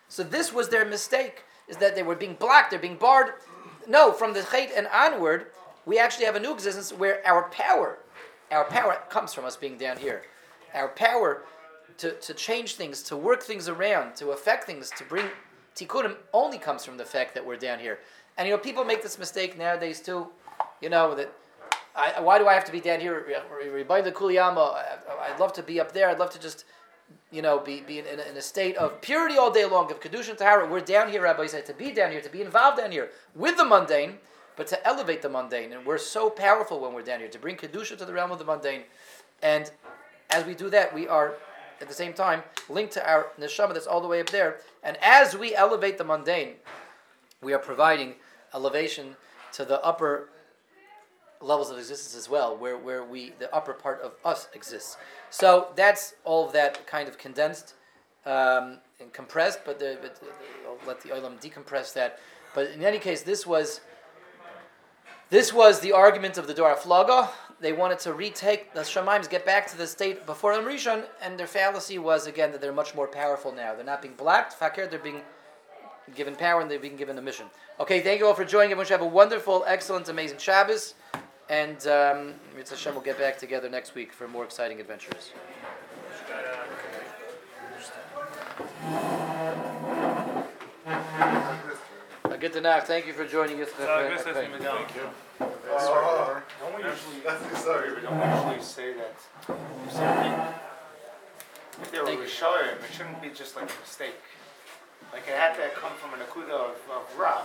So 0.08 0.24
this 0.24 0.54
was 0.54 0.70
their 0.70 0.86
mistake, 0.86 1.44
is 1.68 1.78
that 1.78 1.96
they 1.96 2.04
were 2.04 2.16
being 2.16 2.34
blocked, 2.34 2.72
they're 2.72 2.80
being 2.80 2.98
barred. 2.98 3.34
No, 3.88 4.12
from 4.12 4.34
the 4.34 4.44
Chet 4.44 4.72
and 4.76 4.88
onward, 4.88 5.48
we 5.86 5.98
actually 5.98 6.26
have 6.26 6.36
a 6.36 6.40
new 6.40 6.54
existence 6.54 6.92
where 6.92 7.26
our 7.26 7.50
power, 7.50 7.98
our 8.52 8.66
power 8.66 9.02
comes 9.10 9.34
from 9.34 9.46
us 9.46 9.56
being 9.56 9.78
down 9.78 9.98
here. 9.98 10.24
Our 10.74 10.90
power 10.90 11.44
to, 11.98 12.12
to 12.12 12.34
change 12.34 12.76
things, 12.76 13.02
to 13.04 13.16
work 13.16 13.42
things 13.42 13.70
around, 13.70 14.16
to 14.18 14.32
affect 14.32 14.66
things, 14.66 14.92
to 14.98 15.04
bring 15.06 15.26
tikkunim 15.76 16.16
only 16.34 16.58
comes 16.58 16.84
from 16.84 16.98
the 16.98 17.06
fact 17.06 17.34
that 17.34 17.46
we're 17.46 17.58
down 17.58 17.80
here. 17.80 18.00
And 18.38 18.48
you 18.48 18.54
know, 18.54 18.60
people 18.60 18.84
make 18.84 19.02
this 19.02 19.18
mistake 19.18 19.58
nowadays 19.58 20.02
too. 20.02 20.28
You 20.82 20.90
know 20.90 21.16
that 21.16 21.32
I, 21.96 22.20
why 22.22 22.38
do 22.40 22.48
I 22.48 22.54
have 22.54 22.66
to 22.66 22.72
be 22.72 22.80
down 22.80 23.00
here? 23.00 23.26
I'd 25.22 25.40
love 25.40 25.54
to 25.54 25.64
be 25.64 25.80
up 25.80 25.92
there. 25.92 26.10
I'd 26.10 26.20
love 26.20 26.32
to 26.32 26.40
just 26.40 26.66
you 27.32 27.42
know, 27.42 27.60
be, 27.60 27.82
be 27.82 28.00
in, 28.00 28.06
in, 28.06 28.20
a, 28.20 28.24
in 28.24 28.38
a 28.38 28.42
state 28.42 28.76
of 28.78 29.02
purity 29.02 29.38
all 29.38 29.52
day 29.52 29.66
long, 29.66 29.90
of 29.92 30.00
Kedusha 30.00 30.30
and 30.30 30.38
Tahara. 30.38 30.68
We're 30.68 30.82
down 30.82 31.10
here, 31.10 31.22
Rabbi 31.22 31.48
said, 31.48 31.66
to 31.68 31.74
be 31.74 31.92
down 31.92 32.12
here, 32.12 32.22
to 32.22 32.30
be 32.30 32.42
involved 32.42 32.78
down 32.78 32.92
here 32.92 33.10
with 33.36 33.58
the 33.58 33.66
mundane, 33.66 34.18
but 34.58 34.68
to 34.68 34.88
elevate 34.88 35.22
the 35.22 35.30
mundane. 35.30 35.72
And 35.72 35.86
we're 35.86 35.98
so 35.98 36.30
powerful 36.30 36.80
when 36.80 36.94
we're 36.94 37.04
down 37.04 37.20
here, 37.20 37.30
to 37.30 37.40
bring 37.40 37.56
Kedusha 37.56 37.98
to 37.98 38.06
the 38.06 38.14
realm 38.14 38.32
of 38.32 38.40
the 38.40 38.46
mundane. 38.46 38.84
And 39.42 39.72
as 40.30 40.46
we 40.46 40.54
do 40.54 40.70
that, 40.70 40.94
we 40.94 41.08
are 41.08 41.36
at 41.80 41.88
the 41.88 41.94
same 41.94 42.14
time 42.14 42.44
linked 42.70 42.94
to 42.94 43.10
our 43.10 43.28
neshama 43.40 43.74
that's 43.74 43.88
all 43.88 44.02
the 44.02 44.08
way 44.08 44.20
up 44.20 44.30
there. 44.30 44.58
And 44.84 44.98
as 45.02 45.36
we 45.36 45.56
elevate 45.56 45.98
the 45.98 46.04
mundane, 46.04 46.56
we 47.42 47.54
are 47.54 47.60
providing 47.60 48.16
elevation 48.54 49.16
to 49.54 49.66
the 49.66 49.84
upper 49.84 50.30
levels 51.42 51.70
of 51.72 51.78
existence 51.78 52.16
as 52.16 52.30
well, 52.30 52.56
where, 52.56 52.78
where 52.78 53.04
we 53.04 53.34
the 53.40 53.54
upper 53.54 53.74
part 53.74 54.02
of 54.02 54.14
us 54.24 54.48
exists. 54.54 54.98
So 55.30 55.70
that's 55.76 56.16
all 56.24 56.46
of 56.46 56.54
that 56.54 56.86
kind 56.88 57.08
of 57.08 57.18
condensed 57.18 57.76
um, 58.26 58.80
and 59.00 59.12
compressed, 59.14 59.60
but, 59.66 59.80
the, 59.80 59.98
but 60.02 60.22
I'll 60.68 60.88
let 60.88 61.02
the 61.02 61.10
olam 61.10 61.42
decompress 61.42 61.94
that. 61.94 62.20
But 62.54 62.72
in 62.72 62.84
any 62.84 63.00
case, 63.00 63.24
this 63.24 63.48
was 63.48 63.82
this 65.30 65.54
was 65.54 65.80
the 65.80 65.94
argument 65.94 66.38
of 66.38 66.46
the 66.48 66.54
Dor 66.54 66.76
Haflaga. 66.76 67.30
They 67.62 67.72
wanted 67.72 68.00
to 68.00 68.14
retake 68.14 68.74
the 68.74 68.82
Shemaims, 68.82 69.30
get 69.30 69.46
back 69.46 69.66
to 69.68 69.78
the 69.78 69.88
state 69.88 70.26
before 70.26 70.52
Adam 70.52 70.66
Rishon, 70.66 71.06
and 71.22 71.40
their 71.40 71.48
fallacy 71.48 72.00
was 72.00 72.28
again 72.28 72.52
that 72.52 72.60
they're 72.60 72.74
much 72.74 72.96
more 72.96 73.08
powerful 73.08 73.54
now. 73.54 73.74
They're 73.74 73.86
not 73.86 74.02
being 74.02 74.16
blacked, 74.16 74.54
fakir, 74.54 74.88
they're 74.88 75.00
being 75.00 75.22
given 76.16 76.36
power 76.36 76.62
and 76.62 76.70
they're 76.70 76.80
being 76.80 76.98
given 76.98 77.18
a 77.18 77.22
mission. 77.22 77.46
Okay, 77.80 78.02
thank 78.02 78.20
you 78.20 78.28
all 78.28 78.34
for 78.34 78.46
joining. 78.46 78.72
Everyone 78.72 78.86
should 78.86 79.00
have 79.00 79.02
a 79.02 79.06
wonderful, 79.06 79.64
excellent, 79.68 80.10
amazing 80.10 80.40
Shabbos. 80.40 80.96
And 81.52 81.86
um, 81.86 82.34
Mitzvah 82.56 82.78
Hashem 82.78 82.96
will 82.96 83.02
get 83.02 83.20
back 83.20 83.38
together 83.38 83.70
next 83.70 83.94
week 83.94 84.14
for 84.14 84.26
more 84.26 84.46
exciting 84.46 84.80
adventures. 84.80 85.34
Uh, 90.88 92.36
Good 92.40 92.54
to 92.54 92.62
know. 92.62 92.80
Thank 92.80 93.06
you 93.06 93.12
for 93.14 93.26
joining 93.26 93.62
us. 93.62 93.68
So 93.78 93.84
I 93.84 94.08
guess 94.08 94.24
that's 94.24 94.38
Okay. 94.38 94.48
the 94.50 94.58
Miguel. 94.58 94.86
Don't 95.40 96.78
we 96.78 96.84
usually, 96.84 97.56
sorry, 97.56 97.96
we 97.96 98.02
don't 98.02 98.36
usually 98.36 98.62
say 98.62 98.94
that 98.94 99.16
if 99.86 99.92
something, 99.92 100.34
if 101.82 101.92
they 101.92 102.00
were 102.00 102.06
Thank 102.06 102.20
you. 102.20 102.26
Rishoyim, 102.26 102.76
it 102.84 102.94
shouldn't 102.96 103.22
be 103.22 103.30
just 103.30 103.58
like 103.58 103.66
a 103.66 103.80
mistake. 103.82 104.16
Like 105.12 105.24
it 105.28 105.36
had 105.36 105.56
to 105.56 105.70
come 105.76 105.92
from 106.00 106.14
an 106.14 106.26
akuda 106.26 106.52
of, 106.54 106.78
of 106.90 107.18
Ra. 107.20 107.42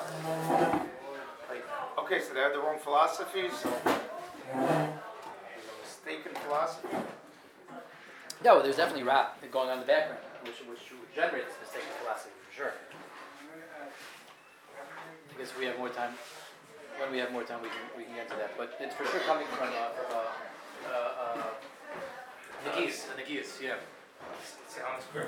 Like, 1.49 1.65
okay, 1.99 2.21
so 2.21 2.35
they 2.35 2.41
had 2.41 2.53
the 2.53 2.59
wrong 2.59 2.79
philosophy, 2.79 3.49
so 3.51 3.71
there's 3.85 3.97
a 4.55 5.77
mistaken 5.83 6.33
philosophy. 6.45 6.89
No, 8.45 8.63
there's 8.63 8.77
definitely 8.77 9.05
rap 9.05 9.41
going 9.51 9.69
on 9.69 9.75
in 9.75 9.81
the 9.81 9.87
background, 9.87 10.23
which, 10.43 10.59
which 10.69 10.81
generates 11.15 11.55
mistaken 11.61 11.89
philosophy 12.03 12.35
for 12.49 12.55
sure. 12.55 12.73
I 15.37 15.39
guess 15.39 15.53
we 15.59 15.67
have 15.67 15.79
more 15.79 15.89
time. 15.89 16.13
When 16.99 17.13
we 17.13 17.19
have 17.19 17.31
more 17.31 17.45
time, 17.45 17.61
we 17.63 17.69
can 17.69 17.85
we 17.97 18.05
can 18.05 18.15
get 18.15 18.29
to 18.31 18.37
that. 18.37 18.57
But 18.57 18.77
it's 18.81 18.95
for 18.95 19.05
sure 19.05 19.21
coming 19.21 19.47
from 19.49 19.69
uh, 19.69 19.93
uh, 20.15 20.25
uh, 20.89 21.39
uh, 21.39 22.71
Nagis, 22.71 23.05
Nagis, 23.19 23.61
yeah. 23.63 23.75
Sounds 24.69 25.05
great. 25.13 25.27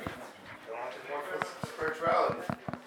Don't 0.66 0.78
want 0.78 0.92
to 0.92 0.98
more 1.10 1.22
spirituality. 1.66 2.77